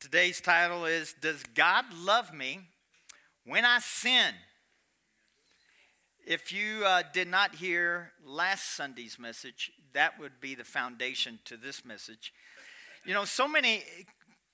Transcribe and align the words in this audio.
Today's 0.00 0.40
title 0.40 0.86
is 0.86 1.14
Does 1.20 1.42
God 1.54 1.84
Love 1.94 2.32
Me 2.32 2.60
When 3.44 3.66
I 3.66 3.80
Sin? 3.80 4.32
If 6.26 6.54
you 6.54 6.86
uh, 6.86 7.02
did 7.12 7.28
not 7.28 7.56
hear 7.56 8.12
last 8.24 8.74
Sunday's 8.74 9.18
message, 9.18 9.70
that 9.92 10.18
would 10.18 10.40
be 10.40 10.54
the 10.54 10.64
foundation 10.64 11.38
to 11.44 11.58
this 11.58 11.84
message. 11.84 12.32
You 13.04 13.12
know, 13.12 13.26
so 13.26 13.46
many 13.46 13.84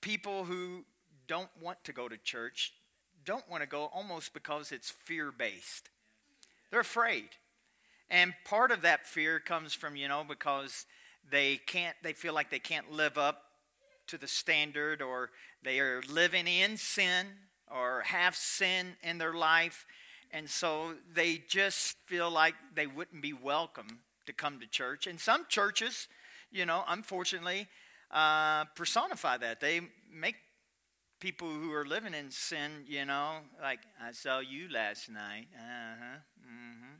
people 0.01 0.43
who 0.43 0.83
don't 1.29 1.49
want 1.61 1.81
to 1.85 1.93
go 1.93 2.09
to 2.09 2.17
church 2.17 2.73
don't 3.23 3.49
want 3.49 3.63
to 3.63 3.69
go 3.69 3.85
almost 3.93 4.33
because 4.33 4.73
it's 4.73 4.91
fear 4.91 5.31
based. 5.31 5.89
They're 6.71 6.81
afraid. 6.81 7.29
And 8.09 8.33
part 8.43 8.71
of 8.71 8.81
that 8.81 9.07
fear 9.07 9.39
comes 9.39 9.73
from, 9.73 9.95
you 9.95 10.09
know, 10.09 10.25
because 10.27 10.85
they 11.31 11.55
can't, 11.55 11.95
they 12.03 12.11
feel 12.11 12.33
like 12.33 12.49
they 12.49 12.59
can't 12.59 12.91
live 12.91 13.17
up 13.17 13.43
to 14.07 14.17
the 14.17 14.27
standard 14.27 15.01
or 15.01 15.29
they 15.63 15.79
are 15.79 16.01
living 16.09 16.47
in 16.47 16.77
sin 16.77 17.27
or 17.69 18.01
have 18.01 18.35
sin 18.35 18.95
in 19.03 19.17
their 19.17 19.33
life. 19.33 19.85
And 20.31 20.49
so 20.49 20.93
they 21.13 21.41
just 21.47 21.97
feel 22.05 22.29
like 22.29 22.55
they 22.75 22.87
wouldn't 22.87 23.21
be 23.21 23.33
welcome 23.33 23.99
to 24.25 24.33
come 24.33 24.59
to 24.59 24.67
church. 24.67 25.07
And 25.07 25.19
some 25.19 25.45
churches, 25.47 26.07
you 26.51 26.65
know, 26.65 26.83
unfortunately, 26.87 27.67
uh, 28.11 28.65
personify 28.75 29.37
that. 29.37 29.59
They 29.59 29.81
make 30.11 30.35
people 31.19 31.49
who 31.49 31.73
are 31.73 31.85
living 31.85 32.13
in 32.13 32.29
sin, 32.31 32.83
you 32.87 33.05
know, 33.05 33.37
like, 33.61 33.79
I 34.01 34.11
saw 34.11 34.39
you 34.39 34.69
last 34.69 35.09
night. 35.09 35.47
Uh 35.55 35.95
huh. 35.99 36.17
Mm-hmm. 36.41 36.95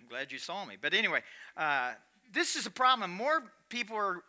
I'm 0.00 0.08
glad 0.08 0.32
you 0.32 0.38
saw 0.38 0.64
me. 0.64 0.76
But 0.80 0.92
anyway, 0.92 1.20
uh, 1.56 1.92
this 2.32 2.56
is 2.56 2.66
a 2.66 2.70
problem. 2.70 3.10
More 3.10 3.44
people 3.68 3.96
are 3.96 4.22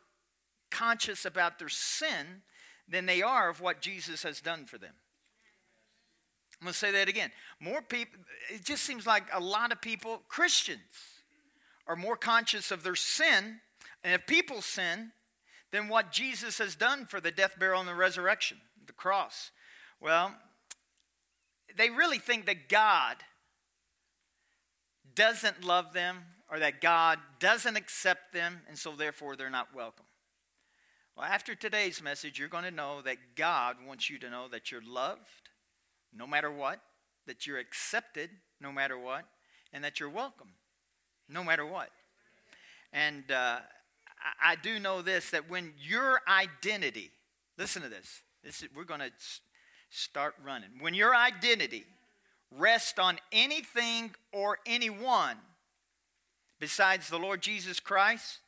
conscious 0.71 1.25
about 1.25 1.59
their 1.59 1.69
sin 1.69 2.41
than 2.87 3.05
they 3.05 3.21
are 3.21 3.49
of 3.49 3.61
what 3.61 3.81
Jesus 3.81 4.23
has 4.23 4.41
done 4.41 4.65
for 4.65 4.77
them. 4.77 4.93
I'm 6.59 6.65
going 6.65 6.73
to 6.73 6.79
say 6.79 6.91
that 6.91 7.09
again. 7.09 7.31
More 7.59 7.81
people, 7.81 8.19
it 8.49 8.63
just 8.63 8.83
seems 8.83 9.05
like 9.05 9.23
a 9.33 9.39
lot 9.39 9.71
of 9.71 9.81
people, 9.81 10.21
Christians, 10.27 10.79
are 11.87 11.95
more 11.95 12.15
conscious 12.15 12.71
of 12.71 12.83
their 12.83 12.95
sin 12.95 13.59
and 14.03 14.13
if 14.13 14.27
people 14.27 14.61
sin 14.61 15.11
than 15.71 15.89
what 15.89 16.11
Jesus 16.11 16.59
has 16.59 16.75
done 16.75 17.05
for 17.05 17.19
the 17.19 17.31
death, 17.31 17.57
burial, 17.59 17.79
and 17.79 17.89
the 17.89 17.95
resurrection, 17.95 18.57
the 18.85 18.93
cross. 18.93 19.51
Well, 19.99 20.35
they 21.75 21.89
really 21.89 22.19
think 22.19 22.45
that 22.45 22.69
God 22.69 23.17
doesn't 25.15 25.63
love 25.63 25.93
them 25.93 26.17
or 26.49 26.59
that 26.59 26.81
God 26.81 27.19
doesn't 27.39 27.75
accept 27.75 28.31
them, 28.31 28.61
and 28.69 28.77
so 28.77 28.91
therefore 28.91 29.35
they're 29.35 29.49
not 29.49 29.73
welcome. 29.75 30.04
Well, 31.15 31.25
after 31.25 31.55
today's 31.55 32.03
message, 32.03 32.37
you're 32.37 32.49
going 32.49 32.65
to 32.65 32.71
know 32.71 33.01
that 33.03 33.35
God 33.37 33.77
wants 33.87 34.09
you 34.09 34.19
to 34.19 34.29
know 34.29 34.49
that 34.49 34.69
you're 34.69 34.81
loved 34.85 35.49
no 36.13 36.27
matter 36.27 36.51
what, 36.51 36.81
that 37.25 37.47
you're 37.47 37.57
accepted 37.57 38.29
no 38.59 38.69
matter 38.69 38.99
what, 38.99 39.23
and 39.71 39.81
that 39.85 39.97
you're 39.97 40.09
welcome 40.09 40.49
no 41.29 41.41
matter 41.41 41.65
what. 41.65 41.89
And 42.91 43.31
uh, 43.31 43.59
I, 44.43 44.51
I 44.51 44.55
do 44.57 44.77
know 44.77 45.01
this 45.01 45.29
that 45.29 45.49
when 45.49 45.71
your 45.81 46.19
identity, 46.27 47.11
listen 47.57 47.81
to 47.83 47.89
this, 47.89 48.21
this 48.43 48.61
is, 48.61 48.67
we're 48.75 48.83
going 48.83 48.99
to 48.99 49.11
start 49.89 50.35
running. 50.43 50.69
When 50.81 50.93
your 50.93 51.15
identity 51.15 51.85
rests 52.51 52.99
on 52.99 53.19
anything 53.31 54.13
or 54.33 54.59
anyone 54.65 55.37
besides 56.59 57.07
the 57.07 57.19
Lord 57.19 57.41
Jesus 57.41 57.79
Christ, 57.79 58.39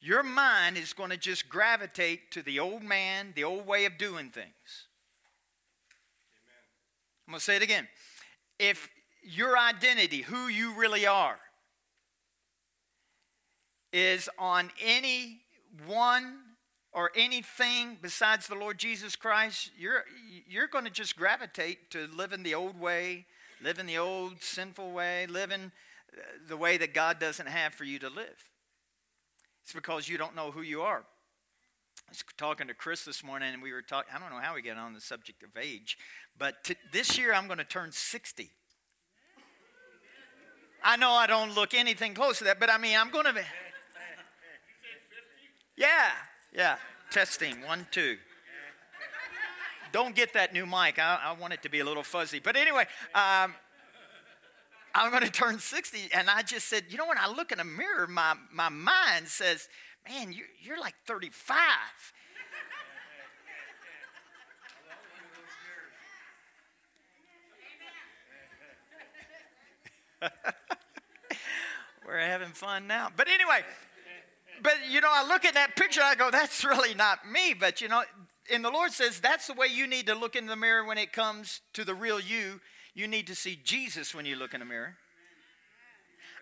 your 0.00 0.22
mind 0.22 0.76
is 0.76 0.92
going 0.92 1.10
to 1.10 1.16
just 1.16 1.48
gravitate 1.48 2.30
to 2.32 2.42
the 2.42 2.58
old 2.58 2.82
man, 2.82 3.32
the 3.34 3.44
old 3.44 3.66
way 3.66 3.84
of 3.84 3.98
doing 3.98 4.30
things. 4.30 4.86
Amen. 6.46 6.58
I'm 7.26 7.32
going 7.32 7.38
to 7.38 7.44
say 7.44 7.56
it 7.56 7.62
again. 7.62 7.88
If 8.58 8.88
your 9.22 9.58
identity, 9.58 10.22
who 10.22 10.48
you 10.48 10.74
really 10.74 11.06
are, 11.06 11.38
is 13.92 14.28
on 14.38 14.70
any 14.82 15.40
one 15.86 16.38
or 16.92 17.10
anything 17.16 17.98
besides 18.00 18.46
the 18.46 18.54
Lord 18.54 18.78
Jesus 18.78 19.16
Christ, 19.16 19.70
you're, 19.78 20.04
you're 20.48 20.68
going 20.68 20.84
to 20.84 20.90
just 20.90 21.16
gravitate 21.16 21.90
to 21.90 22.06
living 22.06 22.42
the 22.42 22.54
old 22.54 22.78
way, 22.78 23.26
living 23.62 23.86
the 23.86 23.98
old 23.98 24.42
sinful 24.42 24.92
way, 24.92 25.26
living 25.26 25.72
the 26.48 26.56
way 26.56 26.76
that 26.76 26.94
God 26.94 27.18
doesn't 27.18 27.48
have 27.48 27.74
for 27.74 27.84
you 27.84 27.98
to 27.98 28.08
live. 28.08 28.47
It's 29.68 29.74
because 29.74 30.08
you 30.08 30.16
don't 30.16 30.34
know 30.34 30.50
who 30.50 30.62
you 30.62 30.80
are. 30.80 31.00
I 31.00 32.10
was 32.10 32.24
talking 32.38 32.68
to 32.68 32.74
Chris 32.74 33.04
this 33.04 33.22
morning, 33.22 33.52
and 33.52 33.62
we 33.62 33.70
were 33.70 33.82
talking. 33.82 34.10
I 34.16 34.18
don't 34.18 34.30
know 34.30 34.40
how 34.40 34.54
we 34.54 34.62
get 34.62 34.78
on 34.78 34.94
the 34.94 35.00
subject 35.02 35.42
of 35.42 35.50
age, 35.62 35.98
but 36.38 36.64
t- 36.64 36.76
this 36.90 37.18
year 37.18 37.34
I'm 37.34 37.48
going 37.48 37.58
to 37.58 37.64
turn 37.64 37.92
60. 37.92 38.48
I 40.82 40.96
know 40.96 41.10
I 41.10 41.26
don't 41.26 41.54
look 41.54 41.74
anything 41.74 42.14
close 42.14 42.38
to 42.38 42.44
that, 42.44 42.58
but 42.58 42.70
I 42.70 42.78
mean, 42.78 42.96
I'm 42.98 43.10
going 43.10 43.26
to 43.26 43.34
be. 43.34 43.42
Yeah, 45.76 46.12
yeah. 46.54 46.76
Testing, 47.10 47.60
one, 47.66 47.86
two. 47.90 48.16
Don't 49.92 50.14
get 50.14 50.32
that 50.32 50.54
new 50.54 50.64
mic. 50.64 50.98
I, 50.98 51.20
I 51.24 51.32
want 51.38 51.52
it 51.52 51.62
to 51.64 51.68
be 51.68 51.80
a 51.80 51.84
little 51.84 52.02
fuzzy. 52.02 52.38
But 52.38 52.56
anyway, 52.56 52.86
um, 53.14 53.54
I'm 54.98 55.10
going 55.12 55.22
to 55.22 55.30
turn 55.30 55.60
60. 55.60 56.10
And 56.12 56.28
I 56.28 56.42
just 56.42 56.68
said, 56.68 56.86
you 56.88 56.98
know, 56.98 57.06
when 57.06 57.18
I 57.18 57.30
look 57.30 57.52
in 57.52 57.60
a 57.60 57.64
mirror, 57.64 58.08
my, 58.08 58.34
my 58.52 58.68
mind 58.68 59.28
says, 59.28 59.68
man, 60.08 60.32
you're, 60.32 60.48
you're 60.60 60.80
like 60.80 60.94
35. 61.06 61.54
We're 72.06 72.18
having 72.18 72.48
fun 72.48 72.88
now. 72.88 73.08
But 73.16 73.28
anyway, 73.28 73.60
but 74.62 74.74
you 74.90 75.00
know, 75.00 75.10
I 75.12 75.28
look 75.28 75.44
at 75.44 75.54
that 75.54 75.76
picture, 75.76 76.00
I 76.02 76.16
go, 76.16 76.30
that's 76.30 76.64
really 76.64 76.94
not 76.94 77.30
me. 77.30 77.54
But 77.54 77.80
you 77.80 77.86
know, 77.88 78.02
and 78.52 78.64
the 78.64 78.70
Lord 78.70 78.90
says 78.90 79.20
that's 79.20 79.46
the 79.46 79.54
way 79.54 79.68
you 79.68 79.86
need 79.86 80.06
to 80.06 80.14
look 80.14 80.34
in 80.34 80.46
the 80.46 80.56
mirror 80.56 80.84
when 80.84 80.98
it 80.98 81.12
comes 81.12 81.60
to 81.74 81.84
the 81.84 81.94
real 81.94 82.18
you 82.18 82.60
you 82.98 83.06
need 83.06 83.28
to 83.28 83.34
see 83.36 83.56
Jesus 83.62 84.12
when 84.12 84.26
you 84.26 84.34
look 84.34 84.54
in 84.54 84.60
the 84.60 84.66
mirror. 84.66 84.96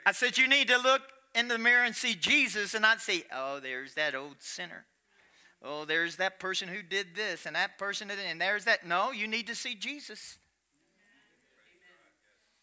I 0.06 0.12
said, 0.12 0.38
You 0.38 0.48
need 0.48 0.68
to 0.68 0.78
look 0.78 1.02
in 1.34 1.48
the 1.48 1.58
mirror 1.58 1.84
and 1.84 1.94
see 1.94 2.14
Jesus 2.14 2.72
and 2.72 2.80
not 2.80 3.02
say, 3.02 3.24
Oh, 3.30 3.60
there's 3.60 3.92
that 3.92 4.14
old 4.14 4.36
sinner. 4.38 4.86
Oh, 5.62 5.84
there's 5.84 6.16
that 6.16 6.40
person 6.40 6.68
who 6.68 6.80
did 6.80 7.08
this 7.14 7.44
and 7.44 7.54
that 7.56 7.76
person 7.76 8.08
did, 8.08 8.18
and 8.26 8.40
there's 8.40 8.64
that. 8.64 8.86
No, 8.86 9.12
you 9.12 9.28
need 9.28 9.46
to 9.48 9.54
see 9.54 9.74
Jesus. 9.74 10.38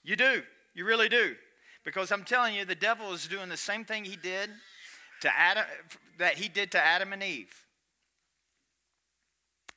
You 0.04 0.16
do. 0.16 0.42
You 0.74 0.86
really 0.86 1.08
do. 1.08 1.36
Because 1.86 2.12
I'm 2.12 2.24
telling 2.24 2.56
you, 2.56 2.66
the 2.66 2.74
devil 2.74 3.14
is 3.14 3.28
doing 3.28 3.50
the 3.50 3.58
same 3.58 3.86
thing 3.86 4.06
he 4.06 4.16
did 4.16 4.50
to 5.22 5.30
Adam 5.38 5.66
that 6.18 6.40
he 6.40 6.50
did 6.50 6.72
to 6.72 6.84
Adam 6.84 7.14
and 7.14 7.22
Eve. 7.22 7.54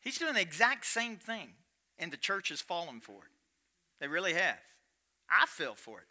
He's 0.00 0.18
doing 0.18 0.34
the 0.34 0.40
exact 0.40 0.86
same 0.86 1.16
thing, 1.16 1.50
and 1.98 2.10
the 2.10 2.16
church 2.16 2.48
has 2.48 2.62
fallen 2.62 3.00
for 3.00 3.16
it. 3.24 3.35
They 4.00 4.08
really 4.08 4.34
have. 4.34 4.58
I 5.30 5.46
fell 5.46 5.74
for 5.74 6.00
it. 6.00 6.06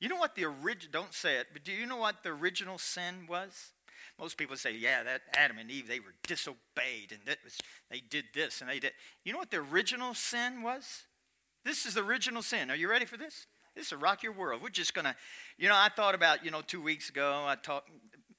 You 0.00 0.08
know 0.08 0.16
what 0.16 0.34
the 0.34 0.44
original, 0.44 0.90
don't 0.90 1.14
say 1.14 1.36
it, 1.36 1.48
but 1.52 1.62
do 1.62 1.72
you 1.72 1.86
know 1.86 1.98
what 1.98 2.22
the 2.22 2.30
original 2.30 2.78
sin 2.78 3.26
was? 3.28 3.72
Most 4.18 4.38
people 4.38 4.56
say, 4.56 4.74
yeah, 4.74 5.02
that 5.02 5.22
Adam 5.34 5.58
and 5.58 5.70
Eve, 5.70 5.88
they 5.88 6.00
were 6.00 6.14
disobeyed 6.26 7.12
and 7.12 7.20
that 7.26 7.38
was, 7.44 7.58
they 7.90 8.00
did 8.00 8.26
this 8.34 8.60
and 8.60 8.70
they 8.70 8.78
did. 8.78 8.92
You 9.24 9.32
know 9.32 9.38
what 9.38 9.50
the 9.50 9.58
original 9.58 10.14
sin 10.14 10.62
was? 10.62 11.04
This 11.64 11.84
is 11.84 11.94
the 11.94 12.02
original 12.02 12.42
sin. 12.42 12.70
Are 12.70 12.76
you 12.76 12.88
ready 12.88 13.04
for 13.04 13.18
this? 13.18 13.46
This 13.76 13.92
will 13.92 13.98
rock 13.98 14.22
your 14.22 14.32
world. 14.32 14.62
We're 14.62 14.70
just 14.70 14.94
going 14.94 15.04
to, 15.04 15.14
you 15.58 15.68
know, 15.68 15.76
I 15.76 15.88
thought 15.94 16.14
about, 16.14 16.44
you 16.44 16.50
know, 16.50 16.62
two 16.66 16.82
weeks 16.82 17.08
ago, 17.08 17.44
I 17.46 17.54
talked 17.54 17.90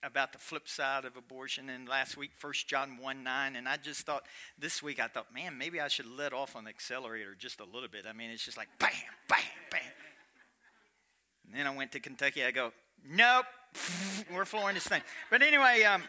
about 0.04 0.34
the 0.34 0.40
flip 0.40 0.68
side 0.68 1.06
of 1.06 1.16
abortion 1.16 1.70
and 1.70 1.88
last 1.88 2.18
week 2.18 2.32
1 2.40 2.54
john 2.68 2.98
1 3.00 3.24
9 3.24 3.56
and 3.56 3.70
i 3.70 3.78
just 3.78 4.02
thought 4.02 4.26
this 4.58 4.82
week 4.82 5.00
i 5.00 5.08
thought 5.08 5.34
man 5.34 5.58
maybe 5.58 5.80
i 5.80 5.88
should 5.88 6.08
let 6.18 6.34
off 6.34 6.56
on 6.56 6.64
the 6.64 6.70
accelerator 6.70 7.36
just 7.38 7.60
a 7.60 7.66
little 7.66 7.90
bit. 7.90 8.06
I 8.10 8.14
mean 8.14 8.32
it's 8.32 8.44
just 8.44 8.58
like 8.58 8.70
bam 8.80 8.90
bam 9.28 9.40
bam. 9.70 9.82
And 11.46 11.54
then 11.54 11.68
i 11.68 11.76
went 11.76 11.92
to 11.92 12.00
kentucky. 12.00 12.44
I 12.44 12.52
go 12.52 12.72
nope 13.08 13.46
we're 14.34 14.46
flooring 14.46 14.74
this 14.76 14.88
thing. 14.88 15.02
But 15.30 15.44
anyway 15.44 15.84
um, 15.84 16.04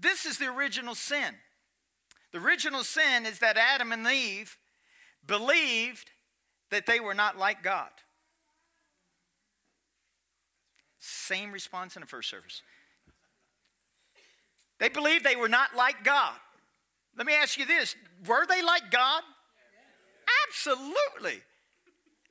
this 0.00 0.26
is 0.26 0.38
the 0.38 0.46
original 0.46 0.94
sin. 0.94 1.34
The 2.32 2.38
original 2.38 2.84
sin 2.84 3.26
is 3.26 3.40
that 3.40 3.56
adam 3.56 3.90
and 3.90 4.06
eve 4.06 4.58
believed 5.26 6.10
that 6.70 6.86
they 6.86 7.00
were 7.00 7.14
not 7.14 7.36
like 7.36 7.64
god 7.64 7.90
same 10.98 11.52
response 11.52 11.96
in 11.96 12.00
the 12.00 12.06
first 12.06 12.30
service. 12.30 12.62
They 14.78 14.88
believed 14.88 15.24
they 15.24 15.36
were 15.36 15.48
not 15.48 15.74
like 15.76 16.04
God. 16.04 16.34
Let 17.16 17.26
me 17.26 17.34
ask 17.34 17.58
you 17.58 17.66
this 17.66 17.96
were 18.26 18.46
they 18.46 18.62
like 18.62 18.90
God? 18.90 19.22
Absolutely. 20.48 21.40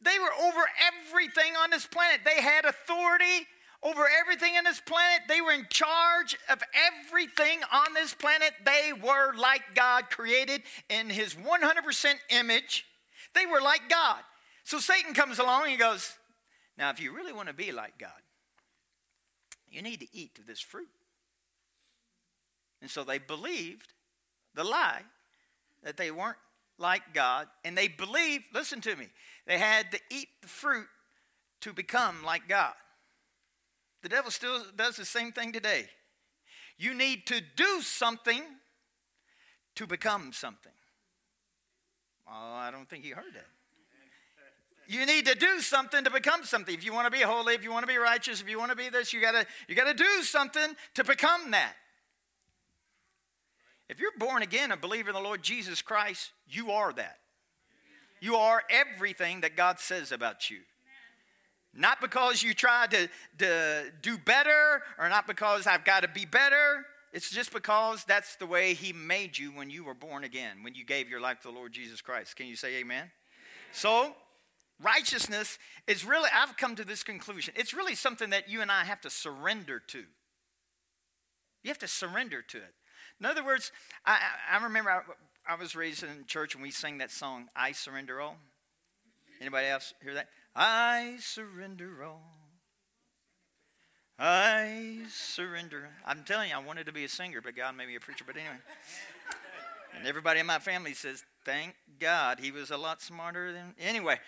They 0.01 0.19
were 0.19 0.47
over 0.47 0.61
everything 1.09 1.53
on 1.61 1.71
this 1.71 1.87
planet. 1.87 2.21
They 2.23 2.41
had 2.41 2.65
authority 2.65 3.47
over 3.81 4.07
everything 4.19 4.55
in 4.55 4.63
this 4.63 4.81
planet. 4.81 5.21
They 5.27 5.41
were 5.41 5.51
in 5.51 5.67
charge 5.69 6.35
of 6.49 6.61
everything 6.73 7.59
on 7.71 7.93
this 7.93 8.13
planet. 8.13 8.51
They 8.65 8.91
were 8.93 9.33
like 9.35 9.61
God, 9.73 10.09
created 10.09 10.63
in 10.89 11.09
his 11.09 11.35
100% 11.35 12.13
image. 12.29 12.85
They 13.33 13.45
were 13.45 13.61
like 13.61 13.89
God. 13.89 14.21
So 14.63 14.79
Satan 14.79 15.13
comes 15.13 15.39
along 15.39 15.63
and 15.63 15.71
he 15.71 15.77
goes, 15.77 16.17
Now, 16.77 16.89
if 16.89 16.99
you 16.99 17.15
really 17.15 17.33
want 17.33 17.47
to 17.47 17.53
be 17.53 17.71
like 17.71 17.97
God, 17.99 18.09
you 19.75 19.81
need 19.81 19.99
to 19.99 20.07
eat 20.13 20.39
this 20.47 20.61
fruit. 20.61 20.87
And 22.81 22.89
so 22.89 23.03
they 23.03 23.17
believed 23.17 23.93
the 24.53 24.63
lie 24.63 25.01
that 25.83 25.97
they 25.97 26.11
weren't 26.11 26.37
like 26.77 27.13
God. 27.13 27.47
And 27.63 27.77
they 27.77 27.87
believed, 27.87 28.45
listen 28.53 28.79
to 28.81 28.95
me, 28.95 29.07
they 29.45 29.57
had 29.57 29.91
to 29.91 29.99
eat 30.09 30.29
the 30.41 30.47
fruit 30.47 30.87
to 31.61 31.73
become 31.73 32.23
like 32.23 32.47
God. 32.47 32.73
The 34.01 34.09
devil 34.09 34.31
still 34.31 34.61
does 34.75 34.95
the 34.97 35.05
same 35.05 35.31
thing 35.31 35.51
today. 35.51 35.89
You 36.77 36.93
need 36.93 37.25
to 37.27 37.41
do 37.55 37.81
something 37.81 38.41
to 39.75 39.87
become 39.87 40.31
something. 40.31 40.71
Oh, 42.27 42.53
I 42.55 42.71
don't 42.71 42.89
think 42.89 43.03
he 43.03 43.11
heard 43.11 43.33
that. 43.33 43.47
You 44.87 45.05
need 45.05 45.25
to 45.25 45.35
do 45.35 45.59
something 45.59 46.03
to 46.03 46.11
become 46.11 46.43
something. 46.43 46.73
If 46.73 46.85
you 46.85 46.93
want 46.93 47.05
to 47.05 47.11
be 47.11 47.23
holy, 47.23 47.55
if 47.55 47.63
you 47.63 47.71
want 47.71 47.83
to 47.83 47.91
be 47.91 47.97
righteous, 47.97 48.41
if 48.41 48.49
you 48.49 48.59
want 48.59 48.71
to 48.71 48.77
be 48.77 48.89
this, 48.89 49.13
you 49.13 49.21
gotta 49.21 49.45
you 49.67 49.75
gotta 49.75 49.93
do 49.93 50.21
something 50.21 50.75
to 50.95 51.03
become 51.03 51.51
that. 51.51 51.73
If 53.87 53.99
you're 53.99 54.17
born 54.17 54.41
again 54.41 54.71
and 54.71 54.81
believer 54.81 55.09
in 55.09 55.15
the 55.15 55.21
Lord 55.21 55.43
Jesus 55.43 55.81
Christ, 55.81 56.31
you 56.47 56.71
are 56.71 56.91
that. 56.93 57.17
You 58.19 58.35
are 58.35 58.63
everything 58.69 59.41
that 59.41 59.55
God 59.55 59.79
says 59.79 60.11
about 60.11 60.49
you. 60.49 60.59
Not 61.73 61.99
because 61.99 62.41
you 62.41 62.53
tried 62.53 62.91
to, 62.91 63.09
to 63.39 63.91
do 64.01 64.17
better 64.17 64.81
or 64.97 65.09
not 65.09 65.27
because 65.27 65.67
I've 65.67 65.83
got 65.83 66.03
to 66.03 66.07
be 66.07 66.25
better. 66.25 66.85
It's 67.11 67.29
just 67.29 67.53
because 67.53 68.03
that's 68.05 68.37
the 68.37 68.45
way 68.45 68.73
He 68.73 68.93
made 68.93 69.37
you 69.37 69.51
when 69.51 69.69
you 69.69 69.83
were 69.83 69.93
born 69.93 70.23
again, 70.23 70.63
when 70.63 70.73
you 70.73 70.85
gave 70.85 71.09
your 71.09 71.19
life 71.19 71.41
to 71.41 71.49
the 71.49 71.53
Lord 71.53 71.71
Jesus 71.71 72.01
Christ. 72.01 72.35
Can 72.35 72.47
you 72.47 72.55
say 72.55 72.77
amen? 72.77 73.11
So, 73.71 74.15
righteousness 74.81 75.57
is 75.87 76.05
really, 76.05 76.29
I've 76.33 76.57
come 76.57 76.75
to 76.75 76.83
this 76.83 77.03
conclusion. 77.03 77.53
It's 77.57 77.73
really 77.73 77.95
something 77.95 78.31
that 78.31 78.49
you 78.49 78.61
and 78.61 78.71
I 78.71 78.83
have 78.83 79.01
to 79.01 79.09
surrender 79.09 79.81
to. 79.87 80.03
You 81.63 81.69
have 81.69 81.79
to 81.79 81.87
surrender 81.87 82.41
to 82.41 82.57
it. 82.57 82.73
In 83.19 83.25
other 83.25 83.43
words, 83.43 83.71
I, 84.05 84.19
I 84.51 84.63
remember 84.63 84.91
I, 84.91 85.01
I 85.47 85.55
was 85.55 85.75
raised 85.75 86.03
in 86.03 86.25
church 86.27 86.53
and 86.53 86.61
we 86.61 86.71
sang 86.71 86.97
that 86.99 87.11
song, 87.11 87.47
I 87.55 87.71
Surrender 87.71 88.19
All. 88.19 88.37
Anybody 89.41 89.67
else 89.67 89.93
hear 90.01 90.13
that? 90.13 90.29
I 90.55 91.17
surrender 91.19 92.03
all. 92.03 92.23
I 94.17 95.01
surrender. 95.11 95.89
I'm 96.05 96.23
telling 96.23 96.49
you, 96.49 96.55
I 96.55 96.59
wanted 96.59 96.85
to 96.85 96.93
be 96.93 97.03
a 97.03 97.09
singer, 97.09 97.41
but 97.41 97.55
God 97.55 97.75
made 97.75 97.87
me 97.87 97.95
a 97.95 97.99
preacher. 97.99 98.23
But 98.25 98.37
anyway. 98.37 98.55
And 99.97 100.07
everybody 100.07 100.39
in 100.39 100.45
my 100.45 100.59
family 100.59 100.93
says, 100.93 101.23
thank 101.43 101.75
God 101.99 102.39
he 102.39 102.51
was 102.51 102.71
a 102.71 102.77
lot 102.77 103.01
smarter 103.01 103.51
than. 103.51 103.75
Anyway. 103.77 104.19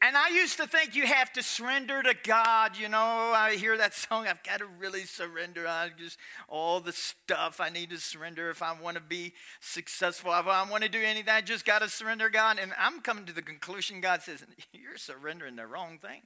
And 0.00 0.16
I 0.16 0.28
used 0.28 0.58
to 0.58 0.66
think 0.68 0.94
you 0.94 1.06
have 1.06 1.32
to 1.32 1.42
surrender 1.42 2.02
to 2.04 2.14
God. 2.22 2.76
You 2.78 2.88
know, 2.88 2.98
I 2.98 3.56
hear 3.56 3.76
that 3.78 3.94
song, 3.94 4.28
I've 4.28 4.42
got 4.44 4.58
to 4.58 4.66
really 4.66 5.02
surrender. 5.02 5.66
I 5.66 5.90
just, 5.96 6.18
all 6.46 6.78
the 6.78 6.92
stuff 6.92 7.60
I 7.60 7.68
need 7.68 7.90
to 7.90 7.98
surrender 7.98 8.48
if 8.48 8.62
I 8.62 8.80
want 8.80 8.96
to 8.96 9.02
be 9.02 9.32
successful. 9.60 10.32
If 10.32 10.46
I 10.46 10.70
want 10.70 10.84
to 10.84 10.88
do 10.88 11.00
anything, 11.02 11.34
I 11.34 11.40
just 11.40 11.64
got 11.64 11.80
to 11.82 11.88
surrender 11.88 12.30
God. 12.30 12.58
And 12.60 12.72
I'm 12.78 13.00
coming 13.00 13.26
to 13.26 13.32
the 13.32 13.42
conclusion 13.42 14.00
God 14.00 14.22
says, 14.22 14.44
You're 14.72 14.98
surrendering 14.98 15.56
the 15.56 15.66
wrong 15.66 15.98
thing. 15.98 16.22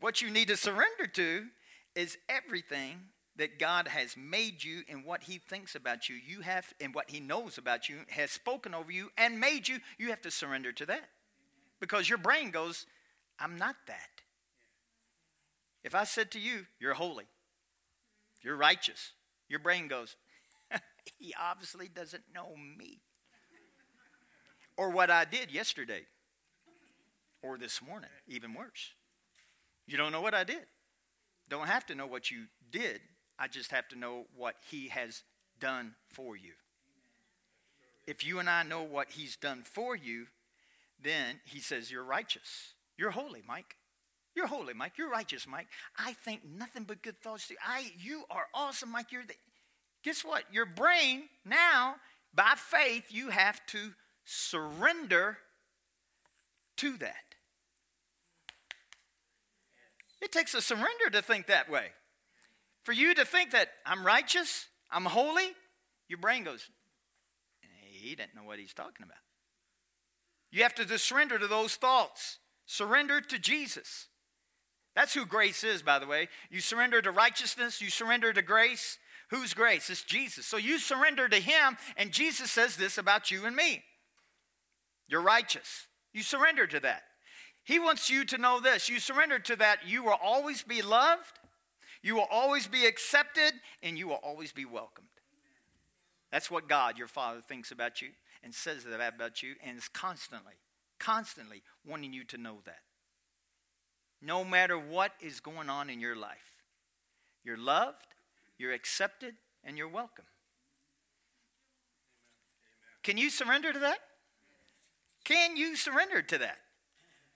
What 0.00 0.20
you 0.20 0.28
need 0.28 0.48
to 0.48 0.56
surrender 0.56 1.06
to 1.14 1.46
is 1.94 2.18
everything 2.28 2.96
that 3.36 3.60
God 3.60 3.86
has 3.86 4.16
made 4.16 4.64
you 4.64 4.82
and 4.88 5.04
what 5.04 5.22
He 5.22 5.38
thinks 5.38 5.76
about 5.76 6.08
you. 6.08 6.16
You 6.16 6.40
have, 6.40 6.72
and 6.80 6.92
what 6.96 7.10
He 7.10 7.20
knows 7.20 7.58
about 7.58 7.88
you, 7.88 7.98
has 8.08 8.32
spoken 8.32 8.74
over 8.74 8.90
you 8.90 9.10
and 9.16 9.38
made 9.38 9.68
you. 9.68 9.78
You 9.98 10.08
have 10.08 10.20
to 10.22 10.32
surrender 10.32 10.72
to 10.72 10.86
that 10.86 11.08
because 11.84 12.08
your 12.08 12.16
brain 12.16 12.50
goes, 12.50 12.86
I'm 13.38 13.58
not 13.58 13.76
that. 13.88 14.22
If 15.84 15.94
I 15.94 16.04
said 16.04 16.30
to 16.30 16.40
you, 16.40 16.64
You're 16.80 16.94
holy, 16.94 17.26
you're 18.42 18.56
righteous, 18.56 19.12
your 19.50 19.58
brain 19.58 19.86
goes, 19.86 20.16
He 21.18 21.34
obviously 21.38 21.88
doesn't 21.88 22.22
know 22.34 22.56
me. 22.78 23.02
Or 24.78 24.88
what 24.88 25.10
I 25.10 25.26
did 25.26 25.52
yesterday, 25.52 26.06
or 27.42 27.58
this 27.58 27.82
morning, 27.82 28.08
even 28.26 28.54
worse. 28.54 28.94
You 29.86 29.98
don't 29.98 30.10
know 30.10 30.22
what 30.22 30.32
I 30.32 30.42
did. 30.42 30.64
Don't 31.50 31.66
have 31.66 31.84
to 31.86 31.94
know 31.94 32.06
what 32.06 32.30
you 32.30 32.44
did. 32.72 33.02
I 33.38 33.46
just 33.46 33.72
have 33.72 33.88
to 33.88 33.98
know 33.98 34.24
what 34.34 34.54
He 34.70 34.88
has 34.88 35.22
done 35.60 35.96
for 36.06 36.34
you. 36.34 36.52
If 38.06 38.24
you 38.24 38.38
and 38.38 38.48
I 38.48 38.62
know 38.62 38.82
what 38.82 39.10
He's 39.10 39.36
done 39.36 39.64
for 39.64 39.94
you, 39.94 40.28
then 41.02 41.40
he 41.44 41.60
says, 41.60 41.90
You're 41.90 42.04
righteous. 42.04 42.74
You're 42.96 43.10
holy, 43.10 43.42
Mike. 43.46 43.76
You're 44.34 44.46
holy, 44.46 44.74
Mike. 44.74 44.98
You're 44.98 45.10
righteous, 45.10 45.46
Mike. 45.46 45.68
I 45.96 46.12
think 46.12 46.42
nothing 46.44 46.84
but 46.84 47.02
good 47.02 47.20
thoughts 47.22 47.48
to 47.48 47.54
you. 47.54 47.58
I, 47.64 47.92
you 47.98 48.24
are 48.30 48.46
awesome, 48.52 48.90
Mike. 48.90 49.12
You're 49.12 49.24
the. 49.26 49.34
Guess 50.02 50.24
what? 50.24 50.44
Your 50.52 50.66
brain 50.66 51.24
now, 51.44 51.96
by 52.34 52.54
faith, 52.56 53.06
you 53.10 53.30
have 53.30 53.64
to 53.66 53.94
surrender 54.24 55.38
to 56.78 56.96
that. 56.98 57.14
It 60.20 60.32
takes 60.32 60.54
a 60.54 60.60
surrender 60.60 61.10
to 61.12 61.22
think 61.22 61.46
that 61.46 61.70
way. 61.70 61.88
For 62.82 62.92
you 62.92 63.14
to 63.14 63.24
think 63.24 63.52
that 63.52 63.68
I'm 63.86 64.04
righteous, 64.04 64.66
I'm 64.90 65.04
holy, 65.04 65.50
your 66.08 66.18
brain 66.18 66.44
goes, 66.44 66.68
he 68.04 68.14
didn't 68.14 68.34
know 68.34 68.44
what 68.44 68.58
he's 68.58 68.74
talking 68.74 69.04
about. 69.04 69.18
You 70.54 70.62
have 70.62 70.74
to 70.76 70.98
surrender 71.00 71.36
to 71.36 71.48
those 71.48 71.74
thoughts. 71.74 72.38
Surrender 72.64 73.20
to 73.20 73.40
Jesus. 73.40 74.06
That's 74.94 75.12
who 75.12 75.26
grace 75.26 75.64
is, 75.64 75.82
by 75.82 75.98
the 75.98 76.06
way. 76.06 76.28
You 76.48 76.60
surrender 76.60 77.02
to 77.02 77.10
righteousness, 77.10 77.80
you 77.80 77.90
surrender 77.90 78.32
to 78.32 78.40
grace. 78.40 78.98
Whose 79.30 79.52
grace? 79.52 79.90
It's 79.90 80.04
Jesus. 80.04 80.46
So 80.46 80.56
you 80.56 80.78
surrender 80.78 81.28
to 81.28 81.40
Him, 81.40 81.76
and 81.96 82.12
Jesus 82.12 82.52
says 82.52 82.76
this 82.76 82.98
about 82.98 83.32
you 83.32 83.46
and 83.46 83.56
me. 83.56 83.82
You're 85.08 85.22
righteous. 85.22 85.88
You 86.12 86.22
surrender 86.22 86.68
to 86.68 86.78
that. 86.78 87.02
He 87.64 87.80
wants 87.80 88.08
you 88.08 88.24
to 88.26 88.38
know 88.38 88.60
this. 88.60 88.88
You 88.88 89.00
surrender 89.00 89.40
to 89.40 89.56
that, 89.56 89.80
you 89.84 90.04
will 90.04 90.18
always 90.22 90.62
be 90.62 90.82
loved, 90.82 91.40
you 92.00 92.14
will 92.14 92.28
always 92.30 92.68
be 92.68 92.86
accepted, 92.86 93.54
and 93.82 93.98
you 93.98 94.06
will 94.06 94.20
always 94.22 94.52
be 94.52 94.66
welcomed. 94.66 95.08
That's 96.30 96.48
what 96.48 96.68
God, 96.68 96.96
your 96.96 97.08
Father, 97.08 97.40
thinks 97.40 97.72
about 97.72 98.00
you 98.00 98.10
and 98.44 98.54
says 98.54 98.84
that 98.84 99.00
about 99.00 99.42
you 99.42 99.54
and 99.64 99.78
is 99.78 99.88
constantly, 99.88 100.54
constantly 101.00 101.62
wanting 101.84 102.12
you 102.12 102.24
to 102.24 102.38
know 102.38 102.58
that. 102.66 102.80
No 104.20 104.44
matter 104.44 104.78
what 104.78 105.12
is 105.20 105.40
going 105.40 105.70
on 105.70 105.90
in 105.90 106.00
your 106.00 106.14
life, 106.14 106.62
you're 107.42 107.58
loved, 107.58 108.14
you're 108.58 108.72
accepted, 108.72 109.34
and 109.64 109.76
you're 109.76 109.88
welcome. 109.88 110.26
Can 113.02 113.18
you 113.18 113.30
surrender 113.30 113.72
to 113.72 113.78
that? 113.80 113.98
Can 115.24 115.56
you 115.56 115.76
surrender 115.76 116.22
to 116.22 116.38
that? 116.38 116.58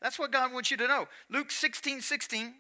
That's 0.01 0.19
what 0.19 0.31
God 0.31 0.53
wants 0.53 0.71
you 0.71 0.77
to 0.77 0.87
know. 0.87 1.09
Luke 1.31 1.51
16 1.51 2.01
16. 2.01 2.55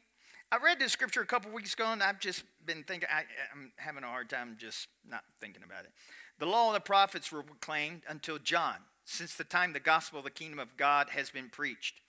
I 0.50 0.57
read 0.57 0.78
this 0.78 0.93
scripture 0.93 1.21
a 1.21 1.26
couple 1.26 1.52
weeks 1.52 1.75
ago, 1.75 1.93
and 1.93 2.02
I've 2.02 2.21
just 2.21 2.43
been 2.64 2.83
thinking, 2.83 3.09
I, 3.12 3.21
am 3.52 3.71
having 3.76 4.02
a 4.02 4.07
hard 4.07 4.31
time 4.31 4.57
just 4.59 4.88
not 5.07 5.23
thinking 5.40 5.62
about 5.62 5.85
it. 5.85 5.90
The 6.38 6.47
law 6.47 6.68
and 6.68 6.76
the 6.76 6.80
prophets 6.80 7.33
were 7.33 7.42
proclaimed 7.42 8.02
until 8.09 8.38
John, 8.38 8.76
since 9.04 9.35
the 9.35 9.45
time 9.45 9.73
the 9.73 9.80
gospel 9.80 10.21
of 10.21 10.25
the 10.25 10.30
kingdom 10.30 10.59
of 10.59 10.76
God 10.76 11.11
has 11.11 11.30
been 11.30 11.49
preached. 11.49 12.00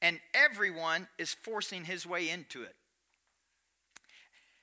And 0.00 0.20
everyone 0.34 1.08
is 1.18 1.34
forcing 1.34 1.84
his 1.84 2.06
way 2.06 2.28
into 2.28 2.62
it. 2.62 2.74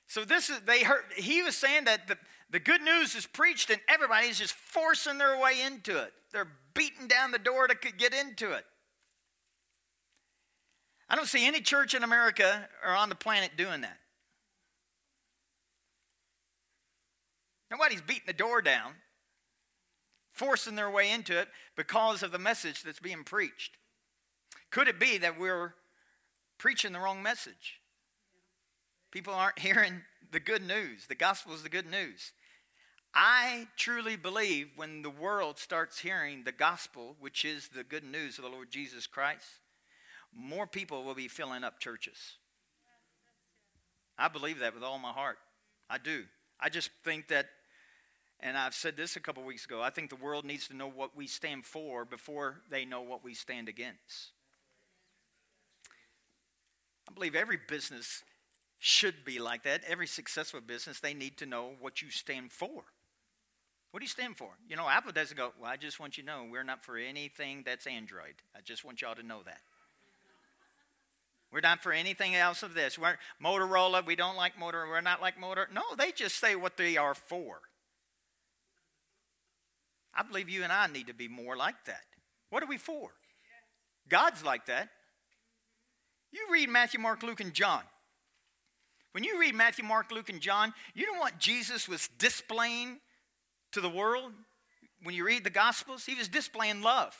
So 0.06 0.24
this 0.24 0.50
is 0.50 0.60
they 0.62 0.82
heard 0.82 1.04
he 1.16 1.42
was 1.42 1.56
saying 1.56 1.84
that 1.84 2.08
the, 2.08 2.18
the 2.50 2.58
good 2.58 2.82
news 2.82 3.14
is 3.14 3.26
preached 3.26 3.70
and 3.70 3.80
everybody's 3.88 4.38
just 4.38 4.54
forcing 4.54 5.18
their 5.18 5.38
way 5.38 5.62
into 5.64 6.02
it. 6.02 6.12
They're 6.32 6.50
beating 6.74 7.06
down 7.06 7.30
the 7.30 7.38
door 7.38 7.68
to 7.68 7.74
get 7.74 8.12
into 8.12 8.52
it. 8.52 8.64
I 11.08 11.16
don't 11.16 11.28
see 11.28 11.46
any 11.46 11.60
church 11.60 11.94
in 11.94 12.02
America 12.02 12.68
or 12.84 12.92
on 12.92 13.08
the 13.08 13.14
planet 13.14 13.52
doing 13.56 13.82
that. 13.82 13.98
Nobody's 17.70 18.00
beating 18.00 18.26
the 18.26 18.32
door 18.32 18.62
down 18.62 18.94
forcing 20.40 20.74
their 20.74 20.90
way 20.90 21.10
into 21.12 21.38
it 21.38 21.48
because 21.76 22.22
of 22.22 22.32
the 22.32 22.38
message 22.38 22.82
that's 22.82 22.98
being 22.98 23.24
preached. 23.24 23.76
Could 24.70 24.88
it 24.88 24.98
be 24.98 25.18
that 25.18 25.38
we're 25.38 25.74
preaching 26.56 26.94
the 26.94 26.98
wrong 26.98 27.22
message? 27.22 27.80
People 29.10 29.34
aren't 29.34 29.58
hearing 29.68 30.00
the 30.32 30.40
good 30.40 30.66
news. 30.66 31.06
The 31.06 31.14
gospel 31.14 31.52
is 31.52 31.62
the 31.62 31.68
good 31.68 31.90
news. 31.90 32.32
I 33.14 33.66
truly 33.76 34.16
believe 34.16 34.70
when 34.76 35.02
the 35.02 35.10
world 35.10 35.58
starts 35.58 35.98
hearing 35.98 36.44
the 36.44 36.52
gospel, 36.52 37.16
which 37.20 37.44
is 37.44 37.68
the 37.68 37.84
good 37.84 38.04
news 38.04 38.38
of 38.38 38.44
the 38.44 38.50
Lord 38.50 38.70
Jesus 38.70 39.06
Christ, 39.06 39.44
more 40.34 40.66
people 40.66 41.04
will 41.04 41.14
be 41.14 41.28
filling 41.28 41.64
up 41.64 41.80
churches. 41.80 42.38
I 44.16 44.28
believe 44.28 44.60
that 44.60 44.74
with 44.74 44.84
all 44.84 44.98
my 44.98 45.12
heart. 45.12 45.38
I 45.90 45.98
do. 45.98 46.24
I 46.58 46.70
just 46.70 46.90
think 47.04 47.28
that, 47.28 47.46
and 48.42 48.56
I've 48.56 48.74
said 48.74 48.96
this 48.96 49.16
a 49.16 49.20
couple 49.20 49.42
weeks 49.44 49.64
ago, 49.64 49.82
I 49.82 49.90
think 49.90 50.10
the 50.10 50.16
world 50.16 50.44
needs 50.44 50.68
to 50.68 50.76
know 50.76 50.88
what 50.88 51.16
we 51.16 51.26
stand 51.26 51.64
for 51.64 52.04
before 52.04 52.60
they 52.70 52.84
know 52.84 53.02
what 53.02 53.22
we 53.24 53.34
stand 53.34 53.68
against. 53.68 54.32
I 57.08 57.12
believe 57.12 57.34
every 57.34 57.58
business 57.68 58.22
should 58.78 59.24
be 59.24 59.38
like 59.38 59.64
that. 59.64 59.82
Every 59.86 60.06
successful 60.06 60.60
business, 60.60 61.00
they 61.00 61.14
need 61.14 61.36
to 61.38 61.46
know 61.46 61.72
what 61.80 62.02
you 62.02 62.10
stand 62.10 62.52
for. 62.52 62.84
What 63.90 64.00
do 64.00 64.04
you 64.04 64.08
stand 64.08 64.36
for? 64.36 64.50
You 64.68 64.76
know, 64.76 64.88
Apple 64.88 65.12
doesn't 65.12 65.36
go, 65.36 65.52
well, 65.60 65.70
I 65.70 65.76
just 65.76 65.98
want 65.98 66.16
you 66.16 66.22
to 66.22 66.28
know 66.28 66.46
we're 66.50 66.62
not 66.62 66.82
for 66.82 66.96
anything 66.96 67.62
that's 67.66 67.86
Android. 67.86 68.34
I 68.56 68.60
just 68.60 68.84
want 68.84 69.02
y'all 69.02 69.16
to 69.16 69.22
know 69.22 69.42
that. 69.44 69.60
We're 71.52 71.60
not 71.60 71.82
for 71.82 71.92
anything 71.92 72.36
else 72.36 72.62
of 72.62 72.74
this. 72.74 72.96
We're 72.96 73.16
Motorola, 73.44 74.06
we 74.06 74.14
don't 74.14 74.36
like 74.36 74.56
Motorola, 74.56 74.88
we're 74.88 75.00
not 75.00 75.20
like 75.20 75.38
Motor. 75.38 75.68
No, 75.72 75.82
they 75.98 76.12
just 76.12 76.36
say 76.38 76.54
what 76.54 76.76
they 76.76 76.96
are 76.96 77.14
for. 77.14 77.60
I 80.14 80.22
believe 80.22 80.48
you 80.48 80.62
and 80.62 80.72
I 80.72 80.86
need 80.86 81.06
to 81.06 81.14
be 81.14 81.28
more 81.28 81.56
like 81.56 81.84
that. 81.86 82.02
What 82.50 82.62
are 82.62 82.66
we 82.66 82.78
for? 82.78 83.10
God's 84.08 84.44
like 84.44 84.66
that. 84.66 84.88
You 86.32 86.40
read 86.52 86.68
Matthew, 86.68 87.00
Mark, 87.00 87.22
Luke, 87.22 87.40
and 87.40 87.54
John. 87.54 87.82
When 89.12 89.24
you 89.24 89.40
read 89.40 89.54
Matthew, 89.54 89.84
Mark, 89.84 90.12
Luke, 90.12 90.28
and 90.28 90.40
John, 90.40 90.72
you 90.94 91.12
know 91.12 91.18
what 91.18 91.38
Jesus 91.38 91.88
was 91.88 92.08
displaying 92.18 92.98
to 93.72 93.80
the 93.80 93.88
world? 93.88 94.32
When 95.02 95.14
you 95.14 95.24
read 95.24 95.44
the 95.44 95.50
Gospels, 95.50 96.04
he 96.04 96.14
was 96.14 96.28
displaying 96.28 96.82
love. 96.82 97.16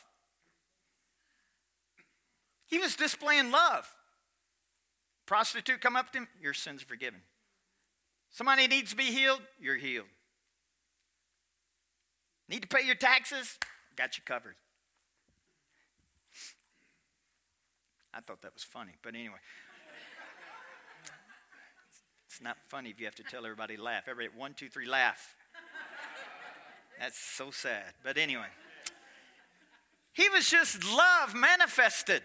He 2.66 2.78
was 2.78 2.94
displaying 2.94 3.50
love. 3.50 3.88
Prostitute 5.26 5.80
come 5.80 5.96
up 5.96 6.12
to 6.12 6.18
him, 6.18 6.28
your 6.40 6.54
sins 6.54 6.82
are 6.82 6.86
forgiven. 6.86 7.20
Somebody 8.30 8.68
needs 8.68 8.90
to 8.90 8.96
be 8.96 9.04
healed, 9.04 9.40
you're 9.60 9.76
healed. 9.76 10.06
Need 12.50 12.62
to 12.62 12.68
pay 12.68 12.84
your 12.84 12.96
taxes? 12.96 13.58
Got 13.94 14.18
you 14.18 14.24
covered. 14.26 14.56
I 18.12 18.20
thought 18.20 18.42
that 18.42 18.52
was 18.52 18.64
funny, 18.64 18.96
but 19.04 19.14
anyway. 19.14 19.38
It's 22.26 22.42
not 22.42 22.56
funny 22.66 22.90
if 22.90 22.98
you 22.98 23.06
have 23.06 23.14
to 23.16 23.22
tell 23.22 23.44
everybody 23.44 23.76
to 23.76 23.82
laugh. 23.82 24.08
Everybody, 24.08 24.36
one, 24.36 24.54
two, 24.54 24.68
three, 24.68 24.88
laugh. 24.88 25.36
That's 26.98 27.18
so 27.18 27.52
sad. 27.52 27.94
But 28.02 28.18
anyway, 28.18 28.48
he 30.12 30.28
was 30.28 30.50
just 30.50 30.84
love 30.84 31.36
manifested. 31.36 32.22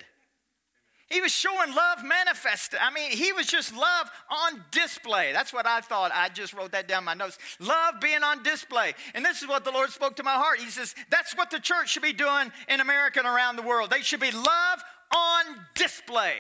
He 1.08 1.22
was 1.22 1.32
showing 1.32 1.76
love 1.76 2.04
manifested. 2.04 2.80
I 2.82 2.92
mean, 2.92 3.12
he 3.12 3.32
was 3.32 3.46
just 3.46 3.76
love 3.76 4.10
on 4.30 4.64
display. 4.72 5.34
That's 5.34 5.54
what 5.54 5.68
I 5.68 5.82
thought. 5.82 6.12
I 6.12 6.30
just 6.30 6.54
wrote 6.54 6.72
that 6.72 6.88
down 6.88 7.04
my 7.04 7.14
notes. 7.14 7.38
Love 7.60 7.96
being 8.02 8.24
on 8.24 8.42
display. 8.42 8.96
And 9.14 9.24
this 9.24 9.44
is 9.44 9.48
what 9.48 9.64
the 9.64 9.72
Lord 9.72 9.92
spoke 9.92 10.16
to 10.16 10.24
my 10.24 10.34
heart. 10.34 10.60
He 10.60 10.72
says, 10.72 10.96
that's 11.12 11.38
what 11.38 11.52
the 11.52 11.60
church 11.60 11.90
should 11.90 12.02
be 12.02 12.14
doing 12.14 12.52
in 12.68 12.80
America 12.80 13.20
and 13.20 13.28
around 13.28 13.56
the 13.56 13.62
world. 13.62 13.92
They 13.92 14.02
should 14.02 14.20
be 14.20 14.32
love 14.32 14.84
on 15.14 15.46
display. 15.76 16.34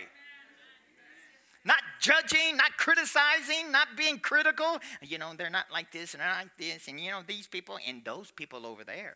Not 1.64 1.82
judging, 2.02 2.58
not 2.58 2.76
criticizing, 2.78 3.72
not 3.72 3.90
being 3.96 4.18
critical. 4.18 4.80
You 5.02 5.20
know, 5.20 5.34
they're 5.38 5.52
not 5.52 5.66
like 5.72 5.92
this 5.92 6.16
and 6.16 6.22
they're 6.22 6.30
like 6.30 6.58
this. 6.58 6.88
And, 6.88 7.00
you 7.00 7.12
know, 7.12 7.22
these 7.26 7.46
people 7.46 7.78
and 7.88 8.04
those 8.04 8.32
people 8.32 8.66
over 8.66 8.84
there. 8.84 9.16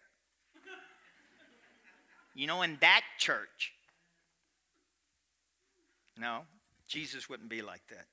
You 2.36 2.48
know, 2.48 2.62
in 2.62 2.77
that 2.79 3.01
church. 3.18 3.74
No, 6.19 6.41
Jesus 6.88 7.29
wouldn't 7.29 7.49
be 7.49 7.61
like 7.61 7.88
that. 7.89 8.07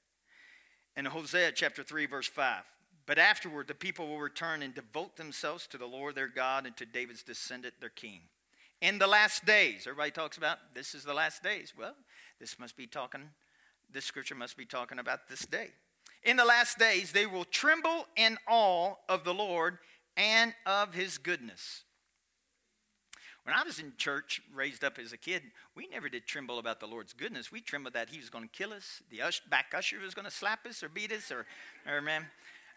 In 0.97 1.07
Hosea 1.07 1.53
chapter 1.53 1.83
3, 1.83 2.07
verse 2.07 2.29
5, 2.29 2.63
but 3.05 3.19
afterward 3.19 3.67
the 3.67 3.75
people 3.75 4.07
will 4.07 4.21
return 4.21 4.63
and 4.63 4.75
devote 4.75 5.17
themselves 5.17 5.67
to 5.69 5.79
the 5.79 5.87
Lord 5.87 6.15
their 6.15 6.29
God 6.29 6.67
and 6.67 6.77
to 6.77 6.87
David's 6.87 7.23
descendant, 7.23 7.75
their 7.81 7.89
king. 7.89 8.21
In 8.81 8.99
the 8.99 9.07
last 9.07 9.45
days, 9.45 9.87
everybody 9.87 10.11
talks 10.11 10.37
about 10.37 10.59
this 10.75 10.95
is 10.95 11.05
the 11.05 11.15
last 11.15 11.43
days. 11.43 11.73
Well, 11.77 11.95
this 12.39 12.59
must 12.59 12.77
be 12.77 12.87
talking, 12.87 13.31
this 13.93 14.05
scripture 14.05 14.35
must 14.35 14.57
be 14.57 14.67
talking 14.67 14.99
about 14.99 15.29
this 15.29 15.41
day. 15.41 15.69
In 16.23 16.37
the 16.37 16.45
last 16.45 16.79
days, 16.79 17.13
they 17.13 17.27
will 17.27 17.45
tremble 17.45 18.07
in 18.17 18.39
awe 18.49 18.95
of 19.09 19.25
the 19.25 19.35
Lord 19.35 19.79
and 20.17 20.55
of 20.65 20.95
his 20.95 21.19
goodness 21.19 21.83
when 23.47 23.55
I 23.55 23.63
was 23.63 23.79
in 23.79 23.93
church, 23.97 24.43
raised 24.53 24.83
up 24.83 24.99
as 24.99 25.13
a 25.13 25.17
kid, 25.17 25.41
we 25.77 25.87
never 25.87 26.09
did 26.09 26.27
tremble 26.27 26.59
about 26.59 26.81
the 26.81 26.87
Lord's 26.87 27.13
goodness. 27.13 27.53
We 27.53 27.61
trembled 27.61 27.95
that 27.95 28.09
He 28.09 28.19
was 28.19 28.29
going 28.29 28.43
to 28.43 28.51
kill 28.51 28.73
us, 28.73 29.05
the 29.09 29.21
back 29.49 29.67
usher 29.73 29.99
was 30.01 30.15
going 30.15 30.25
to 30.25 30.33
slap 30.33 30.67
us 30.67 30.83
or 30.83 30.89
beat 30.89 31.13
us, 31.13 31.31
or, 31.31 31.47
or 31.89 32.01
man. 32.01 32.27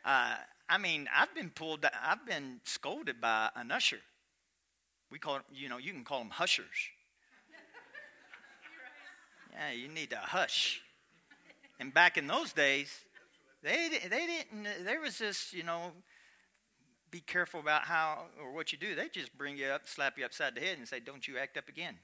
Uh, 0.06 0.36
I 0.70 0.78
mean, 0.78 1.10
I've 1.16 1.34
been 1.34 1.50
pulled, 1.50 1.88
I've 2.04 2.24
been 2.24 2.62
scolded 2.66 3.20
by 3.20 3.50
an 3.56 3.72
usher. 3.72 3.98
We 5.10 5.18
call 5.18 5.38
it, 5.38 5.42
you 5.52 5.70
know, 5.70 5.80
you 5.80 5.92
can 5.92 6.04
call 6.04 6.20
them 6.20 6.30
hushers. 6.30 6.68
Yeah, 9.52 9.72
you 9.72 9.88
need 9.88 10.12
to 10.12 10.18
hush. 10.18 10.84
And 11.80 11.92
back 11.92 12.16
in 12.16 12.28
those 12.28 12.54
days, 12.54 12.94
they, 13.64 13.90
they 14.08 14.28
didn't, 14.28 14.86
there 14.86 15.02
was 15.02 15.18
this, 15.18 15.52
you 15.52 15.64
know, 15.64 15.94
be 17.12 17.22
careful 17.22 17.60
about 17.60 17.84
how 17.84 18.26
or 18.42 18.54
what 18.54 18.72
you 18.72 18.78
do. 18.78 18.96
They 18.96 19.10
just 19.10 19.38
bring 19.38 19.58
you 19.58 19.68
up, 19.68 19.88
slap 19.88 20.18
you 20.18 20.26
upside 20.26 20.56
the 20.56 20.62
head, 20.62 20.78
and 20.78 20.88
say, 20.88 21.00
Don't 21.00 21.28
you 21.28 21.38
act 21.38 21.58
up 21.58 21.68
again. 21.68 21.96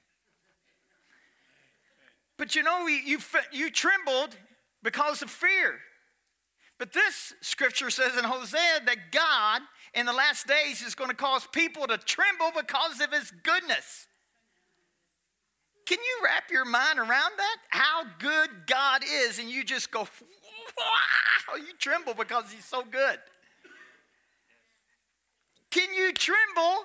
But 2.36 2.54
you 2.54 2.62
know, 2.62 2.86
you, 2.86 3.18
you 3.50 3.70
trembled 3.70 4.36
because 4.82 5.22
of 5.22 5.30
fear. 5.30 5.78
But 6.78 6.92
this 6.92 7.32
scripture 7.40 7.88
says 7.88 8.16
in 8.18 8.24
Hosea 8.24 8.82
that 8.84 9.10
God 9.10 9.62
in 9.94 10.04
the 10.04 10.12
last 10.12 10.46
days 10.46 10.82
is 10.82 10.94
going 10.94 11.08
to 11.08 11.16
cause 11.16 11.46
people 11.50 11.86
to 11.86 11.96
tremble 11.96 12.50
because 12.54 13.00
of 13.00 13.12
his 13.12 13.30
goodness. 13.42 14.06
Can 15.86 15.98
you 15.98 16.24
wrap 16.24 16.50
your 16.50 16.64
mind 16.64 16.98
around 16.98 17.32
that? 17.38 17.56
How 17.70 18.02
good 18.18 18.50
God 18.66 19.02
is, 19.04 19.38
and 19.38 19.48
you 19.48 19.64
just 19.64 19.90
go, 19.90 20.00
wow, 20.00 21.56
you 21.56 21.72
tremble 21.78 22.12
because 22.12 22.50
he's 22.52 22.64
so 22.64 22.82
good. 22.82 23.18
Can 25.76 25.92
you 25.92 26.12
tremble? 26.14 26.84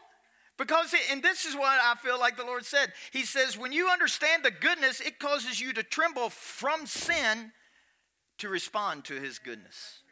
Because, 0.57 0.93
it, 0.93 0.99
and 1.11 1.23
this 1.23 1.45
is 1.45 1.55
what 1.55 1.79
I 1.81 1.95
feel 1.95 2.19
like 2.19 2.35
the 2.35 2.43
Lord 2.43 2.65
said. 2.65 2.91
He 3.11 3.23
says, 3.23 3.57
when 3.57 3.71
you 3.71 3.87
understand 3.87 4.43
the 4.43 4.51
goodness, 4.51 4.99
it 4.99 5.17
causes 5.17 5.61
you 5.61 5.71
to 5.73 5.81
tremble 5.81 6.29
from 6.29 6.85
sin 6.85 7.53
to 8.39 8.49
respond 8.49 9.05
to 9.05 9.13
His 9.15 9.39
goodness. 9.39 10.03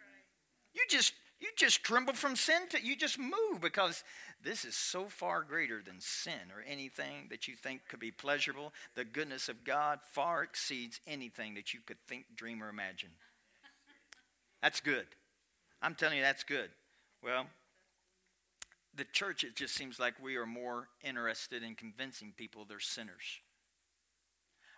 You 0.73 0.81
just, 0.89 1.13
you 1.41 1.49
just 1.57 1.83
tremble 1.83 2.13
from 2.13 2.37
sin 2.37 2.69
to, 2.69 2.81
you 2.81 2.95
just 2.95 3.19
move 3.19 3.59
because 3.61 4.03
this 4.41 4.63
is 4.63 4.77
so 4.77 5.09
far 5.09 5.43
greater 5.43 5.81
than 5.85 5.99
sin 5.99 6.49
or 6.55 6.63
anything 6.65 7.27
that 7.31 7.49
you 7.49 7.55
think 7.55 7.81
could 7.89 7.99
be 7.99 8.11
pleasurable. 8.11 8.71
The 8.95 9.03
goodness 9.03 9.49
of 9.49 9.65
God 9.65 9.99
far 10.13 10.41
exceeds 10.41 11.01
anything 11.05 11.55
that 11.55 11.73
you 11.73 11.81
could 11.85 11.97
think, 12.07 12.27
dream, 12.33 12.63
or 12.63 12.69
imagine. 12.69 13.09
That's 14.63 14.79
good. 14.79 15.05
I'm 15.81 15.95
telling 15.95 16.17
you, 16.17 16.23
that's 16.23 16.45
good. 16.45 16.69
Well, 17.21 17.47
the 18.99 19.05
church, 19.05 19.43
it 19.45 19.55
just 19.55 19.73
seems 19.73 19.97
like 19.97 20.21
we 20.21 20.35
are 20.35 20.45
more 20.45 20.89
interested 21.01 21.63
in 21.63 21.73
convincing 21.73 22.33
people 22.35 22.65
they're 22.65 22.81
sinners. 22.81 23.39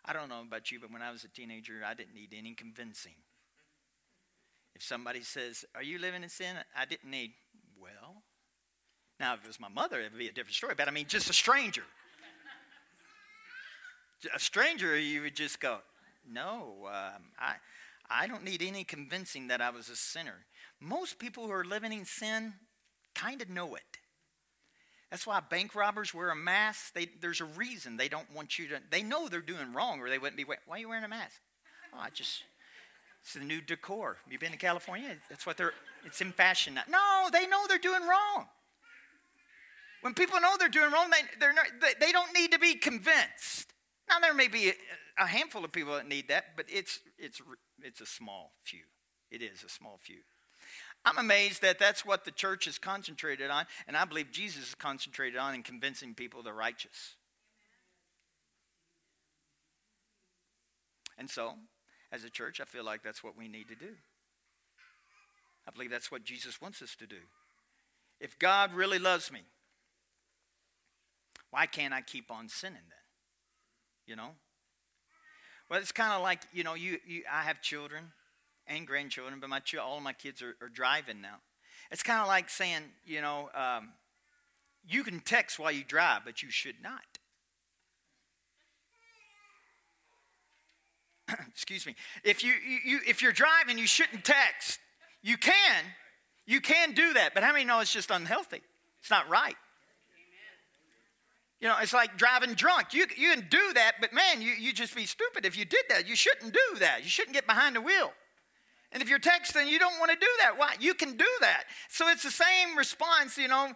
I 0.05 0.13
don't 0.13 0.29
know 0.29 0.41
about 0.41 0.71
you, 0.71 0.79
but 0.79 0.91
when 0.91 1.01
I 1.01 1.11
was 1.11 1.23
a 1.23 1.27
teenager, 1.27 1.81
I 1.85 1.95
didn't 1.95 2.13
need 2.13 2.33
any 2.37 2.53
convincing. 2.53 3.15
If 4.75 4.83
somebody 4.83 5.21
says, 5.21 5.65
Are 5.75 5.83
you 5.83 5.97
living 5.97 6.21
in 6.21 6.29
sin? 6.29 6.55
I 6.77 6.85
didn't 6.85 7.09
need, 7.09 7.31
well, 7.79 8.21
now 9.19 9.33
if 9.33 9.43
it 9.43 9.47
was 9.47 9.59
my 9.59 9.69
mother, 9.69 9.99
it 9.99 10.11
would 10.11 10.19
be 10.19 10.27
a 10.27 10.31
different 10.31 10.55
story, 10.55 10.75
but 10.77 10.87
I 10.87 10.91
mean, 10.91 11.07
just 11.07 11.29
a 11.29 11.33
stranger. 11.33 11.83
a 14.35 14.39
stranger, 14.39 14.97
you 14.97 15.23
would 15.23 15.35
just 15.35 15.59
go, 15.59 15.79
No, 16.29 16.87
um, 16.87 17.23
I, 17.39 17.55
I 18.07 18.27
don't 18.27 18.43
need 18.43 18.61
any 18.61 18.83
convincing 18.83 19.47
that 19.47 19.61
I 19.61 19.71
was 19.71 19.89
a 19.89 19.95
sinner. 19.95 20.45
Most 20.79 21.17
people 21.17 21.45
who 21.45 21.51
are 21.51 21.65
living 21.65 21.91
in 21.91 22.05
sin 22.05 22.53
kind 23.15 23.41
of 23.41 23.49
know 23.49 23.73
it. 23.73 23.97
That's 25.11 25.27
why 25.27 25.41
bank 25.41 25.75
robbers 25.75 26.13
wear 26.13 26.29
a 26.31 26.35
mask. 26.35 26.93
They, 26.93 27.09
there's 27.19 27.41
a 27.41 27.45
reason 27.45 27.97
they 27.97 28.07
don't 28.07 28.33
want 28.33 28.57
you 28.57 28.67
to. 28.69 28.79
They 28.89 29.03
know 29.03 29.27
they're 29.27 29.41
doing 29.41 29.73
wrong, 29.73 29.99
or 29.99 30.09
they 30.09 30.17
wouldn't 30.17 30.37
be. 30.37 30.45
Why 30.45 30.55
are 30.69 30.77
you 30.79 30.87
wearing 30.87 31.03
a 31.03 31.09
mask? 31.09 31.41
Oh, 31.93 31.99
I 32.01 32.09
just. 32.09 32.43
It's 33.21 33.33
the 33.33 33.41
new 33.41 33.61
decor. 33.61 34.17
You've 34.29 34.39
been 34.39 34.53
to 34.53 34.57
California? 34.57 35.17
That's 35.29 35.45
what 35.45 35.57
they're. 35.57 35.73
It's 36.05 36.21
in 36.21 36.31
fashion 36.31 36.75
now. 36.75 36.83
No, 36.89 37.29
they 37.31 37.45
know 37.45 37.67
they're 37.67 37.77
doing 37.77 38.01
wrong. 38.01 38.47
When 40.01 40.13
people 40.13 40.39
know 40.41 40.55
they're 40.57 40.69
doing 40.69 40.91
wrong, 40.91 41.11
they, 41.11 41.21
they're 41.39 41.53
not, 41.53 41.67
they, 41.99 42.11
don't 42.11 42.33
need 42.33 42.51
to 42.53 42.59
be 42.59 42.73
convinced. 42.73 43.71
Now 44.09 44.19
there 44.19 44.33
may 44.33 44.47
be 44.47 44.69
a, 44.69 44.73
a 45.23 45.27
handful 45.27 45.63
of 45.63 45.71
people 45.71 45.93
that 45.93 46.07
need 46.07 46.27
that, 46.29 46.55
but 46.57 46.65
it's 46.67 46.99
it's 47.19 47.39
it's 47.83 48.01
a 48.01 48.05
small 48.05 48.53
few. 48.63 48.81
It 49.29 49.43
is 49.43 49.63
a 49.63 49.69
small 49.69 49.99
few. 50.01 50.21
I'm 51.03 51.17
amazed 51.17 51.61
that 51.63 51.79
that's 51.79 52.05
what 52.05 52.25
the 52.25 52.31
church 52.31 52.67
is 52.67 52.77
concentrated 52.77 53.49
on, 53.49 53.65
and 53.87 53.97
I 53.97 54.05
believe 54.05 54.31
Jesus 54.31 54.69
is 54.69 54.75
concentrated 54.75 55.39
on 55.39 55.55
in 55.55 55.63
convincing 55.63 56.13
people 56.13 56.43
they're 56.43 56.53
righteous. 56.53 57.15
And 61.17 61.29
so, 61.29 61.53
as 62.11 62.23
a 62.23 62.29
church, 62.29 62.59
I 62.59 62.65
feel 62.65 62.83
like 62.83 63.03
that's 63.03 63.23
what 63.23 63.37
we 63.37 63.47
need 63.47 63.67
to 63.69 63.75
do. 63.75 63.93
I 65.67 65.71
believe 65.71 65.91
that's 65.91 66.11
what 66.11 66.23
Jesus 66.23 66.61
wants 66.61 66.81
us 66.81 66.95
to 66.97 67.07
do. 67.07 67.17
If 68.19 68.37
God 68.37 68.73
really 68.73 68.99
loves 68.99 69.31
me, 69.31 69.41
why 71.49 71.65
can't 71.65 71.93
I 71.93 72.01
keep 72.01 72.31
on 72.31 72.49
sinning 72.49 72.81
then? 72.89 72.97
You 74.05 74.15
know? 74.15 74.31
Well, 75.69 75.79
it's 75.79 75.91
kind 75.91 76.13
of 76.13 76.21
like, 76.21 76.41
you 76.51 76.63
know, 76.63 76.73
you, 76.73 76.97
you, 77.05 77.23
I 77.31 77.43
have 77.43 77.61
children 77.61 78.11
and 78.67 78.87
grandchildren, 78.87 79.39
but 79.39 79.49
my 79.49 79.61
all 79.81 79.97
of 79.97 80.03
my 80.03 80.13
kids 80.13 80.41
are, 80.41 80.55
are 80.61 80.69
driving 80.69 81.21
now. 81.21 81.37
It's 81.91 82.03
kind 82.03 82.21
of 82.21 82.27
like 82.27 82.49
saying, 82.49 82.83
you 83.05 83.21
know, 83.21 83.49
um, 83.53 83.89
you 84.87 85.03
can 85.03 85.19
text 85.19 85.59
while 85.59 85.71
you 85.71 85.83
drive, 85.83 86.21
but 86.25 86.41
you 86.41 86.49
should 86.49 86.81
not. 86.81 87.01
Excuse 91.49 91.85
me. 91.85 91.95
If 92.23 92.43
you, 92.43 92.53
you 92.85 92.99
if 93.07 93.21
you're 93.21 93.31
driving, 93.31 93.77
you 93.77 93.87
shouldn't 93.87 94.23
text. 94.23 94.79
You 95.21 95.37
can, 95.37 95.83
you 96.45 96.61
can 96.61 96.93
do 96.93 97.13
that, 97.13 97.33
but 97.33 97.43
how 97.43 97.53
many 97.53 97.65
know 97.65 97.79
it's 97.79 97.93
just 97.93 98.09
unhealthy? 98.09 98.61
It's 98.99 99.09
not 99.09 99.29
right. 99.29 99.55
You 101.59 101.67
know, 101.67 101.75
it's 101.79 101.93
like 101.93 102.17
driving 102.17 102.55
drunk. 102.55 102.93
You, 102.93 103.05
you 103.15 103.35
can 103.35 103.47
do 103.47 103.73
that, 103.75 103.93
but 104.01 104.13
man, 104.13 104.41
you, 104.41 104.51
you 104.53 104.73
just 104.73 104.95
be 104.95 105.05
stupid 105.05 105.45
if 105.45 105.55
you 105.55 105.63
did 105.63 105.83
that. 105.89 106.07
You 106.07 106.15
shouldn't 106.15 106.53
do 106.53 106.79
that. 106.79 107.03
You 107.03 107.09
shouldn't 107.09 107.35
get 107.35 107.45
behind 107.45 107.75
the 107.75 107.81
wheel. 107.81 108.11
And 108.91 109.01
if 109.01 109.09
you're 109.09 109.19
texting, 109.19 109.69
you 109.69 109.79
don't 109.79 109.97
want 109.99 110.11
to 110.11 110.17
do 110.17 110.27
that. 110.41 110.57
Why? 110.57 110.75
You 110.79 110.93
can 110.93 111.15
do 111.15 111.27
that. 111.39 111.63
So 111.89 112.09
it's 112.09 112.23
the 112.23 112.31
same 112.31 112.77
response, 112.77 113.37
you 113.37 113.47
know. 113.47 113.71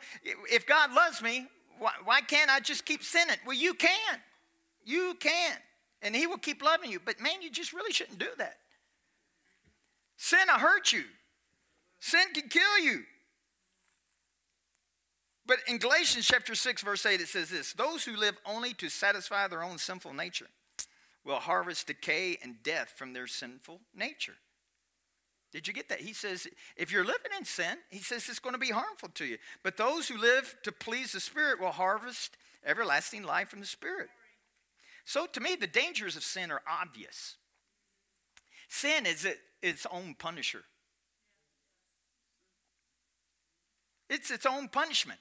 If 0.51 0.65
God 0.65 0.91
loves 0.93 1.21
me, 1.21 1.47
why, 1.79 1.91
why 2.03 2.21
can't 2.21 2.49
I 2.49 2.59
just 2.59 2.85
keep 2.85 3.01
sinning? 3.01 3.37
Well, 3.45 3.55
you 3.55 3.73
can. 3.73 4.19
You 4.83 5.15
can. 5.19 5.53
And 6.01 6.15
He 6.15 6.27
will 6.27 6.37
keep 6.37 6.61
loving 6.61 6.91
you. 6.91 6.99
But 7.03 7.21
man, 7.21 7.41
you 7.41 7.49
just 7.49 7.71
really 7.71 7.93
shouldn't 7.93 8.19
do 8.19 8.29
that. 8.37 8.57
Sin 10.17 10.39
will 10.47 10.59
hurt 10.59 10.91
you, 10.91 11.03
sin 11.99 12.27
can 12.33 12.49
kill 12.49 12.79
you. 12.81 13.03
But 15.47 15.59
in 15.67 15.77
Galatians 15.77 16.25
chapter 16.25 16.55
6, 16.55 16.81
verse 16.81 17.05
8, 17.05 17.21
it 17.21 17.27
says 17.27 17.49
this 17.49 17.73
Those 17.73 18.03
who 18.03 18.15
live 18.15 18.37
only 18.45 18.73
to 18.75 18.89
satisfy 18.89 19.47
their 19.47 19.63
own 19.63 19.77
sinful 19.77 20.13
nature 20.13 20.47
will 21.23 21.39
harvest 21.39 21.87
decay 21.87 22.37
and 22.41 22.61
death 22.63 22.93
from 22.95 23.13
their 23.13 23.27
sinful 23.27 23.81
nature. 23.95 24.35
Did 25.51 25.67
you 25.67 25.73
get 25.73 25.89
that? 25.89 26.01
He 26.01 26.13
says, 26.13 26.47
if 26.75 26.91
you're 26.91 27.05
living 27.05 27.31
in 27.37 27.45
sin, 27.45 27.77
he 27.89 27.99
says 27.99 28.27
it's 28.27 28.39
going 28.39 28.55
to 28.55 28.59
be 28.59 28.71
harmful 28.71 29.09
to 29.15 29.25
you. 29.25 29.37
But 29.63 29.77
those 29.77 30.07
who 30.07 30.17
live 30.17 30.55
to 30.63 30.71
please 30.71 31.13
the 31.13 31.19
Spirit 31.19 31.61
will 31.61 31.71
harvest 31.71 32.35
everlasting 32.65 33.23
life 33.23 33.49
from 33.49 33.61
the 33.61 33.65
Spirit. 33.65 34.09
So 35.05 35.27
to 35.27 35.39
me, 35.39 35.55
the 35.55 35.67
dangers 35.67 36.15
of 36.15 36.23
sin 36.23 36.51
are 36.51 36.61
obvious. 36.67 37.35
Sin 38.67 39.05
is 39.05 39.27
its 39.61 39.85
own 39.91 40.15
punisher, 40.17 40.63
it's 44.09 44.31
its 44.31 44.45
own 44.45 44.67
punishment. 44.67 45.19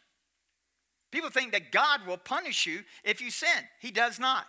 People 1.12 1.30
think 1.30 1.52
that 1.52 1.70
God 1.70 2.00
will 2.08 2.16
punish 2.16 2.66
you 2.66 2.80
if 3.04 3.20
you 3.20 3.30
sin. 3.30 3.48
He 3.80 3.92
does 3.92 4.18
not 4.18 4.46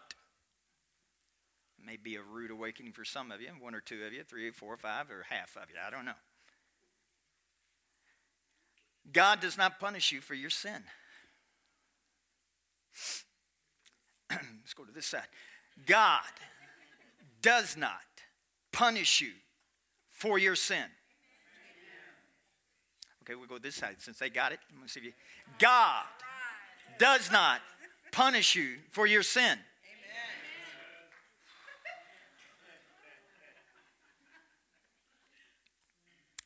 may 1.85 1.97
be 1.97 2.15
a 2.15 2.21
rude 2.21 2.51
awakening 2.51 2.93
for 2.93 3.05
some 3.05 3.31
of 3.31 3.41
you, 3.41 3.49
one 3.59 3.75
or 3.75 3.81
two 3.81 4.03
of 4.03 4.13
you, 4.13 4.23
three, 4.23 4.51
four, 4.51 4.75
five, 4.77 5.09
or 5.09 5.25
half 5.29 5.55
of 5.55 5.69
you. 5.69 5.75
I 5.85 5.89
don't 5.89 6.05
know. 6.05 6.11
God 9.11 9.39
does 9.39 9.57
not 9.57 9.79
punish 9.79 10.11
you 10.11 10.21
for 10.21 10.33
your 10.33 10.49
sin. 10.49 10.83
Let's 14.31 14.73
go 14.73 14.83
to 14.83 14.91
this 14.91 15.05
side. 15.05 15.27
God 15.85 16.21
does 17.41 17.77
not 17.77 18.01
punish 18.71 19.21
you 19.21 19.31
for 20.09 20.37
your 20.37 20.55
sin. 20.55 20.85
Okay, 23.23 23.35
we'll 23.35 23.47
go 23.47 23.57
this 23.57 23.75
side 23.75 23.95
since 23.99 24.19
they 24.19 24.29
got 24.29 24.51
it. 24.51 24.59
I'm 24.71 24.83
to 24.83 24.91
see 24.91 24.99
if 24.99 25.05
you. 25.05 25.13
God 25.59 26.03
does 26.99 27.31
not 27.31 27.61
punish 28.11 28.55
you 28.55 28.77
for 28.91 29.05
your 29.05 29.23
sin. 29.23 29.57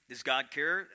Does 0.09 0.23
God 0.23 0.51
care 0.51 0.87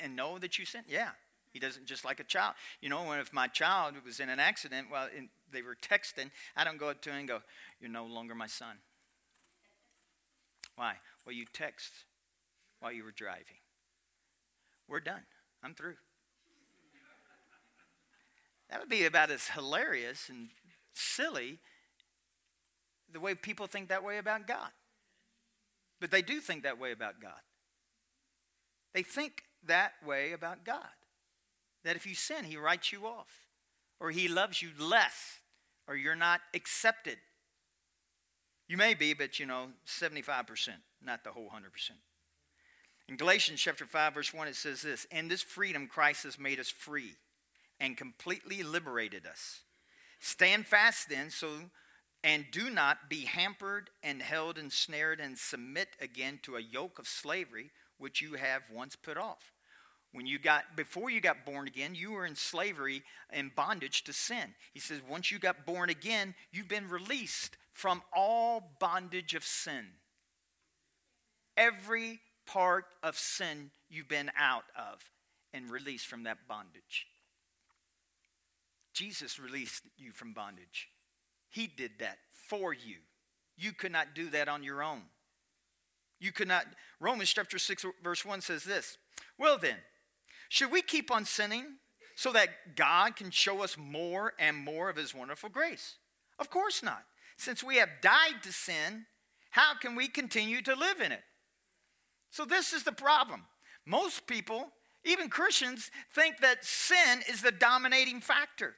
and 0.00 0.14
know 0.14 0.38
that 0.38 0.58
you 0.58 0.64
sin? 0.64 0.82
Yeah. 0.88 1.10
He 1.52 1.58
doesn't 1.58 1.84
just 1.86 2.04
like 2.04 2.18
a 2.18 2.24
child. 2.24 2.54
You 2.80 2.88
know, 2.88 3.04
when 3.04 3.18
if 3.18 3.32
my 3.32 3.46
child 3.46 3.94
was 4.06 4.20
in 4.20 4.30
an 4.30 4.40
accident, 4.40 4.88
well, 4.90 5.08
they 5.52 5.60
were 5.60 5.76
texting, 5.76 6.30
I 6.56 6.64
don't 6.64 6.78
go 6.78 6.88
up 6.88 7.02
to 7.02 7.10
him 7.10 7.16
and 7.18 7.28
go, 7.28 7.40
You're 7.80 7.90
no 7.90 8.06
longer 8.06 8.34
my 8.34 8.46
son. 8.46 8.76
Why? 10.76 10.94
Well, 11.26 11.34
you 11.34 11.44
text 11.52 11.92
while 12.80 12.92
you 12.92 13.04
were 13.04 13.12
driving. 13.12 13.60
We're 14.88 15.00
done. 15.00 15.22
I'm 15.62 15.74
through. 15.74 15.96
That 18.70 18.80
would 18.80 18.88
be 18.88 19.04
about 19.04 19.30
as 19.30 19.48
hilarious 19.48 20.30
and 20.30 20.48
silly 20.94 21.58
the 23.12 23.20
way 23.20 23.34
people 23.34 23.66
think 23.66 23.90
that 23.90 24.02
way 24.02 24.16
about 24.16 24.46
God. 24.46 24.70
But 26.00 26.10
they 26.10 26.22
do 26.22 26.40
think 26.40 26.62
that 26.62 26.80
way 26.80 26.90
about 26.90 27.20
God. 27.20 27.40
They 28.94 29.02
think 29.02 29.44
that 29.66 29.92
way 30.04 30.32
about 30.32 30.64
God. 30.64 30.76
That 31.84 31.96
if 31.96 32.06
you 32.06 32.14
sin, 32.14 32.44
He 32.44 32.56
writes 32.56 32.92
you 32.92 33.06
off, 33.06 33.46
or 34.00 34.10
He 34.10 34.28
loves 34.28 34.62
you 34.62 34.70
less, 34.78 35.40
or 35.88 35.96
you're 35.96 36.14
not 36.14 36.40
accepted. 36.54 37.18
You 38.68 38.76
may 38.76 38.94
be, 38.94 39.14
but 39.14 39.38
you 39.38 39.46
know, 39.46 39.68
75%, 39.86 40.68
not 41.04 41.24
the 41.24 41.30
whole 41.30 41.48
100%. 41.48 41.90
In 43.08 43.16
Galatians 43.16 43.60
chapter 43.60 43.84
5, 43.84 44.14
verse 44.14 44.32
1, 44.32 44.48
it 44.48 44.56
says 44.56 44.82
this 44.82 45.06
In 45.10 45.28
this 45.28 45.42
freedom, 45.42 45.88
Christ 45.88 46.22
has 46.22 46.38
made 46.38 46.60
us 46.60 46.70
free 46.70 47.16
and 47.80 47.96
completely 47.96 48.62
liberated 48.62 49.26
us. 49.26 49.60
Stand 50.20 50.66
fast 50.66 51.08
then, 51.08 51.30
so 51.30 51.48
and 52.24 52.46
do 52.52 52.70
not 52.70 53.08
be 53.08 53.24
hampered 53.24 53.90
and 54.02 54.22
held 54.22 54.56
and 54.56 54.72
snared 54.72 55.18
and 55.20 55.36
submit 55.36 55.88
again 56.00 56.38
to 56.42 56.56
a 56.56 56.60
yoke 56.60 56.98
of 56.98 57.08
slavery 57.08 57.70
which 58.02 58.20
you 58.20 58.34
have 58.34 58.62
once 58.72 58.96
put 58.96 59.16
off. 59.16 59.52
When 60.12 60.26
you 60.26 60.38
got 60.38 60.76
before 60.76 61.08
you 61.08 61.20
got 61.20 61.46
born 61.46 61.66
again, 61.66 61.94
you 61.94 62.12
were 62.12 62.26
in 62.26 62.34
slavery 62.34 63.02
and 63.30 63.54
bondage 63.54 64.04
to 64.04 64.12
sin. 64.12 64.54
He 64.74 64.80
says 64.80 65.00
once 65.08 65.30
you 65.30 65.38
got 65.38 65.64
born 65.64 65.88
again, 65.88 66.34
you've 66.50 66.68
been 66.68 66.88
released 66.88 67.56
from 67.72 68.02
all 68.14 68.76
bondage 68.78 69.34
of 69.34 69.44
sin. 69.44 69.86
Every 71.56 72.20
part 72.44 72.86
of 73.02 73.16
sin 73.16 73.70
you've 73.88 74.08
been 74.08 74.30
out 74.38 74.64
of 74.76 75.10
and 75.54 75.70
released 75.70 76.06
from 76.06 76.24
that 76.24 76.48
bondage. 76.48 77.06
Jesus 78.92 79.38
released 79.38 79.84
you 79.96 80.12
from 80.12 80.34
bondage. 80.34 80.88
He 81.48 81.66
did 81.66 81.92
that 82.00 82.18
for 82.48 82.74
you. 82.74 82.96
You 83.56 83.72
could 83.72 83.92
not 83.92 84.14
do 84.14 84.28
that 84.30 84.48
on 84.48 84.62
your 84.62 84.82
own. 84.82 85.02
You 86.22 86.30
could 86.30 86.46
not. 86.46 86.66
Romans 87.00 87.32
chapter 87.32 87.58
6, 87.58 87.84
verse 88.00 88.24
1 88.24 88.40
says 88.42 88.62
this 88.62 88.96
Well, 89.38 89.58
then, 89.58 89.76
should 90.48 90.70
we 90.70 90.80
keep 90.80 91.10
on 91.10 91.24
sinning 91.24 91.64
so 92.14 92.32
that 92.32 92.76
God 92.76 93.16
can 93.16 93.32
show 93.32 93.62
us 93.62 93.76
more 93.76 94.32
and 94.38 94.56
more 94.56 94.88
of 94.88 94.96
his 94.96 95.12
wonderful 95.12 95.48
grace? 95.48 95.96
Of 96.38 96.48
course 96.48 96.80
not. 96.80 97.02
Since 97.36 97.64
we 97.64 97.76
have 97.76 97.88
died 98.02 98.42
to 98.44 98.52
sin, 98.52 99.06
how 99.50 99.74
can 99.74 99.96
we 99.96 100.06
continue 100.06 100.62
to 100.62 100.76
live 100.76 101.00
in 101.00 101.10
it? 101.10 101.22
So, 102.30 102.44
this 102.44 102.72
is 102.72 102.84
the 102.84 102.92
problem. 102.92 103.42
Most 103.84 104.28
people, 104.28 104.68
even 105.04 105.28
Christians, 105.28 105.90
think 106.14 106.38
that 106.40 106.64
sin 106.64 107.22
is 107.28 107.42
the 107.42 107.50
dominating 107.50 108.20
factor. 108.20 108.76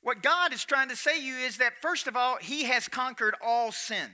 What 0.00 0.22
God 0.22 0.54
is 0.54 0.64
trying 0.64 0.88
to 0.88 0.96
say 0.96 1.18
to 1.18 1.22
you 1.22 1.36
is 1.36 1.58
that, 1.58 1.82
first 1.82 2.06
of 2.06 2.16
all, 2.16 2.38
He 2.40 2.64
has 2.64 2.88
conquered 2.88 3.34
all 3.44 3.72
sin. 3.72 4.08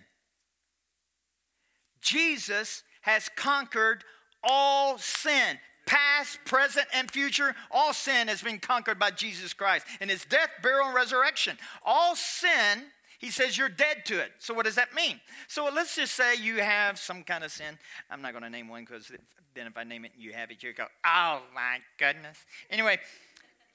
Jesus 2.02 2.82
has 3.02 3.28
conquered 3.34 4.04
all 4.42 4.98
sin. 4.98 5.58
Past, 5.84 6.38
present, 6.44 6.86
and 6.94 7.10
future, 7.10 7.54
all 7.70 7.92
sin 7.92 8.28
has 8.28 8.40
been 8.40 8.58
conquered 8.60 8.98
by 8.98 9.10
Jesus 9.10 9.52
Christ 9.52 9.84
in 10.00 10.08
his 10.08 10.24
death, 10.24 10.50
burial, 10.62 10.86
and 10.86 10.94
resurrection. 10.94 11.58
All 11.84 12.14
sin, 12.14 12.84
he 13.18 13.30
says 13.30 13.58
you're 13.58 13.68
dead 13.68 14.04
to 14.06 14.20
it. 14.20 14.30
So, 14.38 14.54
what 14.54 14.64
does 14.64 14.76
that 14.76 14.94
mean? 14.94 15.20
So, 15.48 15.68
let's 15.74 15.96
just 15.96 16.14
say 16.14 16.36
you 16.36 16.60
have 16.60 16.98
some 17.00 17.24
kind 17.24 17.42
of 17.42 17.50
sin. 17.50 17.78
I'm 18.10 18.22
not 18.22 18.32
going 18.32 18.44
to 18.44 18.50
name 18.50 18.68
one 18.68 18.84
because 18.84 19.10
then 19.54 19.66
if 19.66 19.76
I 19.76 19.82
name 19.82 20.04
it 20.04 20.12
and 20.14 20.22
you 20.22 20.32
have 20.32 20.52
it, 20.52 20.62
you 20.62 20.72
go, 20.72 20.86
oh 21.04 21.42
my 21.52 21.80
goodness. 21.98 22.38
Anyway, 22.70 22.98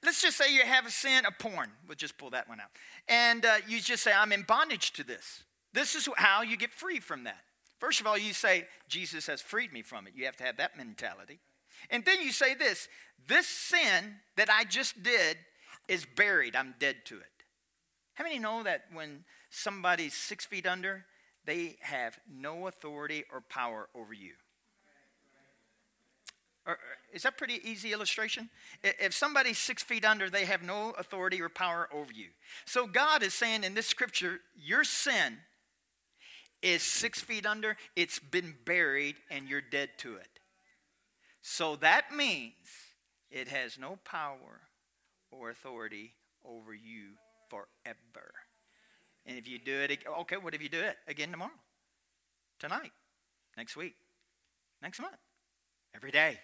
let's 0.04 0.22
just 0.22 0.38
say 0.38 0.54
you 0.54 0.62
have 0.62 0.86
a 0.86 0.92
sin 0.92 1.26
of 1.26 1.38
porn. 1.38 1.70
We'll 1.88 1.96
just 1.96 2.18
pull 2.18 2.30
that 2.32 2.48
one 2.48 2.62
out. 2.62 2.70
And 3.10 3.46
uh, 3.46 3.58
you 3.68 3.82
just 3.82 4.02
say, 4.02 4.12
I'm 4.14 4.32
in 4.32 4.44
bondage 4.44 4.94
to 4.94 5.04
this. 5.04 5.44
This 5.74 5.94
is 5.94 6.08
how 6.16 6.42
you 6.42 6.58
get 6.58 6.72
free 6.72 7.00
from 7.00 7.26
that. 7.26 7.42
First 7.80 8.00
of 8.02 8.08
all, 8.08 8.18
you 8.18 8.34
say, 8.34 8.66
Jesus 8.88 9.28
has 9.28 9.42
freed 9.42 9.72
me 9.72 9.82
from 9.82 10.08
it. 10.08 10.14
You 10.16 10.26
have 10.26 10.38
to 10.38 10.44
have 10.44 10.58
that 10.58 10.78
mentality. 10.78 11.40
And 11.90 12.04
then 12.06 12.22
you 12.22 12.32
say 12.32 12.56
this 12.56 12.88
this 13.28 13.48
sin 13.48 14.16
that 14.36 14.50
I 14.50 14.64
just 14.64 15.04
did 15.04 15.38
is 15.88 16.06
buried. 16.16 16.56
I'm 16.56 16.76
dead 16.80 16.98
to 17.06 17.18
it. 17.18 17.26
How 18.16 18.24
many 18.24 18.40
know 18.40 18.64
that 18.64 18.86
when 18.92 19.24
somebody's 19.50 20.14
six 20.14 20.46
feet 20.46 20.66
under, 20.66 21.06
they 21.46 21.78
have 21.82 22.20
no 22.30 22.68
authority 22.68 23.24
or 23.32 23.42
power 23.42 23.88
over 23.96 24.14
you. 24.14 24.34
Or, 26.66 26.78
is 27.14 27.24
that 27.24 27.38
pretty 27.38 27.62
easy 27.64 27.94
illustration? 27.94 28.50
If 28.84 29.14
somebody's 29.14 29.58
six 29.58 29.82
feet 29.82 30.04
under, 30.04 30.30
they 30.30 30.44
have 30.44 30.62
no 30.62 30.92
authority 30.92 31.42
or 31.42 31.48
power 31.48 31.88
over 31.94 32.12
you. 32.12 32.28
So 32.66 32.86
God 32.86 33.24
is 33.24 33.34
saying 33.34 33.64
in 33.64 33.74
this 33.74 33.88
scripture, 33.88 34.42
your 34.56 34.84
sin 34.84 35.38
is 36.62 36.82
six 36.82 37.20
feet 37.20 37.46
under, 37.46 37.78
it's 37.96 38.20
been 38.20 38.56
buried, 38.66 39.16
and 39.30 39.48
you're 39.48 39.62
dead 39.62 39.90
to 40.00 40.16
it. 40.16 40.40
So 41.42 41.76
that 41.78 42.16
means 42.16 42.54
it 43.30 43.48
has 43.48 43.78
no 43.78 43.98
power 44.04 44.62
or 45.32 45.50
authority 45.50 46.14
over 46.44 46.74
you 46.74 47.12
forever. 47.50 48.34
And 49.26 49.38
if 49.38 49.48
you 49.48 49.60
do 49.60 49.74
it, 49.74 50.00
okay, 50.22 50.38
what 50.38 50.54
if 50.54 50.62
you 50.62 50.70
do 50.70 50.80
it 50.80 50.98
again 51.08 51.32
tomorrow, 51.32 51.52
tonight, 52.60 52.92
next 53.58 53.76
week, 53.76 53.96
next 54.82 55.02
month, 55.02 55.18
every 55.94 56.12
day? 56.12 56.38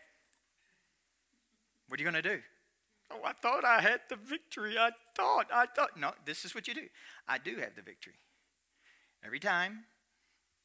What 1.87 1.99
are 1.99 2.03
you 2.03 2.09
going 2.09 2.23
to 2.23 2.29
do? 2.29 2.41
Oh, 3.11 3.19
I 3.25 3.33
thought 3.33 3.63
I 3.65 3.81
had 3.81 4.01
the 4.09 4.15
victory. 4.15 4.77
I 4.77 4.91
thought, 5.15 5.47
I 5.53 5.65
thought. 5.65 5.97
No, 5.97 6.11
this 6.25 6.45
is 6.45 6.55
what 6.55 6.67
you 6.67 6.73
do. 6.73 6.87
I 7.27 7.37
do 7.37 7.55
have 7.57 7.75
the 7.75 7.81
victory. 7.81 8.15
Every 9.23 9.39
time 9.39 9.85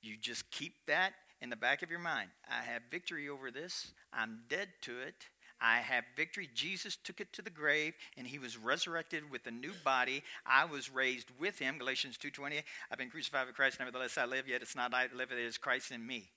you 0.03 0.17
just 0.21 0.51
keep 0.51 0.75
that 0.87 1.13
in 1.41 1.51
the 1.51 1.57
back 1.57 1.83
of 1.83 1.91
your 1.91 2.01
mind. 2.01 2.31
I 2.49 2.63
have 2.63 2.83
victory 2.91 3.29
over 3.29 3.51
this. 3.51 3.93
I'm 4.13 4.41
dead 4.49 4.69
to 4.83 5.01
it. 5.01 5.27
I 5.61 5.79
have 5.79 6.05
victory. 6.17 6.49
Jesus 6.55 6.97
took 6.97 7.21
it 7.21 7.33
to 7.33 7.43
the 7.43 7.51
grave 7.51 7.95
and 8.17 8.27
he 8.27 8.39
was 8.39 8.57
resurrected 8.57 9.31
with 9.31 9.47
a 9.47 9.51
new 9.51 9.73
body. 9.85 10.23
I 10.47 10.65
was 10.65 10.91
raised 10.91 11.31
with 11.39 11.59
him. 11.59 11.79
Galatians 11.79 12.17
2:20. 12.17 12.63
I've 12.91 12.99
been 12.99 13.11
crucified 13.11 13.47
with 13.47 13.57
Christ, 13.57 13.81
nevertheless 13.81 14.17
I 14.17 14.25
live, 14.25 14.47
yet 14.47 14.63
it's 14.63 14.77
not 14.77 14.95
I 14.95 15.09
that 15.09 15.17
live, 15.17 15.33
it 15.33 15.39
is 15.39 15.59
Christ 15.59 15.91
in 15.91 16.07
me. 16.07 16.31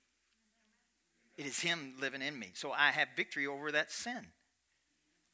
It 1.36 1.46
is 1.46 1.60
him 1.60 1.94
living 2.00 2.20
in 2.22 2.38
me. 2.38 2.50
So 2.54 2.72
I 2.72 2.90
have 2.90 3.08
victory 3.16 3.46
over 3.46 3.72
that 3.72 3.90
sin. 3.90 4.32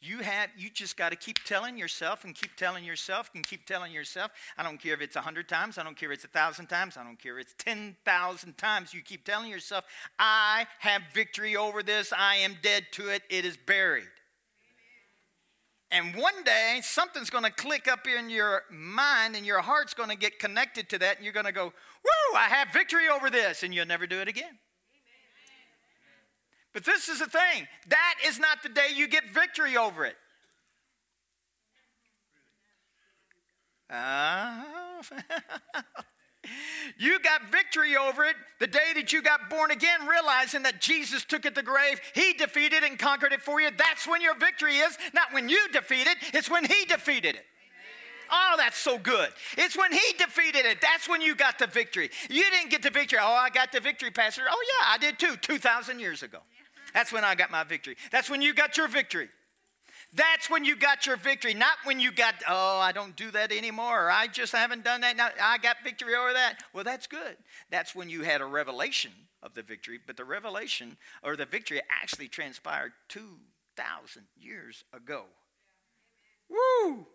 You 0.01 0.19
have 0.19 0.51
you 0.57 0.71
just 0.71 0.97
got 0.97 1.11
to 1.11 1.17
keep 1.17 1.43
telling 1.45 1.77
yourself 1.77 2.25
and 2.25 2.33
keep 2.33 2.55
telling 2.57 2.85
yourself 2.85 3.31
and 3.35 3.45
keep 3.45 3.67
telling 3.67 3.93
yourself. 3.93 4.31
I 4.57 4.63
don't 4.63 4.81
care 4.81 4.95
if 4.95 5.01
it's 5.01 5.17
a 5.17 5.21
hundred 5.21 5.49
times, 5.49 5.77
I 5.77 5.83
don't 5.83 5.97
care 5.97 6.13
if 6.13 6.17
it's 6.17 6.25
a 6.25 6.29
thousand 6.29 6.67
times, 6.67 6.97
I 6.97 7.03
don't 7.03 7.19
care 7.19 7.39
if 7.39 7.47
it's 7.47 7.55
ten 7.59 7.97
thousand 8.05 8.57
times. 8.59 8.95
You 8.95 9.03
keep 9.03 9.25
telling 9.25 9.51
yourself, 9.51 9.85
I 10.19 10.67
have 10.81 11.03
victory 11.13 11.57
over 11.57 11.83
this, 11.83 12.13
I 12.17 12.37
am 12.37 12.57
dead 12.63 12.87
to 12.93 13.09
it, 13.09 13.23
it 13.29 13.45
is 13.45 13.57
buried. 13.57 14.05
And 15.91 16.15
one 16.15 16.45
day 16.45 16.81
something's 16.83 17.31
going 17.31 17.45
to 17.45 17.51
click 17.51 17.89
up 17.89 18.07
in 18.07 18.31
your 18.31 18.65
mind 18.71 19.35
and 19.35 19.47
your 19.47 19.63
heart's 19.63 19.95
going 19.95 20.11
to 20.11 20.17
get 20.17 20.39
connected 20.39 20.89
to 20.91 20.99
that, 20.99 21.17
and 21.17 21.25
you're 21.25 21.33
going 21.33 21.47
to 21.47 21.53
go, 21.53 21.65
Woo, 21.65 22.37
I 22.37 22.49
have 22.49 22.69
victory 22.73 23.09
over 23.09 23.31
this, 23.31 23.65
and 23.65 23.75
you'll 23.75 23.87
never 23.87 24.07
do 24.07 24.21
it 24.21 24.29
again. 24.29 24.59
But 26.73 26.85
this 26.85 27.09
is 27.09 27.19
the 27.19 27.27
thing 27.27 27.67
that 27.89 28.15
is 28.27 28.39
not 28.39 28.63
the 28.63 28.69
day 28.69 28.89
you 28.95 29.09
get 29.09 29.25
victory 29.33 29.77
over 29.77 30.05
it. 30.05 30.17
Oh. 33.91 35.01
you 36.99 37.19
got 37.21 37.51
victory 37.51 37.97
over 37.97 38.25
it 38.25 38.37
the 38.61 38.67
day 38.67 38.93
that 38.95 39.13
you 39.13 39.23
got 39.23 39.49
born 39.49 39.71
again, 39.71 40.07
realizing 40.07 40.63
that 40.65 40.81
Jesus 40.81 41.25
took 41.25 41.47
it 41.47 41.55
to 41.55 41.63
the 41.63 41.63
grave. 41.63 42.01
He 42.15 42.35
defeated 42.35 42.83
and 42.83 42.99
conquered 42.99 43.33
it 43.33 43.41
for 43.41 43.61
you. 43.61 43.71
That's 43.77 44.07
when 44.07 44.21
your 44.21 44.37
victory 44.37 44.77
is, 44.77 44.97
not 45.15 45.33
when 45.33 45.49
you 45.49 45.69
defeat 45.73 46.07
it, 46.07 46.19
it's 46.35 46.51
when 46.51 46.65
He 46.65 46.85
defeated 46.85 47.35
it. 47.37 47.47
Oh, 48.31 48.55
that's 48.59 48.77
so 48.77 48.99
good. 48.99 49.31
It's 49.57 49.75
when 49.75 49.91
he 49.91 50.13
defeated 50.19 50.67
it. 50.67 50.83
That's 50.83 51.09
when 51.09 51.23
you 51.23 51.35
got 51.35 51.59
the 51.59 51.67
victory. 51.67 52.11
You 52.29 52.45
didn't 52.51 52.71
get 52.71 52.83
the 52.83 52.91
victory. 52.91 53.19
Oh, 53.23 53.33
I 53.33 53.49
got 53.49 53.73
the 53.73 53.81
victory, 53.81 54.11
Pastor. 54.11 54.43
Oh, 54.47 54.65
yeah, 54.81 54.89
I 54.93 54.99
did 54.99 55.19
too, 55.19 55.37
2,000 55.41 55.99
years 55.99 56.23
ago. 56.23 56.41
That's 56.99 57.13
when 57.13 57.23
I 57.23 57.37
got 57.37 57.53
my 57.53 57.63
victory. 57.63 57.97
That's 58.11 58.29
when 58.29 58.43
you 58.43 58.53
got 58.53 58.77
your 58.77 58.89
victory. 58.89 59.29
That's 60.13 60.51
when 60.51 60.65
you 60.65 60.75
got 60.75 61.07
your 61.07 61.17
victory, 61.17 61.55
not 61.55 61.77
when 61.85 62.01
you 62.01 62.11
got, 62.11 62.35
oh, 62.49 62.81
I 62.81 62.91
don't 62.91 63.15
do 63.15 63.31
that 63.31 63.53
anymore, 63.53 64.07
or 64.07 64.11
I 64.11 64.27
just 64.27 64.53
haven't 64.53 64.83
done 64.83 65.03
that. 65.03 65.17
Now 65.17 65.29
I 65.41 65.59
got 65.59 65.77
victory 65.85 66.17
over 66.17 66.33
that. 66.33 66.65
Well, 66.75 66.83
that's 66.83 67.07
good. 67.07 67.37
That's 67.71 67.95
when 67.95 68.11
you 68.11 68.23
had 68.23 68.41
a 68.41 68.47
revelation 68.47 69.13
of 69.45 69.55
the 69.55 69.63
victory, 69.63 70.01
but 70.05 70.17
the 70.17 70.25
revelation 70.25 70.97
or 71.23 71.37
the 71.37 71.45
victory 71.45 71.81
actually 71.89 72.27
transpired 72.27 72.91
2,000 73.11 74.25
years 74.37 74.83
ago. 74.93 75.27
Woo! 76.51 77.07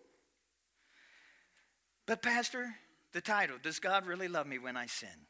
But, 2.05 2.21
Pastor, 2.21 2.75
the 3.11 3.19
title, 3.19 3.57
Does 3.61 3.79
God 3.79 4.05
Really 4.05 4.29
Love 4.29 4.47
Me 4.47 4.59
When 4.59 4.77
I 4.77 4.85
Sin? 4.85 5.27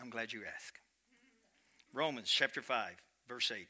I'm 0.00 0.10
glad 0.10 0.32
you 0.32 0.42
asked. 0.46 0.78
Romans 1.92 2.30
chapter 2.30 2.62
5 2.62 3.02
verse 3.28 3.50
8. 3.50 3.66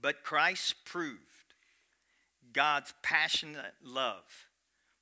But 0.00 0.22
Christ 0.22 0.84
proved 0.84 1.20
God's 2.52 2.94
passionate 3.02 3.74
love 3.82 4.24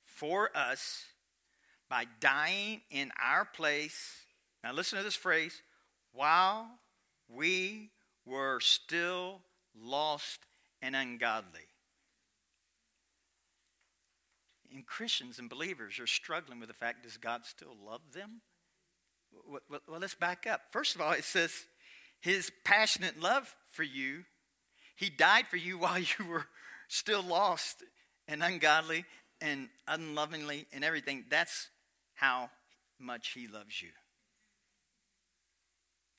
for 0.03 0.49
us 0.55 1.05
by 1.89 2.05
dying 2.19 2.81
in 2.89 3.11
our 3.21 3.45
place. 3.45 4.25
Now, 4.63 4.73
listen 4.73 4.97
to 4.97 5.03
this 5.03 5.15
phrase 5.15 5.61
while 6.13 6.67
we 7.29 7.91
were 8.25 8.59
still 8.59 9.41
lost 9.79 10.39
and 10.81 10.95
ungodly. 10.95 11.67
And 14.73 14.85
Christians 14.85 15.39
and 15.39 15.49
believers 15.49 15.99
are 15.99 16.07
struggling 16.07 16.59
with 16.59 16.67
the 16.67 16.73
fact 16.73 17.03
does 17.03 17.17
God 17.17 17.45
still 17.45 17.75
love 17.85 18.01
them? 18.13 18.41
Well, 19.47 19.81
let's 19.99 20.15
back 20.15 20.47
up. 20.49 20.61
First 20.71 20.95
of 20.95 21.01
all, 21.01 21.11
it 21.11 21.23
says 21.23 21.65
his 22.21 22.51
passionate 22.63 23.19
love 23.19 23.55
for 23.71 23.83
you. 23.83 24.23
He 24.95 25.09
died 25.09 25.47
for 25.49 25.57
you 25.57 25.77
while 25.79 25.99
you 25.99 26.25
were 26.27 26.47
still 26.87 27.23
lost 27.23 27.83
and 28.27 28.43
ungodly 28.43 29.05
and 29.41 29.69
unlovingly 29.87 30.67
and 30.73 30.83
everything. 30.83 31.25
That's 31.29 31.69
how 32.15 32.49
much 32.99 33.31
he 33.33 33.47
loves 33.47 33.81
you. 33.81 33.89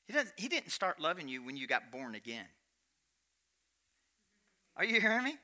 He, 0.05 0.13
doesn't, 0.13 0.33
he 0.37 0.47
didn't 0.47 0.71
start 0.71 1.01
loving 1.01 1.27
you 1.27 1.43
when 1.43 1.57
you 1.57 1.67
got 1.67 1.91
born 1.91 2.15
again. 2.15 2.45
Are 4.77 4.85
you 4.85 5.01
hearing 5.01 5.23
me? 5.23 5.35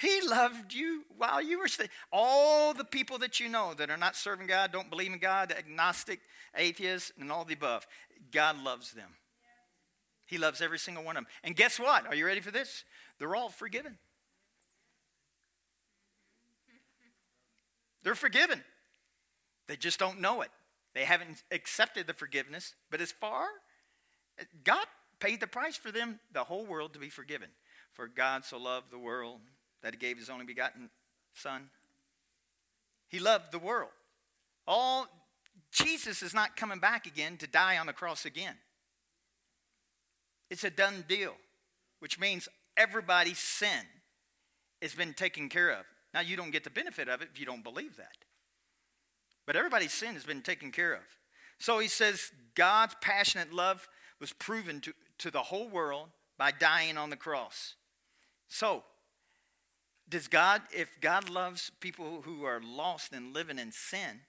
He 0.00 0.20
loved 0.26 0.72
you 0.72 1.02
while 1.16 1.42
you 1.42 1.58
were 1.58 1.68
still. 1.68 1.86
All 2.12 2.72
the 2.72 2.84
people 2.84 3.18
that 3.18 3.40
you 3.40 3.48
know 3.48 3.74
that 3.74 3.90
are 3.90 3.96
not 3.96 4.16
serving 4.16 4.46
God, 4.46 4.72
don't 4.72 4.90
believe 4.90 5.12
in 5.12 5.18
God, 5.18 5.52
agnostic, 5.56 6.20
atheists, 6.56 7.12
and 7.18 7.30
all 7.32 7.44
the 7.44 7.54
above, 7.54 7.86
God 8.32 8.62
loves 8.62 8.92
them. 8.92 9.10
He 10.28 10.36
loves 10.36 10.60
every 10.60 10.78
single 10.78 11.02
one 11.02 11.16
of 11.16 11.24
them. 11.24 11.32
And 11.42 11.56
guess 11.56 11.80
what? 11.80 12.06
Are 12.06 12.14
you 12.14 12.26
ready 12.26 12.40
for 12.40 12.50
this? 12.50 12.84
They're 13.18 13.34
all 13.34 13.48
forgiven. 13.48 13.96
They're 18.02 18.14
forgiven. 18.14 18.62
They 19.66 19.76
just 19.76 19.98
don't 19.98 20.20
know 20.20 20.42
it. 20.42 20.50
They 20.94 21.04
haven't 21.04 21.42
accepted 21.50 22.06
the 22.06 22.12
forgiveness. 22.12 22.74
But 22.90 23.00
as 23.00 23.10
far, 23.10 23.46
God 24.64 24.84
paid 25.18 25.40
the 25.40 25.46
price 25.46 25.76
for 25.76 25.90
them, 25.90 26.20
the 26.30 26.44
whole 26.44 26.66
world 26.66 26.92
to 26.92 26.98
be 26.98 27.08
forgiven. 27.08 27.48
For 27.92 28.06
God 28.06 28.44
so 28.44 28.58
loved 28.58 28.90
the 28.90 28.98
world 28.98 29.40
that 29.82 29.94
he 29.94 29.98
gave 29.98 30.18
his 30.18 30.28
only 30.28 30.44
begotten 30.44 30.90
Son. 31.32 31.70
He 33.08 33.18
loved 33.18 33.50
the 33.50 33.58
world. 33.58 33.90
All 34.66 35.06
Jesus 35.72 36.22
is 36.22 36.34
not 36.34 36.54
coming 36.54 36.80
back 36.80 37.06
again 37.06 37.38
to 37.38 37.46
die 37.46 37.78
on 37.78 37.86
the 37.86 37.94
cross 37.94 38.26
again. 38.26 38.56
It's 40.50 40.64
a 40.64 40.70
done 40.70 41.04
deal, 41.08 41.34
which 42.00 42.18
means 42.18 42.48
everybody's 42.76 43.38
sin 43.38 43.86
has 44.80 44.94
been 44.94 45.14
taken 45.14 45.48
care 45.48 45.70
of. 45.70 45.84
Now, 46.14 46.20
you 46.20 46.36
don't 46.36 46.50
get 46.50 46.64
the 46.64 46.70
benefit 46.70 47.08
of 47.08 47.20
it 47.20 47.28
if 47.32 47.38
you 47.38 47.46
don't 47.46 47.64
believe 47.64 47.96
that. 47.96 48.16
But 49.46 49.56
everybody's 49.56 49.92
sin 49.92 50.14
has 50.14 50.24
been 50.24 50.42
taken 50.42 50.70
care 50.72 50.94
of. 50.94 51.02
So 51.58 51.78
he 51.78 51.88
says 51.88 52.30
God's 52.54 52.94
passionate 53.00 53.52
love 53.52 53.88
was 54.20 54.32
proven 54.32 54.80
to, 54.82 54.92
to 55.18 55.30
the 55.30 55.42
whole 55.42 55.68
world 55.68 56.08
by 56.36 56.52
dying 56.52 56.96
on 56.96 57.10
the 57.10 57.16
cross. 57.16 57.74
So, 58.48 58.84
does 60.08 60.28
God, 60.28 60.62
if 60.74 60.88
God 61.00 61.28
loves 61.28 61.70
people 61.80 62.22
who 62.22 62.44
are 62.44 62.60
lost 62.62 63.12
and 63.12 63.34
living 63.34 63.58
in 63.58 63.72
sin, 63.72 64.20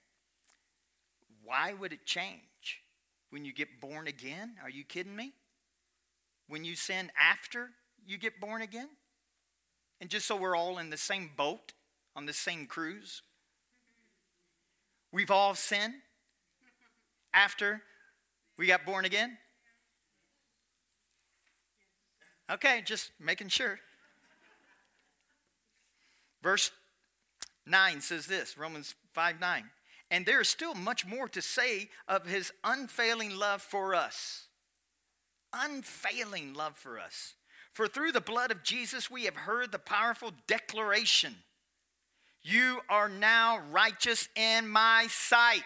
why 1.42 1.72
would 1.72 1.92
it 1.92 2.04
change 2.04 2.82
when 3.30 3.44
you 3.44 3.52
get 3.52 3.80
born 3.80 4.06
again? 4.06 4.56
Are 4.62 4.70
you 4.70 4.84
kidding 4.84 5.16
me? 5.16 5.32
When 6.50 6.64
you 6.64 6.74
sin 6.74 7.10
after 7.18 7.70
you 8.06 8.18
get 8.18 8.40
born 8.40 8.60
again? 8.60 8.88
And 10.00 10.10
just 10.10 10.26
so 10.26 10.36
we're 10.36 10.56
all 10.56 10.78
in 10.78 10.90
the 10.90 10.96
same 10.96 11.30
boat, 11.36 11.72
on 12.14 12.26
the 12.26 12.32
same 12.32 12.66
cruise, 12.66 13.22
we've 15.12 15.30
all 15.30 15.54
sinned 15.54 15.94
after 17.32 17.82
we 18.58 18.66
got 18.66 18.84
born 18.84 19.04
again? 19.04 19.38
Okay, 22.50 22.82
just 22.84 23.12
making 23.20 23.48
sure. 23.48 23.78
Verse 26.42 26.72
9 27.66 28.00
says 28.00 28.26
this 28.26 28.58
Romans 28.58 28.94
5 29.12 29.40
9. 29.40 29.64
And 30.10 30.26
there 30.26 30.40
is 30.40 30.48
still 30.48 30.74
much 30.74 31.06
more 31.06 31.28
to 31.28 31.40
say 31.40 31.88
of 32.08 32.26
his 32.26 32.52
unfailing 32.64 33.36
love 33.36 33.62
for 33.62 33.94
us. 33.94 34.48
Unfailing 35.52 36.54
love 36.54 36.76
for 36.76 36.98
us. 36.98 37.34
For 37.72 37.86
through 37.86 38.12
the 38.12 38.20
blood 38.20 38.50
of 38.50 38.62
Jesus, 38.62 39.10
we 39.10 39.24
have 39.24 39.36
heard 39.36 39.72
the 39.72 39.78
powerful 39.78 40.32
declaration 40.46 41.36
You 42.42 42.80
are 42.88 43.08
now 43.08 43.60
righteous 43.70 44.28
in 44.34 44.68
my 44.68 45.06
sight. 45.08 45.62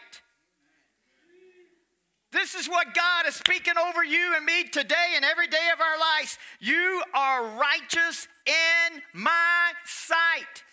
This 2.35 2.57
is 2.57 2.69
what 2.69 2.95
God 2.95 3.29
is 3.29 3.37
speaking 3.37 3.75
over 3.79 4.03
you 4.03 4.35
and 4.35 4.45
me 4.45 4.65
today 4.65 5.13
and 5.15 5.25
every 5.25 5.47
day 5.47 5.71
of 5.73 5.81
our 5.81 5.97
lives. 5.97 6.37
You 6.59 7.01
are 7.15 7.45
righteous 7.45 8.27
in 8.45 9.03
my 9.13 9.73
sight. 9.85 10.65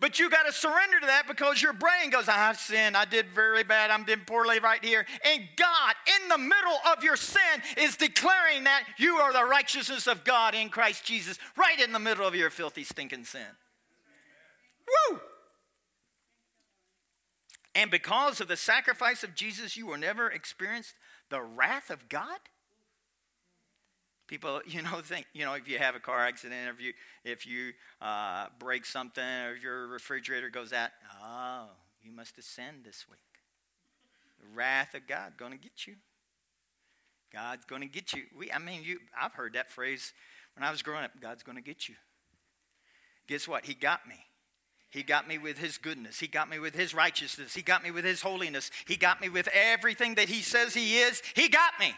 But 0.00 0.18
you 0.18 0.28
got 0.28 0.46
to 0.46 0.52
surrender 0.52 0.98
to 1.00 1.06
that 1.06 1.28
because 1.28 1.62
your 1.62 1.72
brain 1.72 2.10
goes, 2.10 2.28
I've 2.28 2.58
sinned. 2.58 2.96
I 2.96 3.04
did 3.04 3.26
very 3.26 3.62
bad. 3.62 3.90
I'm 3.90 4.04
doing 4.04 4.22
poorly 4.26 4.58
right 4.58 4.84
here. 4.84 5.06
And 5.24 5.44
God, 5.56 5.94
in 6.20 6.28
the 6.28 6.38
middle 6.38 6.78
of 6.92 7.04
your 7.04 7.16
sin, 7.16 7.40
is 7.76 7.96
declaring 7.96 8.64
that 8.64 8.84
you 8.98 9.16
are 9.16 9.32
the 9.32 9.44
righteousness 9.44 10.08
of 10.08 10.24
God 10.24 10.54
in 10.54 10.70
Christ 10.70 11.04
Jesus, 11.04 11.38
right 11.56 11.80
in 11.80 11.92
the 11.92 12.00
middle 12.00 12.26
of 12.26 12.34
your 12.34 12.50
filthy, 12.50 12.82
stinking 12.82 13.24
sin. 13.24 13.46
Woo! 15.10 15.20
And 17.74 17.90
because 17.90 18.40
of 18.40 18.48
the 18.48 18.56
sacrifice 18.56 19.22
of 19.22 19.34
Jesus, 19.34 19.76
you 19.76 19.86
will 19.86 19.98
never 19.98 20.28
experience 20.28 20.94
the 21.30 21.40
wrath 21.40 21.90
of 21.90 22.08
God. 22.08 22.38
People, 24.32 24.62
you 24.66 24.80
know, 24.80 25.02
think, 25.02 25.26
you 25.34 25.44
know, 25.44 25.52
if 25.52 25.68
you 25.68 25.76
have 25.76 25.94
a 25.94 26.00
car 26.00 26.26
accident, 26.26 26.66
or 26.66 26.72
if 26.72 26.80
you, 26.80 26.92
if 27.22 27.46
you 27.46 27.72
uh, 28.00 28.46
break 28.58 28.86
something, 28.86 29.22
or 29.22 29.54
your 29.54 29.88
refrigerator 29.88 30.48
goes 30.48 30.72
out, 30.72 30.88
oh, 31.22 31.66
you 32.02 32.12
must 32.12 32.42
sinned 32.42 32.82
this 32.82 33.04
week. 33.10 33.20
The 34.40 34.46
wrath 34.54 34.94
of 34.94 35.06
God 35.06 35.34
going 35.36 35.52
to 35.52 35.58
get 35.58 35.86
you. 35.86 35.96
God's 37.30 37.66
going 37.66 37.82
to 37.82 37.88
get 37.88 38.14
you. 38.14 38.22
We, 38.34 38.50
I 38.50 38.58
mean, 38.58 38.82
you, 38.82 39.00
I've 39.20 39.34
heard 39.34 39.52
that 39.52 39.70
phrase 39.70 40.14
when 40.56 40.66
I 40.66 40.70
was 40.70 40.80
growing 40.80 41.04
up. 41.04 41.10
God's 41.20 41.42
going 41.42 41.56
to 41.56 41.62
get 41.62 41.86
you. 41.90 41.96
Guess 43.28 43.46
what? 43.46 43.66
He 43.66 43.74
got 43.74 44.08
me. 44.08 44.16
He 44.88 45.02
got 45.02 45.28
me 45.28 45.36
with 45.36 45.58
His 45.58 45.76
goodness. 45.76 46.20
He 46.20 46.26
got 46.26 46.48
me 46.48 46.58
with 46.58 46.74
His 46.74 46.94
righteousness. 46.94 47.52
He 47.52 47.60
got 47.60 47.82
me 47.82 47.90
with 47.90 48.06
His 48.06 48.22
holiness. 48.22 48.70
He 48.86 48.96
got 48.96 49.20
me 49.20 49.28
with 49.28 49.48
everything 49.52 50.14
that 50.14 50.30
He 50.30 50.40
says 50.40 50.72
He 50.72 51.00
is. 51.00 51.20
He 51.34 51.50
got 51.50 51.72
me. 51.78 51.92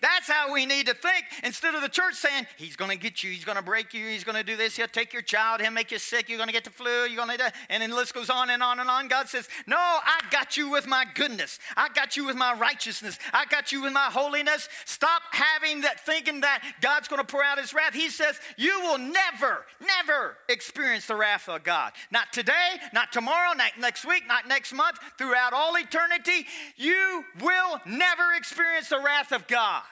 That's 0.00 0.28
how 0.28 0.52
we 0.52 0.66
need 0.66 0.86
to 0.86 0.94
think 0.94 1.24
instead 1.42 1.74
of 1.74 1.82
the 1.82 1.88
church 1.88 2.14
saying, 2.14 2.46
He's 2.56 2.76
going 2.76 2.90
to 2.90 2.96
get 2.96 3.22
you, 3.22 3.30
He's 3.30 3.44
going 3.44 3.56
to 3.56 3.62
break 3.62 3.94
you, 3.94 4.06
He's 4.06 4.24
going 4.24 4.36
to 4.36 4.44
do 4.44 4.56
this, 4.56 4.76
He'll 4.76 4.86
take 4.86 5.12
your 5.12 5.22
child, 5.22 5.60
He'll 5.60 5.70
make 5.70 5.90
you 5.90 5.98
sick, 5.98 6.28
you're 6.28 6.38
going 6.38 6.48
to 6.48 6.52
get 6.52 6.64
the 6.64 6.70
flu, 6.70 7.04
you're 7.06 7.16
going 7.16 7.36
to 7.36 7.36
die. 7.36 7.52
And 7.68 7.82
then 7.82 7.90
the 7.90 7.96
list 7.96 8.14
goes 8.14 8.30
on 8.30 8.50
and 8.50 8.62
on 8.62 8.78
and 8.80 8.88
on. 8.88 9.08
God 9.08 9.28
says, 9.28 9.48
No, 9.66 9.76
I 9.76 10.20
got 10.30 10.56
you 10.56 10.70
with 10.70 10.86
my 10.86 11.04
goodness. 11.14 11.58
I 11.76 11.88
got 11.88 12.16
you 12.16 12.26
with 12.26 12.36
my 12.36 12.54
righteousness. 12.54 13.18
I 13.32 13.46
got 13.46 13.72
you 13.72 13.82
with 13.82 13.92
my 13.92 14.08
holiness. 14.10 14.68
Stop 14.84 15.22
having 15.32 15.82
that 15.82 16.04
thinking 16.04 16.40
that 16.40 16.62
God's 16.80 17.08
going 17.08 17.20
to 17.20 17.26
pour 17.26 17.42
out 17.42 17.58
His 17.58 17.74
wrath. 17.74 17.94
He 17.94 18.08
says, 18.08 18.38
You 18.56 18.80
will 18.80 18.98
never, 18.98 19.64
never 19.80 20.36
experience 20.48 21.06
the 21.06 21.16
wrath 21.16 21.48
of 21.48 21.64
God. 21.64 21.92
Not 22.10 22.32
today, 22.32 22.76
not 22.92 23.12
tomorrow, 23.12 23.52
not 23.54 23.72
next 23.80 24.04
week, 24.04 24.24
not 24.28 24.46
next 24.46 24.72
month, 24.72 24.98
throughout 25.16 25.52
all 25.52 25.76
eternity. 25.76 26.46
You 26.76 27.24
will 27.40 27.80
never 27.86 28.34
experience 28.36 28.88
the 28.88 29.00
wrath 29.00 29.32
of 29.32 29.46
God. 29.46 29.82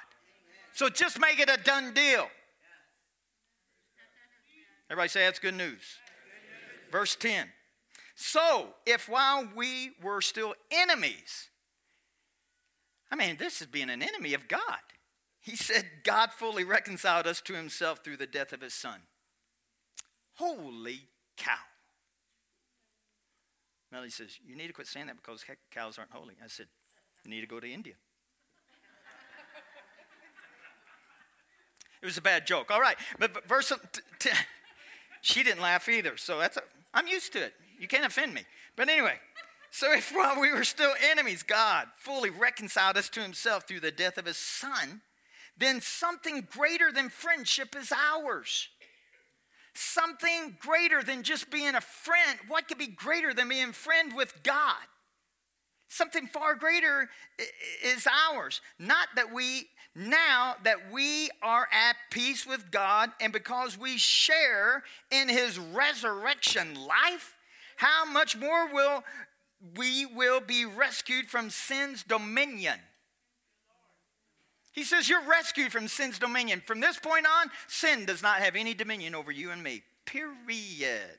So 0.76 0.90
just 0.90 1.18
make 1.18 1.40
it 1.40 1.48
a 1.48 1.56
done 1.56 1.94
deal. 1.94 2.28
Everybody 4.90 5.08
say 5.08 5.24
that's 5.24 5.38
good 5.38 5.54
news. 5.54 5.80
Verse 6.92 7.16
10. 7.16 7.48
So, 8.14 8.74
if 8.84 9.08
while 9.08 9.48
we 9.56 9.92
were 10.02 10.20
still 10.20 10.52
enemies, 10.70 11.48
I 13.10 13.16
mean, 13.16 13.38
this 13.38 13.62
is 13.62 13.68
being 13.68 13.88
an 13.88 14.02
enemy 14.02 14.34
of 14.34 14.48
God. 14.48 14.60
He 15.40 15.56
said 15.56 15.86
God 16.04 16.30
fully 16.32 16.62
reconciled 16.62 17.26
us 17.26 17.40
to 17.42 17.54
himself 17.54 18.04
through 18.04 18.18
the 18.18 18.26
death 18.26 18.52
of 18.52 18.60
his 18.60 18.74
son. 18.74 19.00
Holy 20.34 21.08
cow. 21.38 21.52
Melody 23.90 24.10
says, 24.10 24.38
You 24.46 24.56
need 24.56 24.66
to 24.66 24.74
quit 24.74 24.88
saying 24.88 25.06
that 25.06 25.16
because 25.16 25.42
cows 25.70 25.96
aren't 25.96 26.10
holy. 26.10 26.34
I 26.44 26.48
said, 26.48 26.66
You 27.24 27.30
need 27.30 27.40
to 27.40 27.46
go 27.46 27.60
to 27.60 27.66
India. 27.66 27.94
It 32.06 32.10
was 32.10 32.18
a 32.18 32.22
bad 32.22 32.46
joke. 32.46 32.70
All 32.70 32.80
right. 32.80 32.96
But, 33.18 33.34
but 33.34 33.48
verse, 33.48 33.72
t- 33.92 34.00
t- 34.20 34.30
she 35.22 35.42
didn't 35.42 35.60
laugh 35.60 35.88
either. 35.88 36.16
So 36.16 36.38
that's, 36.38 36.56
a, 36.56 36.62
I'm 36.94 37.08
used 37.08 37.32
to 37.32 37.42
it. 37.42 37.52
You 37.80 37.88
can't 37.88 38.04
offend 38.04 38.32
me. 38.32 38.42
But 38.76 38.88
anyway, 38.88 39.14
so 39.72 39.92
if 39.92 40.12
while 40.14 40.40
we 40.40 40.52
were 40.52 40.62
still 40.62 40.92
enemies, 41.10 41.42
God 41.42 41.88
fully 41.98 42.30
reconciled 42.30 42.96
us 42.96 43.08
to 43.08 43.20
himself 43.22 43.66
through 43.66 43.80
the 43.80 43.90
death 43.90 44.18
of 44.18 44.26
his 44.26 44.36
son, 44.36 45.00
then 45.58 45.80
something 45.80 46.46
greater 46.48 46.92
than 46.92 47.08
friendship 47.08 47.74
is 47.76 47.90
ours. 47.90 48.68
Something 49.74 50.58
greater 50.60 51.02
than 51.02 51.24
just 51.24 51.50
being 51.50 51.74
a 51.74 51.80
friend. 51.80 52.38
What 52.46 52.68
could 52.68 52.78
be 52.78 52.86
greater 52.86 53.34
than 53.34 53.48
being 53.48 53.72
friend 53.72 54.14
with 54.14 54.44
God? 54.44 54.76
Something 55.88 56.28
far 56.28 56.54
greater 56.54 57.08
is 57.84 58.06
ours. 58.06 58.60
Not 58.78 59.08
that 59.16 59.32
we 59.32 59.66
now 59.96 60.56
that 60.62 60.92
we 60.92 61.30
are 61.42 61.66
at 61.72 61.96
peace 62.10 62.46
with 62.46 62.70
God 62.70 63.10
and 63.18 63.32
because 63.32 63.78
we 63.78 63.96
share 63.96 64.82
in 65.10 65.28
his 65.28 65.58
resurrection 65.58 66.74
life, 66.74 67.34
how 67.76 68.04
much 68.04 68.36
more 68.36 68.72
will 68.72 69.02
we 69.74 70.04
will 70.04 70.40
be 70.40 70.66
rescued 70.66 71.26
from 71.26 71.48
sin's 71.48 72.02
dominion? 72.02 72.78
He 74.72 74.84
says 74.84 75.08
you're 75.08 75.26
rescued 75.26 75.72
from 75.72 75.88
sin's 75.88 76.18
dominion. 76.18 76.62
From 76.66 76.80
this 76.80 76.98
point 76.98 77.24
on, 77.26 77.50
sin 77.66 78.04
does 78.04 78.22
not 78.22 78.40
have 78.40 78.54
any 78.54 78.74
dominion 78.74 79.14
over 79.14 79.32
you 79.32 79.50
and 79.50 79.62
me. 79.62 79.82
Period. 80.04 81.18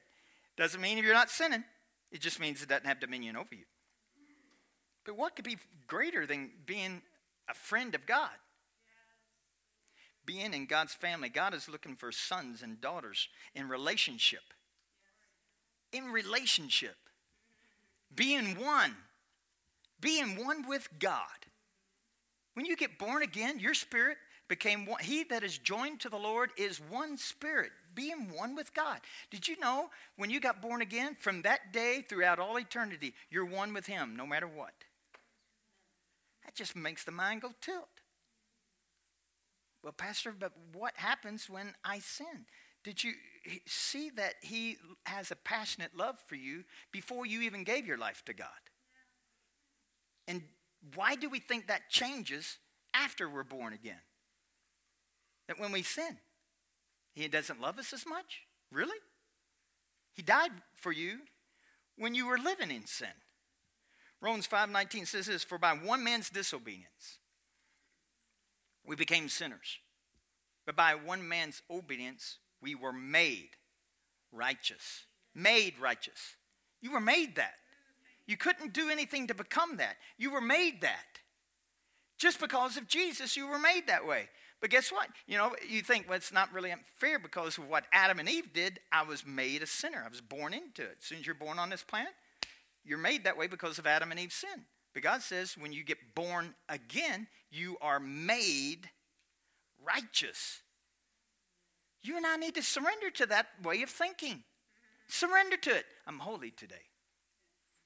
Doesn't 0.55 0.79
mean 0.79 0.99
if 0.99 1.03
you're 1.03 1.15
not 1.15 1.31
sinning. 1.31 1.63
It 2.11 2.21
just 2.21 2.39
means 2.39 2.61
it 2.61 2.69
doesn't 2.69 2.85
have 2.85 2.99
dominion 2.99 3.35
over 3.35 3.55
you. 3.55 3.65
But 5.03 5.17
what 5.17 5.35
could 5.35 5.45
be 5.45 5.57
greater 5.87 6.27
than 6.27 6.51
being 6.67 7.01
a 7.49 7.55
friend 7.55 7.95
of 7.95 8.05
God? 8.05 8.29
Being 10.27 10.53
in 10.53 10.67
God's 10.67 10.93
family. 10.93 11.29
God 11.29 11.55
is 11.55 11.67
looking 11.67 11.95
for 11.95 12.11
sons 12.11 12.61
and 12.61 12.79
daughters 12.79 13.29
in 13.55 13.67
relationship. 13.67 14.53
In 15.91 16.11
relationship. 16.11 16.97
Being 18.13 18.59
one. 18.59 18.95
Being 19.99 20.45
one 20.45 20.67
with 20.67 20.87
God. 20.99 21.47
When 22.53 22.67
you 22.67 22.75
get 22.75 22.99
born 22.99 23.23
again, 23.23 23.59
your 23.59 23.73
spirit 23.73 24.17
became 24.47 24.85
one. 24.85 25.01
He 25.01 25.23
that 25.25 25.43
is 25.43 25.57
joined 25.57 26.01
to 26.01 26.09
the 26.09 26.17
Lord 26.17 26.51
is 26.57 26.79
one 26.89 27.17
spirit, 27.17 27.71
being 27.95 28.31
one 28.33 28.55
with 28.55 28.73
God. 28.73 28.99
Did 29.31 29.47
you 29.47 29.59
know 29.59 29.89
when 30.17 30.29
you 30.29 30.39
got 30.39 30.61
born 30.61 30.81
again, 30.81 31.15
from 31.19 31.41
that 31.43 31.71
day 31.73 32.03
throughout 32.07 32.39
all 32.39 32.59
eternity, 32.59 33.13
you're 33.29 33.45
one 33.45 33.73
with 33.73 33.85
Him 33.85 34.15
no 34.15 34.25
matter 34.25 34.47
what? 34.47 34.73
That 36.45 36.55
just 36.55 36.75
makes 36.75 37.03
the 37.03 37.11
mind 37.11 37.41
go 37.41 37.51
tilt. 37.61 37.96
Well, 39.83 39.93
Pastor, 39.93 40.33
but 40.37 40.51
what 40.73 40.93
happens 40.97 41.49
when 41.49 41.73
I 41.83 41.99
sin? 41.99 42.45
Did 42.83 43.03
you 43.03 43.13
see 43.65 44.09
that 44.11 44.35
He 44.41 44.77
has 45.05 45.31
a 45.31 45.35
passionate 45.35 45.95
love 45.95 46.17
for 46.27 46.35
you 46.35 46.63
before 46.91 47.25
you 47.25 47.41
even 47.41 47.63
gave 47.63 47.85
your 47.85 47.97
life 47.97 48.23
to 48.25 48.33
God? 48.33 48.47
And 50.27 50.43
why 50.95 51.15
do 51.15 51.29
we 51.29 51.39
think 51.39 51.67
that 51.67 51.89
changes 51.89 52.57
after 52.93 53.29
we're 53.29 53.43
born 53.43 53.73
again? 53.73 54.01
That 55.47 55.59
when 55.59 55.71
we 55.71 55.83
sin, 55.83 56.17
He 57.13 57.27
doesn't 57.27 57.61
love 57.61 57.79
us 57.79 57.93
as 57.93 58.05
much? 58.05 58.41
Really? 58.71 58.97
He 60.13 60.21
died 60.21 60.51
for 60.75 60.91
you 60.91 61.19
when 61.97 62.15
you 62.15 62.27
were 62.27 62.37
living 62.37 62.71
in 62.71 62.85
sin. 62.85 63.13
Romans 64.21 64.47
5:19 64.47 65.05
says 65.07 65.27
this, 65.27 65.43
for 65.43 65.57
by 65.57 65.73
one 65.73 66.03
man's 66.03 66.29
disobedience 66.29 67.19
we 68.87 68.95
became 68.95 69.29
sinners. 69.29 69.79
But 70.65 70.75
by 70.75 70.95
one 70.95 71.27
man's 71.27 71.61
obedience, 71.69 72.39
we 72.61 72.73
were 72.73 72.93
made 72.93 73.51
righteous. 74.31 75.05
Made 75.35 75.73
righteous. 75.79 76.35
You 76.81 76.91
were 76.91 77.01
made 77.01 77.35
that. 77.35 77.55
You 78.25 78.37
couldn't 78.37 78.73
do 78.73 78.89
anything 78.89 79.27
to 79.27 79.33
become 79.33 79.77
that. 79.77 79.97
You 80.17 80.31
were 80.31 80.41
made 80.41 80.81
that. 80.81 81.19
Just 82.17 82.39
because 82.39 82.77
of 82.77 82.87
Jesus, 82.87 83.37
you 83.37 83.47
were 83.47 83.59
made 83.59 83.87
that 83.87 84.05
way. 84.05 84.29
But 84.59 84.71
guess 84.71 84.91
what? 84.91 85.09
You 85.27 85.37
know, 85.37 85.55
you 85.69 85.81
think, 85.81 86.07
well, 86.07 86.17
it's 86.17 86.33
not 86.33 86.51
really 86.51 86.71
unfair 86.71 87.19
because 87.19 87.57
of 87.57 87.69
what 87.69 87.85
Adam 87.93 88.19
and 88.19 88.27
Eve 88.27 88.51
did. 88.53 88.79
I 88.91 89.03
was 89.03 89.25
made 89.25 89.61
a 89.61 89.67
sinner. 89.67 90.03
I 90.03 90.09
was 90.09 90.21
born 90.21 90.53
into 90.53 90.81
it. 90.81 90.97
As 90.99 91.05
soon 91.05 91.19
as 91.19 91.25
you're 91.25 91.35
born 91.35 91.59
on 91.59 91.69
this 91.69 91.83
planet, 91.83 92.13
you're 92.83 92.97
made 92.97 93.25
that 93.25 93.37
way 93.37 93.47
because 93.47 93.77
of 93.77 93.85
Adam 93.85 94.11
and 94.11 94.19
Eve's 94.19 94.35
sin. 94.35 94.65
But 94.97 95.03
God 95.03 95.21
says 95.21 95.55
when 95.55 95.73
you 95.73 95.83
get 95.83 96.15
born 96.15 96.55
again, 96.67 97.27
you 97.51 97.77
are 97.81 97.99
made 97.99 98.89
righteous. 99.85 100.63
You 102.01 102.17
and 102.17 102.25
I 102.25 102.35
need 102.35 102.55
to 102.55 102.63
surrender 102.63 103.11
to 103.11 103.27
that 103.27 103.45
way 103.61 103.83
of 103.83 103.91
thinking. 103.91 104.43
Surrender 105.07 105.55
to 105.55 105.69
it. 105.69 105.85
I'm 106.07 106.17
holy 106.17 106.49
today. 106.49 106.87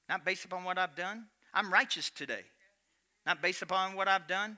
not 0.08 0.24
based 0.24 0.46
upon 0.46 0.64
what 0.64 0.78
I've 0.78 0.96
done. 0.96 1.26
I'm 1.52 1.70
righteous 1.70 2.08
today, 2.08 2.44
not 3.26 3.42
based 3.42 3.60
upon 3.60 3.94
what 3.94 4.08
I've 4.08 4.26
done. 4.26 4.56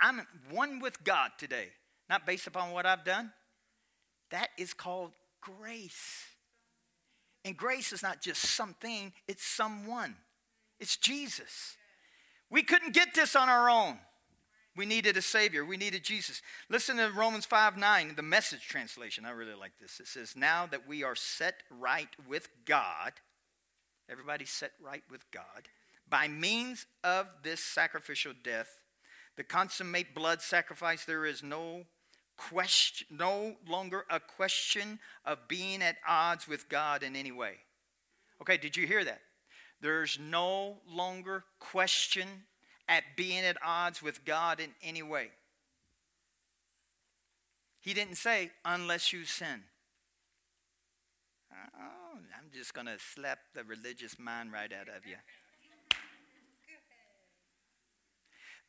I'm 0.00 0.26
one 0.50 0.80
with 0.80 1.04
God 1.04 1.30
today, 1.38 1.68
not 2.10 2.26
based 2.26 2.48
upon 2.48 2.72
what 2.72 2.84
I've 2.84 3.04
done. 3.04 3.30
That 4.32 4.48
is 4.58 4.74
called 4.74 5.12
grace. 5.40 6.24
And 7.44 7.56
grace 7.56 7.92
is 7.92 8.02
not 8.02 8.20
just 8.20 8.42
something, 8.42 9.12
it's 9.28 9.44
someone. 9.46 10.16
It's 10.80 10.96
Jesus. 10.96 11.76
We 12.52 12.62
couldn't 12.62 12.92
get 12.92 13.14
this 13.14 13.34
on 13.34 13.48
our 13.48 13.70
own. 13.70 13.98
We 14.76 14.84
needed 14.84 15.16
a 15.16 15.22
Savior. 15.22 15.64
We 15.64 15.78
needed 15.78 16.04
Jesus. 16.04 16.42
Listen 16.68 16.98
to 16.98 17.10
Romans 17.10 17.46
5 17.46 17.78
9, 17.78 18.12
the 18.14 18.22
message 18.22 18.68
translation. 18.68 19.24
I 19.24 19.30
really 19.30 19.54
like 19.54 19.72
this. 19.80 19.98
It 19.98 20.06
says, 20.06 20.36
Now 20.36 20.66
that 20.66 20.86
we 20.86 21.02
are 21.02 21.16
set 21.16 21.62
right 21.70 22.10
with 22.28 22.48
God, 22.66 23.14
everybody 24.08 24.44
set 24.44 24.72
right 24.82 25.02
with 25.10 25.24
God, 25.30 25.68
by 26.08 26.28
means 26.28 26.86
of 27.02 27.26
this 27.42 27.60
sacrificial 27.60 28.34
death, 28.44 28.68
the 29.36 29.44
consummate 29.44 30.14
blood 30.14 30.42
sacrifice, 30.42 31.06
there 31.06 31.24
is 31.24 31.42
no 31.42 31.84
question, 32.36 33.06
no 33.10 33.56
longer 33.66 34.04
a 34.10 34.20
question 34.20 34.98
of 35.24 35.48
being 35.48 35.82
at 35.82 35.96
odds 36.06 36.46
with 36.46 36.68
God 36.68 37.02
in 37.02 37.16
any 37.16 37.32
way. 37.32 37.54
Okay, 38.42 38.58
did 38.58 38.76
you 38.76 38.86
hear 38.86 39.04
that? 39.04 39.22
There's 39.82 40.16
no 40.18 40.76
longer 40.88 41.44
question 41.58 42.28
at 42.88 43.02
being 43.16 43.44
at 43.44 43.56
odds 43.64 44.00
with 44.00 44.24
God 44.24 44.60
in 44.60 44.70
any 44.80 45.02
way. 45.02 45.30
He 47.80 47.92
didn't 47.92 48.14
say, 48.14 48.52
unless 48.64 49.12
you 49.12 49.24
sin. 49.24 49.64
Oh, 51.52 52.18
I'm 52.38 52.50
just 52.54 52.74
going 52.74 52.86
to 52.86 52.96
slap 52.96 53.40
the 53.54 53.64
religious 53.64 54.20
mind 54.20 54.52
right 54.52 54.72
out 54.72 54.88
of 54.88 55.04
you. 55.04 55.16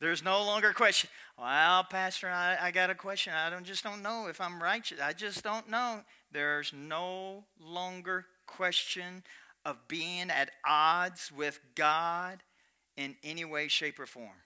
There's 0.00 0.24
no 0.24 0.42
longer 0.42 0.72
question. 0.72 1.08
Well, 1.38 1.84
Pastor, 1.84 2.28
I, 2.28 2.58
I 2.60 2.70
got 2.72 2.90
a 2.90 2.94
question. 2.96 3.32
I 3.32 3.50
don't 3.50 3.64
just 3.64 3.84
don't 3.84 4.02
know 4.02 4.26
if 4.28 4.40
I'm 4.40 4.60
righteous. 4.60 4.98
I 5.00 5.12
just 5.12 5.44
don't 5.44 5.70
know. 5.70 6.00
There's 6.32 6.72
no 6.72 7.44
longer 7.60 8.26
question 8.46 9.22
of 9.64 9.88
being 9.88 10.30
at 10.30 10.50
odds 10.66 11.32
with 11.34 11.60
God 11.74 12.42
in 12.96 13.16
any 13.24 13.44
way, 13.44 13.68
shape, 13.68 13.98
or 13.98 14.06
form. 14.06 14.42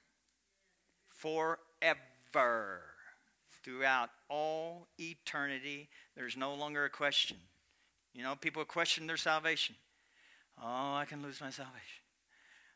Forever. 1.08 2.82
Throughout 3.64 4.10
all 4.30 4.86
eternity, 4.98 5.88
there's 6.16 6.36
no 6.36 6.54
longer 6.54 6.84
a 6.84 6.90
question. 6.90 7.36
You 8.14 8.22
know, 8.22 8.34
people 8.36 8.64
question 8.64 9.06
their 9.06 9.16
salvation. 9.16 9.74
Oh, 10.62 10.94
I 10.94 11.04
can 11.06 11.22
lose 11.22 11.40
my 11.40 11.50
salvation. 11.50 12.02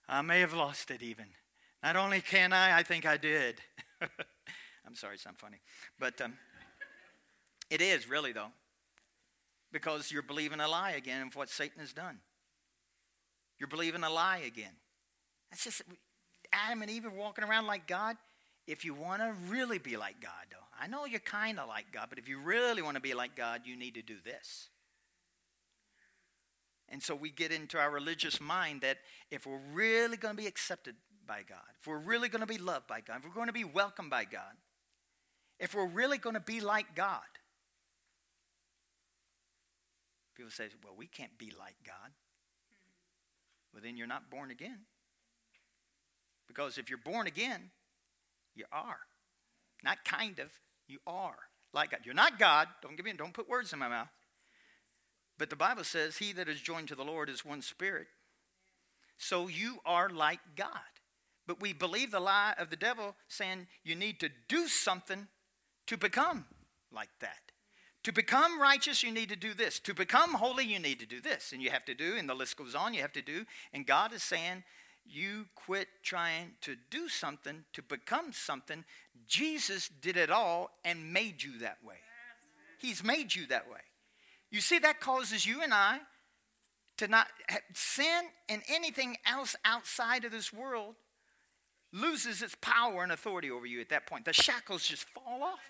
I 0.08 0.20
may 0.22 0.40
have 0.40 0.52
lost 0.52 0.90
it 0.90 1.02
even. 1.02 1.26
Not 1.82 1.96
only 1.96 2.20
can 2.20 2.52
I, 2.52 2.78
I 2.78 2.82
think 2.82 3.06
I 3.06 3.16
did. 3.16 3.60
I'm 4.86 4.94
sorry, 4.94 5.14
it's 5.14 5.24
not 5.24 5.38
funny. 5.38 5.60
But 5.98 6.20
um, 6.20 6.34
it 7.70 7.80
is 7.80 8.08
really, 8.08 8.32
though, 8.32 8.52
because 9.72 10.12
you're 10.12 10.22
believing 10.22 10.60
a 10.60 10.68
lie 10.68 10.92
again 10.92 11.28
of 11.28 11.36
what 11.36 11.48
Satan 11.48 11.80
has 11.80 11.92
done. 11.92 12.18
You're 13.58 13.68
believing 13.68 14.02
a 14.02 14.10
lie 14.10 14.42
again. 14.46 14.72
That's 15.50 15.64
just 15.64 15.82
Adam 16.52 16.82
and 16.82 16.90
Eve 16.90 17.06
are 17.06 17.10
walking 17.10 17.44
around 17.44 17.66
like 17.66 17.86
God. 17.86 18.16
If 18.66 18.84
you 18.84 18.94
want 18.94 19.22
to 19.22 19.34
really 19.48 19.78
be 19.78 19.96
like 19.96 20.20
God, 20.20 20.46
though, 20.50 20.56
I 20.80 20.86
know 20.86 21.04
you're 21.04 21.20
kind 21.20 21.58
of 21.58 21.68
like 21.68 21.86
God, 21.92 22.06
but 22.08 22.18
if 22.18 22.28
you 22.28 22.38
really 22.38 22.82
want 22.82 22.94
to 22.94 23.02
be 23.02 23.14
like 23.14 23.36
God, 23.36 23.62
you 23.64 23.76
need 23.76 23.94
to 23.94 24.02
do 24.02 24.16
this. 24.24 24.68
And 26.88 27.02
so 27.02 27.14
we 27.14 27.30
get 27.30 27.50
into 27.50 27.78
our 27.78 27.90
religious 27.90 28.40
mind 28.40 28.82
that 28.82 28.98
if 29.30 29.46
we're 29.46 29.60
really 29.72 30.16
going 30.16 30.36
to 30.36 30.42
be 30.42 30.46
accepted 30.46 30.94
by 31.26 31.40
God, 31.48 31.58
if 31.80 31.86
we're 31.86 31.98
really 31.98 32.28
going 32.28 32.40
to 32.40 32.46
be 32.46 32.58
loved 32.58 32.86
by 32.86 33.00
God, 33.00 33.18
if 33.18 33.24
we're 33.24 33.34
going 33.34 33.46
to 33.46 33.52
be 33.52 33.64
welcomed 33.64 34.10
by 34.10 34.24
God, 34.24 34.54
if 35.58 35.74
we're 35.74 35.86
really 35.86 36.18
going 36.18 36.34
to 36.34 36.40
be 36.40 36.60
like 36.60 36.94
God, 36.94 37.20
people 40.36 40.50
say, 40.50 40.68
well, 40.84 40.94
we 40.96 41.06
can't 41.06 41.38
be 41.38 41.52
like 41.58 41.76
God. 41.86 42.12
Well, 43.72 43.82
then 43.82 43.96
you're 43.96 44.06
not 44.06 44.30
born 44.30 44.50
again. 44.50 44.80
Because 46.46 46.78
if 46.78 46.90
you're 46.90 46.98
born 46.98 47.26
again, 47.26 47.70
you 48.54 48.64
are. 48.72 48.98
Not 49.82 50.04
kind 50.04 50.38
of, 50.38 50.50
you 50.86 50.98
are 51.06 51.36
like 51.72 51.90
God. 51.90 52.00
You're 52.04 52.14
not 52.14 52.38
God. 52.38 52.68
Don't 52.82 52.96
give 52.96 53.06
me 53.06 53.12
don't 53.12 53.32
put 53.32 53.48
words 53.48 53.72
in 53.72 53.78
my 53.78 53.88
mouth. 53.88 54.08
But 55.38 55.50
the 55.50 55.56
Bible 55.56 55.84
says, 55.84 56.18
He 56.18 56.32
that 56.32 56.48
is 56.48 56.60
joined 56.60 56.88
to 56.88 56.94
the 56.94 57.04
Lord 57.04 57.28
is 57.28 57.44
one 57.44 57.62
spirit. 57.62 58.06
So 59.16 59.48
you 59.48 59.78
are 59.86 60.08
like 60.08 60.40
God. 60.56 60.70
But 61.46 61.60
we 61.60 61.72
believe 61.72 62.10
the 62.10 62.20
lie 62.20 62.54
of 62.58 62.70
the 62.70 62.76
devil 62.76 63.16
saying 63.28 63.66
you 63.82 63.94
need 63.94 64.20
to 64.20 64.30
do 64.48 64.68
something 64.68 65.26
to 65.86 65.96
become 65.96 66.44
like 66.92 67.10
that. 67.20 67.51
To 68.04 68.12
become 68.12 68.60
righteous, 68.60 69.02
you 69.02 69.12
need 69.12 69.28
to 69.28 69.36
do 69.36 69.54
this. 69.54 69.78
To 69.80 69.94
become 69.94 70.34
holy, 70.34 70.64
you 70.64 70.78
need 70.78 70.98
to 71.00 71.06
do 71.06 71.20
this. 71.20 71.52
And 71.52 71.62
you 71.62 71.70
have 71.70 71.84
to 71.84 71.94
do, 71.94 72.16
and 72.16 72.28
the 72.28 72.34
list 72.34 72.56
goes 72.56 72.74
on, 72.74 72.94
you 72.94 73.02
have 73.02 73.12
to 73.12 73.22
do. 73.22 73.44
And 73.72 73.86
God 73.86 74.12
is 74.12 74.22
saying, 74.22 74.64
you 75.04 75.46
quit 75.54 75.88
trying 76.02 76.52
to 76.62 76.76
do 76.90 77.08
something 77.08 77.64
to 77.72 77.82
become 77.82 78.32
something. 78.32 78.84
Jesus 79.26 79.88
did 80.00 80.16
it 80.16 80.30
all 80.30 80.70
and 80.84 81.12
made 81.12 81.42
you 81.42 81.58
that 81.58 81.78
way. 81.84 81.96
He's 82.78 83.02
made 83.04 83.34
you 83.34 83.46
that 83.46 83.70
way. 83.70 83.80
You 84.50 84.60
see, 84.60 84.78
that 84.80 85.00
causes 85.00 85.46
you 85.46 85.62
and 85.62 85.72
I 85.72 86.00
to 86.98 87.08
not 87.08 87.28
sin 87.74 88.24
and 88.48 88.62
anything 88.68 89.16
else 89.26 89.56
outside 89.64 90.24
of 90.24 90.32
this 90.32 90.52
world 90.52 90.96
loses 91.92 92.42
its 92.42 92.56
power 92.60 93.02
and 93.02 93.12
authority 93.12 93.50
over 93.50 93.66
you 93.66 93.80
at 93.80 93.88
that 93.90 94.06
point. 94.06 94.24
The 94.24 94.32
shackles 94.32 94.86
just 94.86 95.08
fall 95.10 95.42
off. 95.42 95.60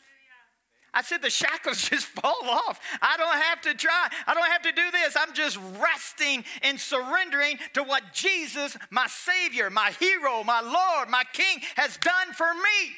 I 0.94 1.02
said 1.02 1.22
the 1.22 1.30
shackles 1.30 1.82
just 1.88 2.06
fall 2.06 2.44
off. 2.44 2.80
I 3.00 3.16
don't 3.16 3.38
have 3.38 3.60
to 3.62 3.74
try. 3.74 4.08
I 4.26 4.34
don't 4.34 4.50
have 4.50 4.62
to 4.62 4.72
do 4.72 4.90
this. 4.90 5.16
I'm 5.18 5.32
just 5.34 5.58
resting 5.80 6.44
and 6.62 6.78
surrendering 6.78 7.58
to 7.74 7.82
what 7.82 8.12
Jesus, 8.12 8.76
my 8.90 9.06
Savior, 9.06 9.70
my 9.70 9.92
hero, 9.98 10.44
my 10.44 10.60
Lord, 10.60 11.08
my 11.08 11.24
King, 11.32 11.60
has 11.76 11.96
done 11.96 12.32
for 12.34 12.52
me. 12.52 12.94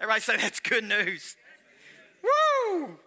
Everybody 0.00 0.20
say 0.20 0.36
that's 0.36 0.58
good 0.58 0.84
news. 0.84 1.36
Woo! 2.22 2.98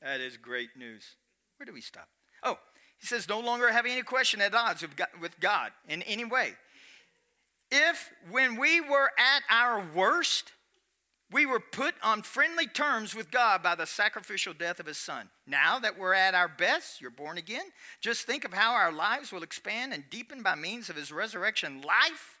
That 0.00 0.20
is 0.20 0.36
great 0.36 0.70
news. 0.76 1.16
Where 1.56 1.66
do 1.66 1.72
we 1.72 1.80
stop? 1.80 2.08
Oh, 2.44 2.58
he 2.98 3.06
says, 3.06 3.28
no 3.28 3.40
longer 3.40 3.72
having 3.72 3.92
any 3.92 4.02
question 4.02 4.40
at 4.40 4.54
odds 4.54 4.84
with 5.20 5.40
God 5.40 5.72
in 5.88 6.02
any 6.02 6.24
way. 6.24 6.52
If 7.70 8.10
when 8.30 8.56
we 8.56 8.80
were 8.80 9.10
at 9.18 9.42
our 9.50 9.84
worst, 9.92 10.52
we 11.32 11.44
were 11.44 11.60
put 11.60 11.94
on 12.04 12.22
friendly 12.22 12.66
terms 12.66 13.14
with 13.14 13.30
God 13.30 13.62
by 13.62 13.74
the 13.74 13.86
sacrificial 13.86 14.54
death 14.54 14.78
of 14.78 14.86
his 14.86 14.98
son. 14.98 15.28
Now 15.46 15.78
that 15.80 15.98
we're 15.98 16.14
at 16.14 16.34
our 16.34 16.48
best, 16.48 17.00
you're 17.00 17.10
born 17.10 17.36
again, 17.36 17.64
just 18.00 18.26
think 18.26 18.44
of 18.44 18.52
how 18.52 18.74
our 18.74 18.92
lives 18.92 19.32
will 19.32 19.42
expand 19.42 19.92
and 19.92 20.04
deepen 20.08 20.42
by 20.42 20.54
means 20.54 20.88
of 20.88 20.96
his 20.96 21.10
resurrection 21.10 21.82
life. 21.82 22.38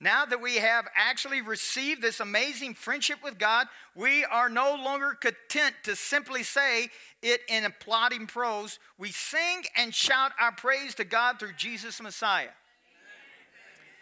Now 0.00 0.24
that 0.24 0.40
we 0.40 0.56
have 0.56 0.86
actually 0.96 1.42
received 1.42 2.00
this 2.00 2.20
amazing 2.20 2.74
friendship 2.74 3.18
with 3.22 3.38
God, 3.38 3.66
we 3.94 4.24
are 4.24 4.48
no 4.48 4.74
longer 4.74 5.12
content 5.12 5.74
to 5.84 5.94
simply 5.94 6.42
say 6.42 6.88
it 7.22 7.42
in 7.48 7.64
applauding 7.64 8.26
prose. 8.26 8.78
We 8.96 9.10
sing 9.10 9.64
and 9.76 9.94
shout 9.94 10.32
our 10.40 10.52
praise 10.52 10.94
to 10.96 11.04
God 11.04 11.38
through 11.38 11.52
Jesus 11.52 12.00
Messiah. 12.00 12.48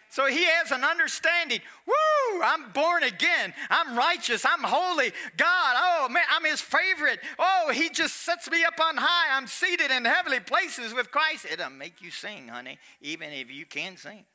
So 0.09 0.25
he 0.25 0.43
has 0.43 0.71
an 0.71 0.83
understanding. 0.83 1.59
Woo, 1.85 2.41
I'm 2.43 2.71
born 2.71 3.03
again. 3.03 3.53
I'm 3.69 3.95
righteous. 3.95 4.43
I'm 4.43 4.63
holy. 4.63 5.11
God, 5.37 5.75
oh 5.77 6.09
man, 6.09 6.23
I'm 6.31 6.43
his 6.43 6.61
favorite. 6.61 7.19
Oh, 7.37 7.71
he 7.73 7.89
just 7.89 8.15
sets 8.15 8.49
me 8.49 8.63
up 8.63 8.79
on 8.83 8.97
high. 8.97 9.37
I'm 9.37 9.45
seated 9.45 9.91
in 9.91 10.05
heavenly 10.05 10.39
places 10.39 10.93
with 10.93 11.11
Christ. 11.11 11.45
It'll 11.51 11.69
make 11.69 12.01
you 12.01 12.09
sing, 12.09 12.47
honey, 12.47 12.79
even 13.01 13.31
if 13.31 13.51
you 13.51 13.65
can't 13.67 13.99
sing. 13.99 14.25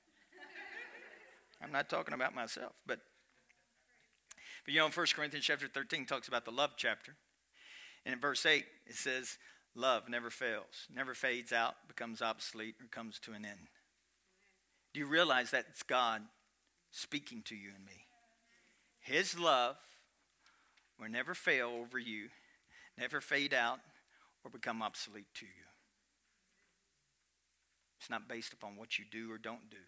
I'm 1.63 1.73
not 1.73 1.89
talking 1.89 2.15
about 2.15 2.35
myself, 2.35 2.73
but 2.87 3.01
but 4.65 4.73
you 4.73 4.81
know, 4.81 4.89
1 4.89 5.07
Corinthians 5.15 5.45
chapter 5.45 5.69
13 5.69 6.07
talks 6.07 6.29
about 6.29 6.45
the 6.45 6.51
love 6.51 6.71
chapter. 6.77 7.15
And 8.05 8.15
in 8.15 8.21
verse 8.21 8.45
8, 8.47 8.65
it 8.87 8.95
says, 8.95 9.39
Love 9.75 10.09
never 10.09 10.31
fails, 10.31 10.87
never 10.95 11.15
fades 11.15 11.53
out, 11.53 11.75
becomes 11.89 12.23
obsolete, 12.23 12.77
or 12.81 12.87
comes 12.87 13.19
to 13.21 13.33
an 13.33 13.45
end. 13.45 13.69
Do 14.95 15.01
you 15.01 15.07
realize 15.07 15.51
that 15.51 15.67
it's 15.69 15.83
God 15.83 16.23
speaking 16.93 17.43
to 17.47 17.57
you 17.57 17.71
and 17.75 17.85
me? 17.85 18.07
His 19.01 19.37
love 19.37 19.77
will 21.01 21.11
never 21.11 21.35
fail 21.35 21.69
over 21.69 21.99
you, 21.99 22.29
never 22.97 23.21
fade 23.21 23.53
out, 23.53 23.81
or 24.45 24.51
become 24.53 24.83
obsolete 24.83 25.35
to 25.35 25.47
you. 25.47 25.67
It's 27.99 28.09
not 28.09 28.29
based 28.29 28.53
upon 28.53 28.77
what 28.77 28.99
you 28.99 29.05
do 29.11 29.33
or 29.33 29.39
don't 29.39 29.69
do, 29.69 29.79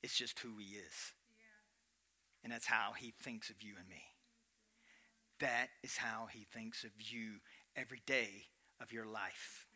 it's 0.00 0.16
just 0.16 0.38
who 0.38 0.58
He 0.58 0.76
is. 0.76 1.12
And 2.44 2.52
that's 2.52 2.66
how 2.66 2.92
He 2.96 3.10
thinks 3.10 3.50
of 3.50 3.62
you 3.62 3.74
and 3.78 3.88
me. 3.88 4.02
That 5.40 5.68
is 5.82 5.96
how 5.96 6.28
He 6.30 6.46
thinks 6.52 6.84
of 6.84 6.90
you 6.98 7.40
every 7.74 8.02
day 8.06 8.44
of 8.80 8.92
your 8.92 9.06
life. 9.06 9.66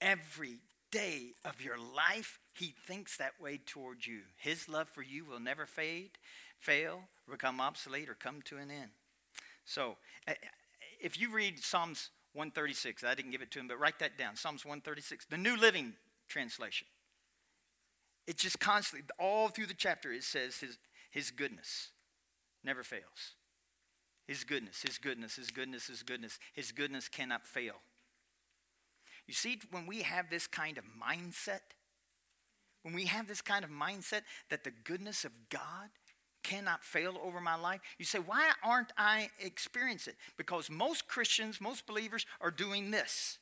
Every 0.00 0.58
day 0.90 1.34
of 1.44 1.60
your 1.60 1.78
life, 1.78 2.40
he 2.54 2.74
thinks 2.86 3.16
that 3.16 3.40
way 3.40 3.58
towards 3.64 4.06
you. 4.06 4.20
His 4.36 4.68
love 4.68 4.88
for 4.88 5.02
you 5.02 5.24
will 5.24 5.40
never 5.40 5.66
fade, 5.66 6.12
fail, 6.58 7.02
become 7.30 7.60
obsolete, 7.60 8.08
or 8.08 8.14
come 8.14 8.42
to 8.42 8.56
an 8.56 8.70
end. 8.70 8.90
So, 9.64 9.96
if 11.00 11.18
you 11.20 11.32
read 11.32 11.58
Psalms 11.58 12.10
136, 12.34 13.04
I 13.04 13.14
didn't 13.14 13.30
give 13.30 13.42
it 13.42 13.50
to 13.52 13.58
him, 13.58 13.68
but 13.68 13.78
write 13.78 13.98
that 13.98 14.18
down. 14.18 14.36
Psalms 14.36 14.64
136, 14.64 15.26
the 15.26 15.36
New 15.36 15.56
Living 15.56 15.94
Translation. 16.28 16.86
It 18.26 18.38
just 18.38 18.58
constantly, 18.60 19.06
all 19.18 19.48
through 19.48 19.66
the 19.66 19.74
chapter, 19.74 20.12
it 20.12 20.24
says 20.24 20.58
his, 20.58 20.78
his 21.10 21.30
goodness 21.30 21.90
never 22.62 22.82
fails. 22.82 23.34
His 24.26 24.44
goodness, 24.44 24.82
His 24.82 24.98
goodness, 24.98 25.36
His 25.36 25.50
goodness, 25.50 25.86
His 25.86 26.02
goodness. 26.02 26.38
His 26.54 26.72
goodness 26.72 27.08
cannot 27.08 27.46
fail. 27.46 27.74
You 29.26 29.34
see, 29.34 29.60
when 29.70 29.86
we 29.86 30.02
have 30.02 30.30
this 30.30 30.46
kind 30.46 30.78
of 30.78 30.84
mindset, 30.84 31.60
when 32.84 32.94
we 32.94 33.06
have 33.06 33.26
this 33.26 33.40
kind 33.40 33.64
of 33.64 33.70
mindset 33.70 34.22
that 34.50 34.62
the 34.62 34.70
goodness 34.70 35.24
of 35.24 35.32
God 35.48 35.88
cannot 36.42 36.84
fail 36.84 37.18
over 37.24 37.40
my 37.40 37.54
life, 37.54 37.80
you 37.98 38.04
say, 38.04 38.18
why 38.18 38.50
aren't 38.62 38.92
I 38.98 39.30
experiencing 39.40 40.12
it? 40.12 40.18
Because 40.36 40.68
most 40.68 41.08
Christians, 41.08 41.60
most 41.60 41.86
believers 41.86 42.26
are 42.42 42.50
doing 42.50 42.90
this. 42.90 43.38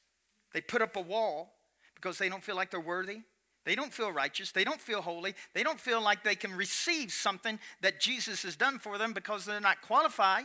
They 0.55 0.61
put 0.61 0.81
up 0.81 0.95
a 0.95 1.01
wall 1.01 1.55
because 1.97 2.19
they 2.19 2.29
don't 2.29 2.45
feel 2.45 2.55
like 2.55 2.71
they're 2.71 2.81
worthy. 2.81 3.23
They 3.65 3.75
don't 3.75 3.93
feel 3.93 4.13
righteous. 4.13 4.53
They 4.53 4.65
don't 4.65 4.81
feel 4.81 5.03
holy. 5.03 5.35
They 5.55 5.65
don't 5.65 5.81
feel 5.81 6.01
like 6.01 6.23
they 6.23 6.37
can 6.37 6.53
receive 6.53 7.11
something 7.11 7.59
that 7.81 8.01
Jesus 8.01 8.45
has 8.45 8.57
done 8.57 8.79
for 8.79 8.99
them 8.99 9.13
because 9.13 9.45
they're 9.45 9.61
not 9.61 9.83
qualified. 9.83 10.45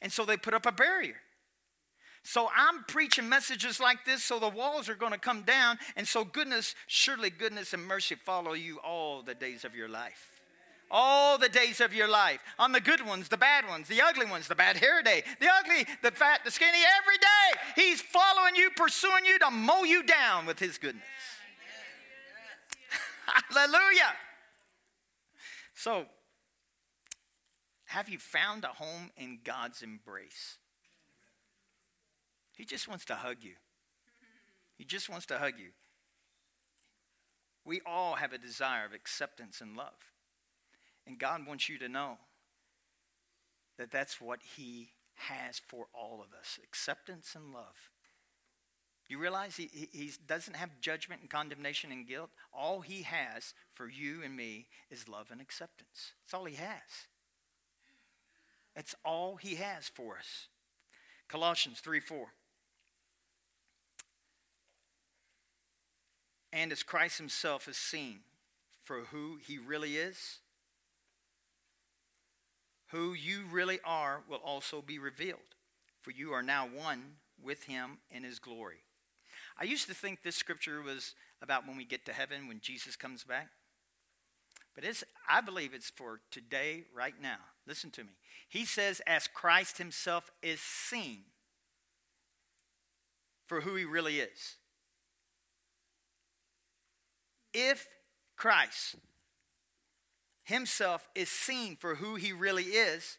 And 0.00 0.10
so 0.10 0.24
they 0.24 0.36
put 0.38 0.54
up 0.54 0.64
a 0.64 0.72
barrier. 0.72 1.16
So 2.28 2.50
I'm 2.54 2.84
preaching 2.84 3.26
messages 3.26 3.80
like 3.80 4.04
this 4.04 4.22
so 4.22 4.38
the 4.38 4.50
walls 4.50 4.90
are 4.90 4.94
going 4.94 5.12
to 5.12 5.18
come 5.18 5.44
down. 5.44 5.78
And 5.96 6.06
so 6.06 6.26
goodness, 6.26 6.74
surely 6.86 7.30
goodness 7.30 7.72
and 7.72 7.82
mercy 7.82 8.16
follow 8.16 8.52
you 8.52 8.80
all 8.80 9.22
the 9.22 9.34
days 9.34 9.64
of 9.64 9.74
your 9.74 9.88
life. 9.88 10.28
All 10.90 11.38
the 11.38 11.48
days 11.48 11.80
of 11.80 11.94
your 11.94 12.06
life. 12.06 12.40
On 12.58 12.72
the 12.72 12.82
good 12.82 13.00
ones, 13.06 13.30
the 13.30 13.38
bad 13.38 13.66
ones, 13.66 13.88
the 13.88 14.02
ugly 14.02 14.26
ones, 14.26 14.46
the 14.46 14.54
bad 14.54 14.76
hair 14.76 15.02
day, 15.02 15.22
the 15.40 15.48
ugly, 15.48 15.86
the 16.02 16.10
fat, 16.10 16.40
the 16.44 16.50
skinny, 16.50 16.80
every 17.00 17.16
day. 17.16 17.82
He's 17.82 18.02
following 18.02 18.56
you, 18.56 18.68
pursuing 18.76 19.24
you 19.24 19.38
to 19.38 19.50
mow 19.50 19.84
you 19.84 20.02
down 20.02 20.44
with 20.44 20.58
his 20.58 20.76
goodness. 20.76 21.04
Hallelujah. 23.54 24.12
So, 25.74 26.04
have 27.86 28.10
you 28.10 28.18
found 28.18 28.64
a 28.64 28.68
home 28.68 29.12
in 29.16 29.38
God's 29.42 29.80
embrace? 29.80 30.58
He 32.58 32.66
just 32.66 32.88
wants 32.88 33.06
to 33.06 33.14
hug 33.14 33.38
you. 33.40 33.54
He 34.76 34.84
just 34.84 35.08
wants 35.08 35.24
to 35.26 35.38
hug 35.38 35.54
you. 35.58 35.70
We 37.64 37.80
all 37.86 38.16
have 38.16 38.34
a 38.34 38.38
desire 38.38 38.84
of 38.84 38.92
acceptance 38.92 39.62
and 39.62 39.76
love. 39.76 40.12
And 41.06 41.18
God 41.18 41.46
wants 41.46 41.70
you 41.70 41.78
to 41.78 41.88
know 41.88 42.18
that 43.78 43.90
that's 43.90 44.20
what 44.20 44.40
He 44.56 44.90
has 45.14 45.58
for 45.58 45.86
all 45.94 46.20
of 46.22 46.38
us 46.38 46.58
acceptance 46.62 47.34
and 47.34 47.54
love. 47.54 47.90
You 49.08 49.18
realize 49.18 49.56
he, 49.56 49.88
he 49.90 50.12
doesn't 50.26 50.56
have 50.56 50.82
judgment 50.82 51.22
and 51.22 51.30
condemnation 51.30 51.90
and 51.90 52.06
guilt? 52.06 52.28
All 52.52 52.82
He 52.82 53.02
has 53.02 53.54
for 53.72 53.88
you 53.88 54.22
and 54.22 54.36
me 54.36 54.66
is 54.90 55.08
love 55.08 55.28
and 55.30 55.40
acceptance. 55.40 56.12
That's 56.22 56.34
all 56.34 56.44
He 56.44 56.56
has. 56.56 57.08
That's 58.78 58.94
all 59.04 59.34
he 59.34 59.56
has 59.56 59.88
for 59.88 60.16
us. 60.16 60.46
Colossians 61.26 61.80
3 61.80 61.98
4. 61.98 62.28
And 66.52 66.72
as 66.72 66.82
Christ 66.82 67.18
himself 67.18 67.68
is 67.68 67.76
seen 67.76 68.20
for 68.82 69.00
who 69.10 69.38
he 69.46 69.58
really 69.58 69.96
is, 69.96 70.38
who 72.88 73.12
you 73.12 73.42
really 73.50 73.80
are 73.84 74.22
will 74.28 74.40
also 74.44 74.80
be 74.80 74.98
revealed, 74.98 75.40
for 76.00 76.10
you 76.10 76.32
are 76.32 76.42
now 76.42 76.66
one 76.66 77.16
with 77.42 77.64
him 77.64 77.98
in 78.10 78.24
his 78.24 78.38
glory. 78.38 78.78
I 79.60 79.64
used 79.64 79.88
to 79.88 79.94
think 79.94 80.22
this 80.22 80.36
scripture 80.36 80.80
was 80.80 81.14
about 81.42 81.66
when 81.66 81.76
we 81.76 81.84
get 81.84 82.06
to 82.06 82.12
heaven, 82.12 82.48
when 82.48 82.60
Jesus 82.60 82.96
comes 82.96 83.24
back. 83.24 83.48
But 84.74 84.84
it's, 84.84 85.04
I 85.28 85.40
believe 85.40 85.74
it's 85.74 85.90
for 85.90 86.20
today, 86.30 86.84
right 86.94 87.14
now. 87.20 87.38
Listen 87.66 87.90
to 87.90 88.04
me. 88.04 88.10
He 88.48 88.64
says, 88.64 89.02
as 89.06 89.26
Christ 89.26 89.78
himself 89.78 90.30
is 90.42 90.60
seen 90.60 91.22
for 93.44 93.62
who 93.62 93.74
he 93.74 93.84
really 93.84 94.20
is. 94.20 94.57
If 97.60 97.88
Christ 98.36 98.94
himself 100.44 101.08
is 101.16 101.28
seen 101.28 101.74
for 101.74 101.96
who 101.96 102.14
he 102.14 102.32
really 102.32 102.64
is, 102.64 103.18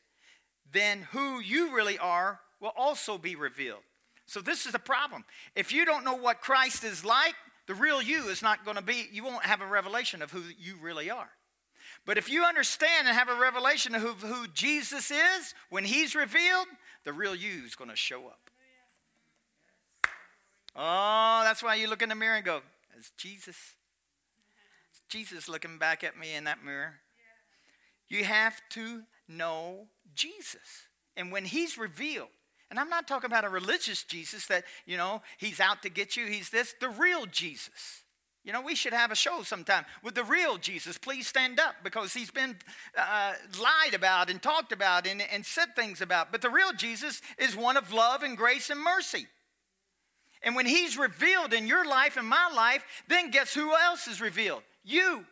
then 0.71 1.07
who 1.11 1.41
you 1.41 1.75
really 1.75 1.97
are 1.97 2.39
will 2.61 2.71
also 2.77 3.17
be 3.17 3.35
revealed. 3.35 3.81
So, 4.25 4.39
this 4.39 4.65
is 4.65 4.71
the 4.71 4.79
problem. 4.79 5.25
If 5.55 5.73
you 5.73 5.83
don't 5.83 6.05
know 6.05 6.15
what 6.15 6.39
Christ 6.39 6.83
is 6.85 7.03
like, 7.03 7.35
the 7.67 7.75
real 7.75 8.01
you 8.01 8.29
is 8.29 8.41
not 8.41 8.63
going 8.63 8.77
to 8.77 8.83
be, 8.83 9.09
you 9.11 9.23
won't 9.23 9.45
have 9.45 9.61
a 9.61 9.67
revelation 9.67 10.21
of 10.21 10.31
who 10.31 10.43
you 10.57 10.75
really 10.81 11.09
are. 11.09 11.29
But 12.05 12.17
if 12.17 12.29
you 12.29 12.43
understand 12.43 13.07
and 13.07 13.17
have 13.17 13.27
a 13.27 13.39
revelation 13.39 13.93
of 13.93 14.01
who, 14.01 14.13
who 14.27 14.47
Jesus 14.47 15.11
is, 15.11 15.53
when 15.69 15.83
he's 15.83 16.15
revealed, 16.15 16.67
the 17.03 17.11
real 17.11 17.35
you 17.35 17.65
is 17.65 17.75
going 17.75 17.89
to 17.89 17.95
show 17.95 18.27
up. 18.27 18.49
Oh, 20.75 21.39
oh, 21.39 21.41
that's 21.43 21.61
why 21.61 21.75
you 21.75 21.89
look 21.89 22.01
in 22.01 22.09
the 22.09 22.15
mirror 22.15 22.35
and 22.35 22.45
go, 22.45 22.61
is 22.97 23.11
Jesus? 23.17 23.75
Jesus 25.09 25.49
looking 25.49 25.77
back 25.77 26.03
at 26.03 26.17
me 26.17 26.33
in 26.33 26.45
that 26.45 26.63
mirror? 26.63 26.95
You 28.07 28.23
have 28.23 28.61
to 28.71 29.03
know 29.27 29.87
Jesus. 30.15 30.87
And 31.17 31.31
when 31.31 31.45
he's 31.45 31.77
revealed, 31.77 32.29
and 32.69 32.79
I'm 32.79 32.89
not 32.89 33.07
talking 33.07 33.29
about 33.29 33.45
a 33.45 33.49
religious 33.49 34.03
Jesus 34.03 34.45
that, 34.47 34.63
you 34.85 34.97
know, 34.97 35.21
he's 35.37 35.59
out 35.59 35.81
to 35.83 35.89
get 35.89 36.15
you, 36.15 36.27
he's 36.27 36.49
this, 36.49 36.75
the 36.79 36.89
real 36.89 37.25
Jesus. 37.25 38.03
You 38.43 38.53
know, 38.53 38.61
we 38.61 38.75
should 38.75 38.93
have 38.93 39.11
a 39.11 39.15
show 39.15 39.43
sometime 39.43 39.85
with 40.01 40.15
the 40.15 40.23
real 40.23 40.57
Jesus. 40.57 40.97
Please 40.97 41.27
stand 41.27 41.59
up 41.59 41.75
because 41.83 42.13
he's 42.13 42.31
been 42.31 42.55
uh, 42.97 43.33
lied 43.61 43.93
about 43.93 44.29
and 44.29 44.41
talked 44.41 44.71
about 44.71 45.05
and, 45.05 45.21
and 45.21 45.45
said 45.45 45.75
things 45.75 45.99
about. 45.99 46.31
But 46.31 46.41
the 46.41 46.49
real 46.49 46.73
Jesus 46.73 47.21
is 47.37 47.55
one 47.55 47.75
of 47.75 47.91
love 47.91 48.23
and 48.23 48.37
grace 48.37 48.69
and 48.69 48.79
mercy. 48.79 49.27
And 50.41 50.55
when 50.55 50.65
he's 50.65 50.97
revealed 50.97 51.53
in 51.53 51.67
your 51.67 51.85
life 51.85 52.15
and 52.15 52.27
my 52.27 52.49
life, 52.55 52.85
then 53.07 53.29
guess 53.29 53.53
who 53.53 53.75
else 53.75 54.07
is 54.07 54.21
revealed? 54.21 54.63
You. 54.83 55.25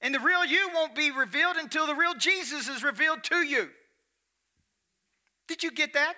And 0.00 0.14
the 0.14 0.20
real 0.20 0.44
you 0.44 0.70
won't 0.74 0.94
be 0.94 1.10
revealed 1.10 1.56
until 1.56 1.86
the 1.86 1.94
real 1.94 2.14
Jesus 2.14 2.68
is 2.68 2.84
revealed 2.84 3.24
to 3.24 3.36
you. 3.36 3.70
Did 5.48 5.62
you 5.62 5.70
get 5.70 5.94
that? 5.94 6.14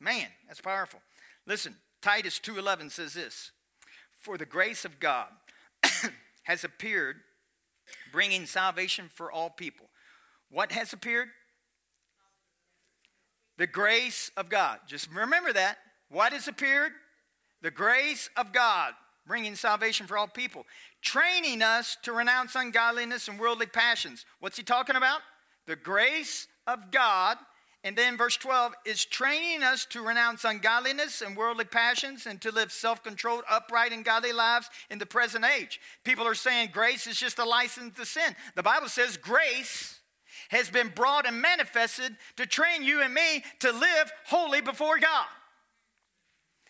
Man, 0.00 0.26
that's 0.46 0.60
powerful. 0.60 1.00
Listen, 1.46 1.76
Titus 2.02 2.38
2:11 2.38 2.90
says 2.90 3.14
this. 3.14 3.52
For 4.20 4.38
the 4.38 4.46
grace 4.46 4.84
of 4.84 5.00
God 5.00 5.28
has 6.44 6.64
appeared, 6.64 7.16
bringing 8.12 8.46
salvation 8.46 9.10
for 9.12 9.30
all 9.30 9.50
people. 9.50 9.90
What 10.50 10.72
has 10.72 10.92
appeared? 10.92 11.28
The 13.56 13.66
grace 13.66 14.30
of 14.36 14.48
God. 14.48 14.80
Just 14.86 15.10
remember 15.10 15.52
that. 15.52 15.78
What 16.08 16.32
has 16.32 16.48
appeared? 16.48 16.92
The 17.60 17.70
grace 17.70 18.28
of 18.36 18.52
God, 18.52 18.94
bringing 19.26 19.54
salvation 19.54 20.06
for 20.06 20.18
all 20.18 20.28
people, 20.28 20.66
training 21.02 21.62
us 21.62 21.96
to 22.02 22.12
renounce 22.12 22.54
ungodliness 22.54 23.28
and 23.28 23.38
worldly 23.38 23.66
passions. 23.66 24.24
What's 24.40 24.56
he 24.56 24.62
talking 24.62 24.96
about? 24.96 25.20
The 25.66 25.76
grace 25.76 26.46
of 26.66 26.90
God 26.90 27.38
and 27.84 27.94
then 27.94 28.16
verse 28.16 28.38
12 28.38 28.72
is 28.86 29.04
training 29.04 29.62
us 29.62 29.84
to 29.90 30.00
renounce 30.00 30.44
ungodliness 30.44 31.20
and 31.20 31.36
worldly 31.36 31.66
passions 31.66 32.24
and 32.24 32.40
to 32.40 32.50
live 32.50 32.72
self 32.72 33.04
controlled, 33.04 33.44
upright, 33.48 33.92
and 33.92 34.06
godly 34.06 34.32
lives 34.32 34.70
in 34.90 34.98
the 34.98 35.04
present 35.04 35.44
age. 35.44 35.78
People 36.02 36.26
are 36.26 36.34
saying 36.34 36.70
grace 36.72 37.06
is 37.06 37.20
just 37.20 37.38
a 37.38 37.44
license 37.44 37.94
to 37.96 38.06
sin. 38.06 38.34
The 38.56 38.62
Bible 38.62 38.88
says 38.88 39.18
grace 39.18 40.00
has 40.48 40.70
been 40.70 40.88
brought 40.88 41.26
and 41.26 41.42
manifested 41.42 42.16
to 42.36 42.46
train 42.46 42.82
you 42.82 43.02
and 43.02 43.12
me 43.12 43.44
to 43.60 43.70
live 43.70 44.10
holy 44.26 44.62
before 44.62 44.98
God. 44.98 45.26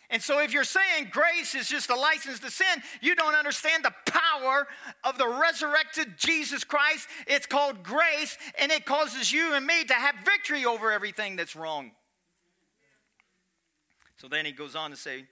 And 0.09 0.21
so, 0.21 0.39
if 0.39 0.53
you're 0.53 0.63
saying 0.63 1.09
grace 1.11 1.55
is 1.55 1.67
just 1.67 1.89
a 1.89 1.95
license 1.95 2.39
to 2.39 2.51
sin, 2.51 2.83
you 3.01 3.15
don't 3.15 3.33
understand 3.33 3.83
the 3.83 3.93
power 4.05 4.67
of 5.03 5.17
the 5.17 5.27
resurrected 5.27 6.17
Jesus 6.17 6.63
Christ. 6.63 7.07
It's 7.25 7.47
called 7.47 7.83
grace, 7.83 8.37
and 8.59 8.71
it 8.71 8.85
causes 8.85 9.31
you 9.31 9.53
and 9.53 9.65
me 9.65 9.83
to 9.85 9.93
have 9.93 10.15
victory 10.23 10.63
over 10.63 10.91
everything 10.91 11.35
that's 11.35 11.55
wrong. 11.55 11.91
So 14.17 14.27
then 14.27 14.45
he 14.45 14.51
goes 14.51 14.75
on 14.75 14.91
to 14.91 14.97
say, 14.97 15.25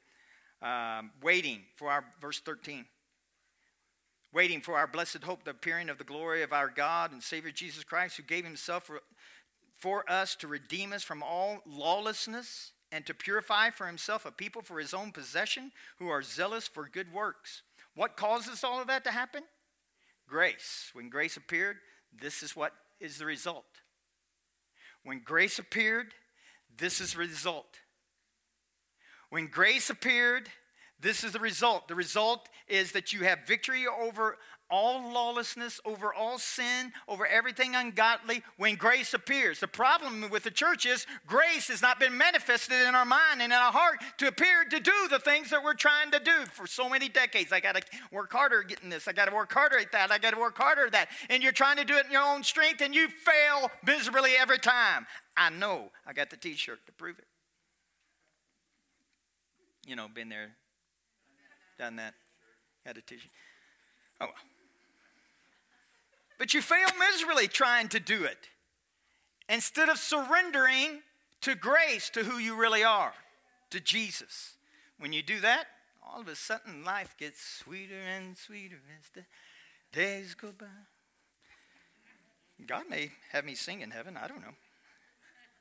um, 0.61 1.11
waiting 1.21 1.61
for 1.75 1.89
our, 1.89 2.05
verse 2.19 2.39
13, 2.39 2.85
waiting 4.33 4.61
for 4.61 4.75
our 4.75 4.87
blessed 4.87 5.23
hope, 5.23 5.43
the 5.43 5.51
appearing 5.51 5.89
of 5.89 5.97
the 5.97 6.03
glory 6.03 6.41
of 6.41 6.51
our 6.51 6.69
God 6.69 7.11
and 7.11 7.21
Savior 7.21 7.51
Jesus 7.51 7.83
Christ, 7.83 8.17
who 8.17 8.23
gave 8.23 8.43
himself 8.43 8.85
for, 8.85 9.01
for 9.77 10.09
us 10.09 10.35
to 10.37 10.47
redeem 10.47 10.93
us 10.93 11.03
from 11.03 11.21
all 11.21 11.59
lawlessness 11.67 12.71
and 12.93 13.07
to 13.07 13.13
purify 13.13 13.71
for 13.71 13.87
himself 13.87 14.23
a 14.23 14.31
people 14.31 14.61
for 14.61 14.77
his 14.79 14.93
own 14.93 15.11
possession 15.11 15.71
who 15.97 16.09
are 16.09 16.21
zealous 16.21 16.67
for 16.67 16.87
good 16.87 17.11
works. 17.11 17.63
What 17.95 18.15
causes 18.15 18.63
all 18.63 18.79
of 18.79 18.87
that 18.87 19.03
to 19.05 19.09
happen? 19.09 19.41
Grace. 20.29 20.91
When 20.93 21.09
grace 21.09 21.35
appeared, 21.35 21.77
this 22.15 22.43
is 22.43 22.55
what 22.55 22.71
is 22.99 23.17
the 23.17 23.25
result. 23.25 23.65
When 25.03 25.21
grace 25.25 25.57
appeared, 25.57 26.13
this 26.77 27.01
is 27.01 27.13
the 27.13 27.19
result. 27.19 27.79
When 29.31 29.47
grace 29.47 29.89
appeared, 29.89 30.49
this 30.99 31.23
is 31.23 31.31
the 31.31 31.39
result. 31.39 31.87
The 31.87 31.95
result 31.95 32.47
is 32.67 32.91
that 32.91 33.11
you 33.11 33.23
have 33.23 33.47
victory 33.47 33.85
over 33.87 34.37
all 34.69 35.11
lawlessness, 35.13 35.79
over 35.85 36.13
all 36.13 36.39
sin, 36.39 36.91
over 37.07 37.27
everything 37.27 37.75
ungodly 37.75 38.43
when 38.57 38.75
grace 38.75 39.13
appears. 39.13 39.59
The 39.59 39.67
problem 39.67 40.29
with 40.29 40.43
the 40.43 40.51
church 40.51 40.85
is 40.85 41.05
grace 41.27 41.67
has 41.67 41.81
not 41.81 41.99
been 41.99 42.17
manifested 42.17 42.87
in 42.87 42.95
our 42.95 43.05
mind 43.05 43.41
and 43.41 43.53
in 43.53 43.57
our 43.57 43.71
heart 43.71 44.01
to 44.17 44.27
appear 44.27 44.65
to 44.65 44.79
do 44.79 45.07
the 45.09 45.19
things 45.19 45.49
that 45.51 45.63
we're 45.63 45.73
trying 45.73 46.11
to 46.11 46.19
do 46.19 46.45
for 46.51 46.65
so 46.65 46.89
many 46.89 47.07
decades. 47.07 47.51
I 47.51 47.59
got 47.59 47.75
to 47.75 47.83
work 48.11 48.31
harder 48.31 48.63
getting 48.63 48.89
this. 48.89 49.07
I 49.07 49.13
got 49.13 49.29
to 49.29 49.35
work 49.35 49.51
harder 49.51 49.77
at 49.77 49.91
that. 49.91 50.11
I 50.11 50.17
got 50.17 50.33
to 50.33 50.39
work 50.39 50.57
harder 50.57 50.87
at 50.87 50.91
that. 50.93 51.09
And 51.29 51.43
you're 51.43 51.51
trying 51.51 51.77
to 51.77 51.85
do 51.85 51.95
it 51.97 52.05
in 52.05 52.11
your 52.11 52.23
own 52.23 52.43
strength 52.43 52.81
and 52.81 52.95
you 52.95 53.07
fail 53.09 53.69
miserably 53.85 54.31
every 54.39 54.59
time. 54.59 55.05
I 55.37 55.49
know. 55.49 55.91
I 56.07 56.13
got 56.13 56.29
the 56.29 56.37
t 56.37 56.55
shirt 56.55 56.85
to 56.85 56.91
prove 56.91 57.19
it. 57.19 57.25
You 59.85 59.95
know, 59.95 60.07
been 60.07 60.29
there, 60.29 60.51
done 61.77 61.97
that, 61.97 62.13
had 62.85 62.97
a 62.97 63.01
t 63.01 63.17
shirt. 63.17 63.31
Oh, 64.21 64.25
well. 64.27 64.52
But 66.43 66.53
you 66.53 66.61
fail 66.61 66.89
miserably 66.99 67.47
trying 67.47 67.87
to 67.87 68.01
do 68.01 68.25
it 68.25 68.49
instead 69.47 69.87
of 69.87 69.97
surrendering 69.97 70.99
to 71.39 71.55
grace, 71.55 72.09
to 72.09 72.25
who 72.25 72.37
you 72.37 72.57
really 72.57 72.83
are, 72.83 73.13
to 73.69 73.79
Jesus. 73.79 74.57
When 74.99 75.13
you 75.13 75.23
do 75.23 75.39
that, 75.39 75.67
all 76.05 76.19
of 76.19 76.27
a 76.27 76.35
sudden 76.35 76.83
life 76.83 77.15
gets 77.17 77.41
sweeter 77.41 77.95
and 77.95 78.37
sweeter 78.37 78.75
as 78.99 79.07
the 79.15 79.23
days 79.97 80.35
go 80.35 80.49
by. 80.59 80.65
God 82.67 82.89
may 82.89 83.11
have 83.31 83.45
me 83.45 83.55
sing 83.55 83.79
in 83.79 83.91
heaven, 83.91 84.17
I 84.21 84.27
don't 84.27 84.41
know. 84.41 84.55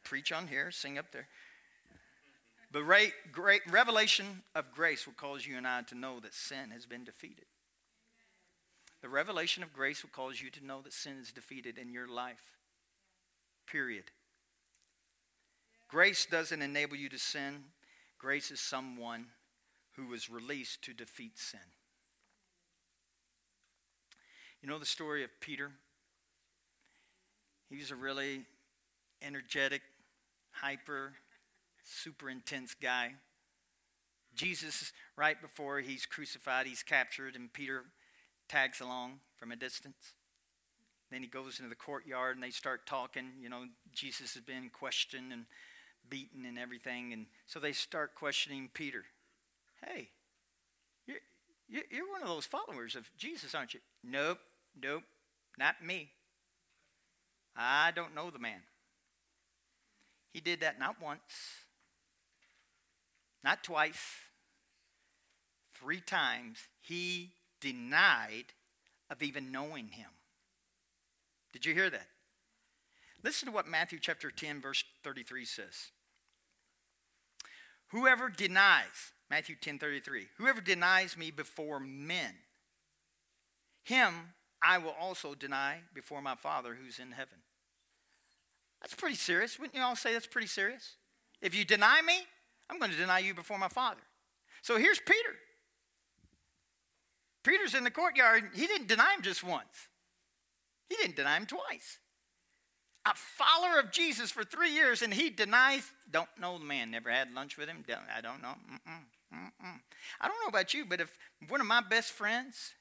Preach 0.02 0.32
on 0.32 0.48
here, 0.48 0.72
sing 0.72 0.98
up 0.98 1.12
there. 1.12 1.28
But 2.72 2.82
great, 2.82 3.12
great 3.30 3.62
revelation 3.70 4.42
of 4.56 4.74
grace 4.74 5.06
will 5.06 5.14
cause 5.14 5.46
you 5.46 5.56
and 5.56 5.64
I 5.64 5.82
to 5.82 5.94
know 5.94 6.18
that 6.18 6.34
sin 6.34 6.72
has 6.72 6.86
been 6.86 7.04
defeated. 7.04 7.44
The 9.02 9.08
revelation 9.08 9.64
of 9.64 9.72
grace 9.72 10.02
will 10.02 10.10
cause 10.10 10.40
you 10.40 10.48
to 10.50 10.64
know 10.64 10.80
that 10.82 10.92
sin 10.92 11.18
is 11.20 11.32
defeated 11.32 11.76
in 11.76 11.92
your 11.92 12.06
life. 12.06 12.56
Period. 13.66 14.04
Grace 15.88 16.24
doesn't 16.24 16.62
enable 16.62 16.96
you 16.96 17.08
to 17.08 17.18
sin. 17.18 17.64
Grace 18.18 18.52
is 18.52 18.60
someone 18.60 19.26
who 19.96 20.06
was 20.06 20.30
released 20.30 20.82
to 20.82 20.94
defeat 20.94 21.36
sin. 21.36 21.60
You 24.62 24.68
know 24.68 24.78
the 24.78 24.86
story 24.86 25.24
of 25.24 25.30
Peter? 25.40 25.72
He 27.68 27.76
was 27.78 27.90
a 27.90 27.96
really 27.96 28.42
energetic, 29.20 29.82
hyper, 30.52 31.14
super 31.84 32.30
intense 32.30 32.74
guy. 32.80 33.14
Jesus, 34.34 34.92
right 35.16 35.40
before 35.42 35.80
he's 35.80 36.06
crucified, 36.06 36.66
he's 36.66 36.84
captured, 36.84 37.34
and 37.34 37.52
Peter 37.52 37.82
tags 38.52 38.80
along 38.80 39.20
from 39.36 39.50
a 39.50 39.56
distance. 39.56 40.12
Then 41.10 41.22
he 41.22 41.28
goes 41.28 41.58
into 41.58 41.70
the 41.70 41.74
courtyard 41.74 42.36
and 42.36 42.42
they 42.42 42.50
start 42.50 42.86
talking. 42.86 43.30
You 43.40 43.48
know, 43.48 43.64
Jesus 43.92 44.34
has 44.34 44.42
been 44.42 44.70
questioned 44.70 45.32
and 45.32 45.46
beaten 46.08 46.44
and 46.44 46.58
everything. 46.58 47.12
And 47.12 47.26
so 47.46 47.58
they 47.58 47.72
start 47.72 48.14
questioning 48.14 48.68
Peter. 48.72 49.04
Hey, 49.84 50.10
you're, 51.06 51.84
you're 51.90 52.10
one 52.10 52.22
of 52.22 52.28
those 52.28 52.44
followers 52.44 52.94
of 52.94 53.10
Jesus, 53.16 53.54
aren't 53.54 53.72
you? 53.72 53.80
Nope, 54.04 54.38
nope, 54.80 55.04
not 55.58 55.82
me. 55.82 56.10
I 57.56 57.90
don't 57.94 58.14
know 58.14 58.30
the 58.30 58.38
man. 58.38 58.60
He 60.32 60.40
did 60.40 60.60
that 60.60 60.78
not 60.78 60.96
once, 61.00 61.20
not 63.42 63.64
twice, 63.64 64.02
three 65.78 66.00
times. 66.00 66.58
He 66.80 67.32
denied 67.62 68.52
of 69.08 69.22
even 69.22 69.50
knowing 69.50 69.88
him. 69.88 70.10
Did 71.52 71.64
you 71.64 71.72
hear 71.72 71.88
that? 71.88 72.08
Listen 73.22 73.46
to 73.46 73.52
what 73.54 73.68
Matthew 73.68 73.98
chapter 74.00 74.30
10, 74.30 74.60
verse 74.60 74.84
33 75.04 75.44
says. 75.44 75.92
Whoever 77.88 78.28
denies, 78.28 79.12
Matthew 79.30 79.54
10 79.60 79.78
33, 79.78 80.26
whoever 80.38 80.60
denies 80.60 81.16
me 81.16 81.30
before 81.30 81.78
men, 81.78 82.34
him 83.84 84.34
I 84.62 84.78
will 84.78 84.94
also 84.98 85.34
deny 85.34 85.78
before 85.94 86.22
my 86.22 86.34
Father 86.34 86.74
who's 86.74 86.98
in 86.98 87.12
heaven. 87.12 87.38
That's 88.80 88.94
pretty 88.94 89.16
serious. 89.16 89.58
Wouldn't 89.58 89.76
you 89.76 89.82
all 89.82 89.96
say 89.96 90.12
that's 90.12 90.26
pretty 90.26 90.46
serious? 90.46 90.96
If 91.40 91.54
you 91.54 91.64
deny 91.64 92.00
me, 92.02 92.14
I'm 92.70 92.78
going 92.78 92.90
to 92.90 92.96
deny 92.96 93.18
you 93.18 93.34
before 93.34 93.58
my 93.58 93.68
Father. 93.68 94.00
So 94.62 94.78
here's 94.78 95.00
Peter. 95.00 95.36
Peter's 97.42 97.74
in 97.74 97.84
the 97.84 97.90
courtyard. 97.90 98.50
He 98.54 98.66
didn't 98.66 98.88
deny 98.88 99.14
him 99.14 99.22
just 99.22 99.42
once, 99.44 99.88
he 100.88 100.96
didn't 100.96 101.16
deny 101.16 101.36
him 101.36 101.46
twice. 101.46 101.98
A 103.04 103.14
follower 103.14 103.80
of 103.80 103.90
Jesus 103.90 104.30
for 104.30 104.44
three 104.44 104.72
years, 104.72 105.02
and 105.02 105.12
he 105.12 105.28
denies, 105.28 105.90
don't 106.08 106.28
know 106.38 106.56
the 106.56 106.64
man, 106.64 106.92
never 106.92 107.10
had 107.10 107.34
lunch 107.34 107.58
with 107.58 107.68
him, 107.68 107.84
don't, 107.84 107.98
I 108.16 108.20
don't 108.20 108.40
know. 108.40 108.54
Mm-mm, 108.70 109.02
mm-mm. 109.34 109.80
I 110.20 110.28
don't 110.28 110.36
know 110.40 110.48
about 110.48 110.72
you, 110.72 110.84
but 110.84 111.00
if 111.00 111.18
one 111.48 111.60
of 111.60 111.66
my 111.66 111.80
best 111.80 112.12
friends, 112.12 112.74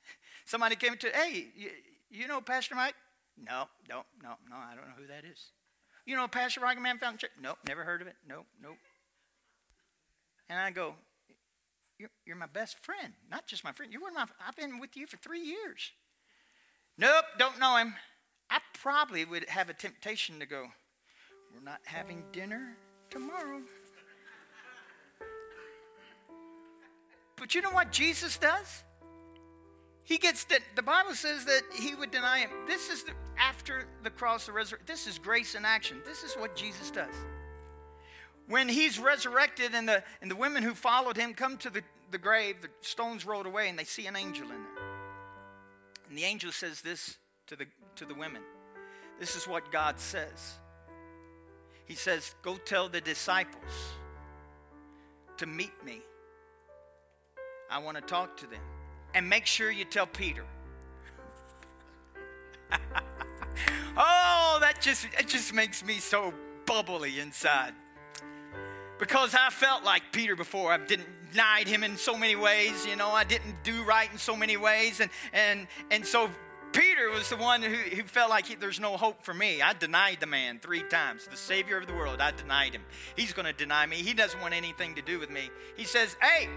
somebody 0.46 0.76
came 0.76 0.96
to, 0.98 1.10
hey, 1.10 1.48
you, 1.56 1.72
you 2.12 2.28
know 2.28 2.40
Pastor 2.40 2.76
Mike? 2.76 2.94
No, 3.36 3.66
no, 3.90 4.04
no, 4.22 4.36
no, 4.48 4.58
I 4.58 4.76
don't 4.76 4.86
know 4.90 4.94
who 4.96 5.08
that 5.08 5.26
is. 5.26 5.54
You 6.06 6.16
know 6.16 6.28
Pastor 6.28 6.60
Rocky 6.60 6.82
Man 6.82 7.00
Fountain 7.00 7.18
Church? 7.18 7.32
Nope, 7.42 7.58
never 7.68 7.84
heard 7.84 8.02
of 8.04 8.08
it. 8.08 8.16
Nope, 8.28 8.46
nope. 8.62 8.78
And 10.50 10.60
I 10.60 10.70
go, 10.70 10.96
you're, 12.02 12.10
you're 12.26 12.36
my 12.36 12.48
best 12.48 12.84
friend, 12.84 13.14
not 13.30 13.46
just 13.46 13.64
my 13.64 13.72
friend. 13.72 13.94
You're 13.94 14.02
one 14.02 14.12
of 14.12 14.16
my, 14.18 14.26
I've 14.48 14.56
been 14.56 14.80
with 14.80 14.98
you 14.98 15.06
for 15.06 15.18
three 15.18 15.42
years. 15.42 15.92
Nope, 16.98 17.26
don't 17.38 17.60
know 17.60 17.78
him. 17.78 17.94
I 18.50 18.60
probably 18.74 19.24
would 19.24 19.48
have 19.48 19.70
a 19.70 19.74
temptation 19.74 20.40
to 20.40 20.46
go, 20.46 20.66
We're 21.54 21.64
not 21.64 21.80
having 21.86 22.24
dinner 22.32 22.76
tomorrow. 23.10 23.62
But 27.38 27.56
you 27.56 27.62
know 27.62 27.72
what 27.72 27.92
Jesus 27.92 28.38
does? 28.38 28.84
He 30.04 30.18
gets 30.18 30.44
that 30.46 30.62
the 30.76 30.84
Bible 30.84 31.14
says 31.14 31.46
that 31.46 31.62
he 31.80 31.96
would 31.96 32.12
deny 32.12 32.40
him. 32.40 32.50
This 32.68 32.90
is 32.90 33.04
the, 33.04 33.14
after 33.40 33.88
the 34.04 34.10
cross, 34.10 34.48
the 34.48 34.52
resurrection. 34.52 34.86
This 34.88 35.08
is 35.08 35.18
grace 35.18 35.56
in 35.56 35.66
action. 35.66 36.02
This 36.06 36.24
is 36.24 36.34
what 36.34 36.56
Jesus 36.56 36.92
does 36.92 37.16
when 38.52 38.68
he's 38.68 39.00
resurrected 39.00 39.74
and 39.74 39.88
the, 39.88 40.04
and 40.22 40.30
the 40.30 40.36
women 40.36 40.62
who 40.62 40.74
followed 40.74 41.16
him 41.16 41.34
come 41.34 41.58
to 41.58 41.70
the, 41.70 41.82
the 42.12 42.18
grave, 42.18 42.62
the 42.62 42.68
stones 42.82 43.26
rolled 43.26 43.46
away, 43.46 43.70
and 43.70 43.80
they 43.80 43.86
see 43.86 44.08
an 44.08 44.18
angel 44.18 44.44
in 44.44 44.50
there. 44.50 44.84
And 46.10 46.18
the 46.18 46.26
angel 46.26 46.52
says 46.52 46.82
this 46.82 47.18
to 47.48 47.56
the, 47.56 47.66
to 47.96 48.06
the 48.06 48.14
women 48.14 48.42
This 49.20 49.38
is 49.38 49.48
what 49.48 49.72
God 49.72 50.00
says. 50.00 50.56
He 51.86 51.96
says, 51.96 52.36
Go 52.42 52.58
tell 52.58 52.90
the 52.90 53.00
disciples 53.00 53.72
to 55.38 55.46
meet 55.46 55.72
me. 55.86 56.02
I 57.70 57.80
want 57.80 57.96
to 57.96 58.04
talk 58.04 58.36
to 58.38 58.48
them. 58.48 58.60
And 59.14 59.30
make 59.30 59.46
sure 59.46 59.72
you 59.72 59.86
tell 59.86 60.08
Peter. 60.08 60.44
oh, 63.98 64.58
that 64.60 64.82
just 64.82 65.08
it 65.18 65.28
just 65.30 65.54
makes 65.54 65.86
me 65.86 65.96
so 65.96 66.34
bubbly 66.66 67.20
inside 67.20 67.74
because 69.02 69.34
I 69.34 69.50
felt 69.50 69.84
like 69.84 70.04
Peter 70.12 70.36
before. 70.36 70.72
I 70.72 70.78
denied 70.78 71.68
him 71.68 71.84
in 71.84 71.98
so 71.98 72.16
many 72.16 72.36
ways, 72.36 72.86
you 72.86 72.96
know, 72.96 73.10
I 73.10 73.24
didn't 73.24 73.64
do 73.64 73.84
right 73.84 74.08
in 74.12 74.20
so 74.20 74.36
many 74.36 74.58
ways. 74.58 75.00
And, 75.00 75.10
and, 75.34 75.68
and 75.90 76.06
so 76.06 76.30
Peter 76.72 77.10
was 77.10 77.28
the 77.28 77.36
one 77.36 77.64
who, 77.64 77.74
who 77.74 78.04
felt 78.04 78.30
like 78.30 78.46
he, 78.46 78.54
there's 78.54 78.80
no 78.80 78.98
hope 78.98 79.24
for 79.24 79.34
me. 79.34 79.60
I 79.60 79.74
denied 79.74 80.18
the 80.20 80.28
man 80.28 80.60
three 80.60 80.84
times, 80.84 81.26
the 81.26 81.36
Savior 81.36 81.80
of 81.80 81.88
the 81.88 81.94
world. 81.94 82.22
I 82.22 82.30
denied 82.30 82.74
him. 82.74 82.84
He's 83.16 83.34
going 83.34 83.48
to 83.48 83.54
deny 83.54 83.88
me. 83.88 83.96
He 83.96 84.14
doesn't 84.14 84.40
want 84.40 84.54
anything 84.54 84.94
to 84.94 85.02
do 85.02 85.18
with 85.18 85.32
me. 85.32 85.50
He 85.76 85.84
says, 85.84 86.16
Hey, 86.22 86.48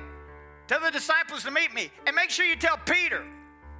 tell 0.66 0.80
the 0.80 0.90
disciples 0.90 1.44
to 1.44 1.50
meet 1.50 1.72
me. 1.72 1.90
And 2.06 2.14
make 2.14 2.28
sure 2.28 2.44
you 2.44 2.56
tell 2.56 2.76
Peter. 2.84 3.24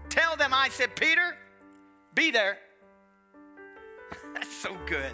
Tell 0.09 0.37
them 0.37 0.55
I 0.55 0.71
said, 0.71 0.97
Peter, 0.97 1.37
be 2.15 2.31
there. 2.31 2.57
That's 4.33 4.51
so 4.57 4.75
good. 4.87 5.13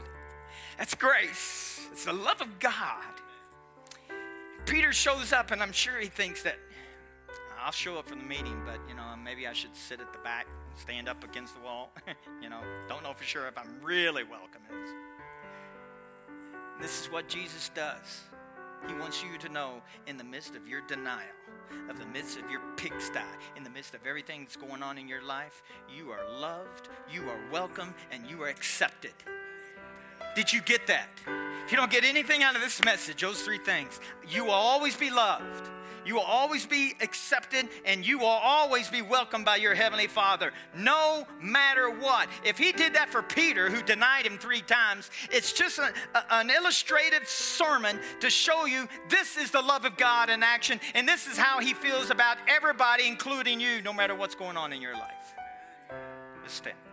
That's 0.79 0.95
grace. 0.95 1.89
It's 1.91 2.05
the 2.05 2.13
love 2.13 2.41
of 2.41 2.61
God. 2.61 3.21
Peter 4.67 4.93
shows 4.93 5.33
up, 5.33 5.51
and 5.51 5.63
I'm 5.63 5.73
sure 5.73 5.99
he 5.99 6.09
thinks 6.09 6.43
that 6.43 6.57
I'll 7.63 7.73
show 7.73 7.99
up 7.99 8.09
for 8.09 8.15
the 8.15 8.23
meeting, 8.23 8.63
but 8.65 8.79
you 8.89 8.95
know, 8.95 9.05
maybe 9.23 9.47
I 9.47 9.53
should 9.53 9.77
sit 9.77 10.01
at 10.01 10.13
the 10.13 10.19
back, 10.21 10.47
stand 10.77 11.09
up 11.09 11.23
against 11.25 11.55
the 11.55 11.61
wall. 11.61 11.93
you 12.43 12.49
know, 12.49 12.61
don't 12.89 13.03
know 13.03 13.13
for 13.13 13.25
sure 13.25 13.47
if 13.49 13.59
I'm 13.59 13.81
really 13.83 14.25
welcome. 14.25 14.63
This 16.81 17.03
is 17.03 17.13
what 17.13 17.29
Jesus 17.29 17.71
does. 17.75 18.23
He 18.89 18.95
wants 18.95 19.23
you 19.23 19.37
to 19.39 19.49
know 19.51 19.83
in 20.07 20.17
the 20.17 20.25
midst 20.25 20.57
of 20.57 20.67
your 20.67 20.81
denial, 20.89 21.27
of 21.91 21.99
the 21.99 22.07
midst 22.07 22.39
of 22.39 22.51
your 22.51 22.63
pigsty, 22.77 23.21
in 23.55 23.63
the 23.63 23.71
midst 23.71 23.95
of 23.95 24.07
everything 24.07 24.41
that's 24.41 24.57
going 24.57 24.83
on 24.83 24.97
in 24.97 25.07
your 25.07 25.23
life, 25.23 25.63
you 25.95 26.11
are 26.11 26.27
loved, 26.41 26.89
you 27.13 27.29
are 27.29 27.39
welcome, 27.53 27.95
and 28.11 28.27
you 28.27 28.43
are 28.43 28.49
accepted. 28.49 29.13
Did 30.35 30.53
you 30.53 30.61
get 30.61 30.87
that? 30.87 31.09
If 31.65 31.73
you 31.73 31.77
don't 31.77 31.91
get 31.91 32.05
anything 32.05 32.43
out 32.43 32.57
of 32.57 32.63
this 32.63 32.83
message, 32.85 33.21
those 33.21 33.43
three 33.43 33.59
things, 33.59 34.01
you 34.29 34.45
will 34.45 34.53
always 34.53 34.97
be 34.97 35.11
loved. 35.11 35.71
You 36.05 36.15
will 36.15 36.23
always 36.23 36.67
be 36.67 36.95
accepted 37.01 37.69
and 37.85 38.07
you 38.07 38.19
will 38.19 38.27
always 38.27 38.89
be 38.89 39.03
welcomed 39.03 39.45
by 39.45 39.57
your 39.57 39.75
Heavenly 39.75 40.07
Father, 40.07 40.53
no 40.75 41.27
matter 41.41 41.91
what. 41.91 42.29
If 42.45 42.59
He 42.59 42.73
did 42.73 42.95
that 42.95 43.11
for 43.11 43.23
Peter, 43.23 43.71
who 43.71 43.83
denied 43.83 44.27
Him 44.27 44.39
three 44.39 44.63
times, 44.63 45.11
it's 45.31 45.53
just 45.53 45.79
a, 45.79 45.93
a, 46.15 46.25
an 46.31 46.51
illustrative 46.51 47.29
sermon 47.29 48.01
to 48.21 48.31
show 48.31 48.65
you 48.65 48.89
this 49.09 49.37
is 49.37 49.51
the 49.51 49.63
love 49.63 49.85
of 49.85 49.97
God 49.97 50.31
in 50.31 50.43
action 50.43 50.81
and 50.95 51.07
this 51.07 51.27
is 51.27 51.37
how 51.37 51.61
He 51.61 51.75
feels 51.75 52.11
about 52.11 52.39
everybody, 52.49 53.07
including 53.07 53.61
you, 53.61 53.83
no 53.83 53.93
matter 53.93 54.15
what's 54.15 54.35
going 54.35 54.57
on 54.57 54.73
in 54.73 54.81
your 54.81 54.95
life. 54.95 55.37
Let's 56.43 56.55
stand. 56.55 56.90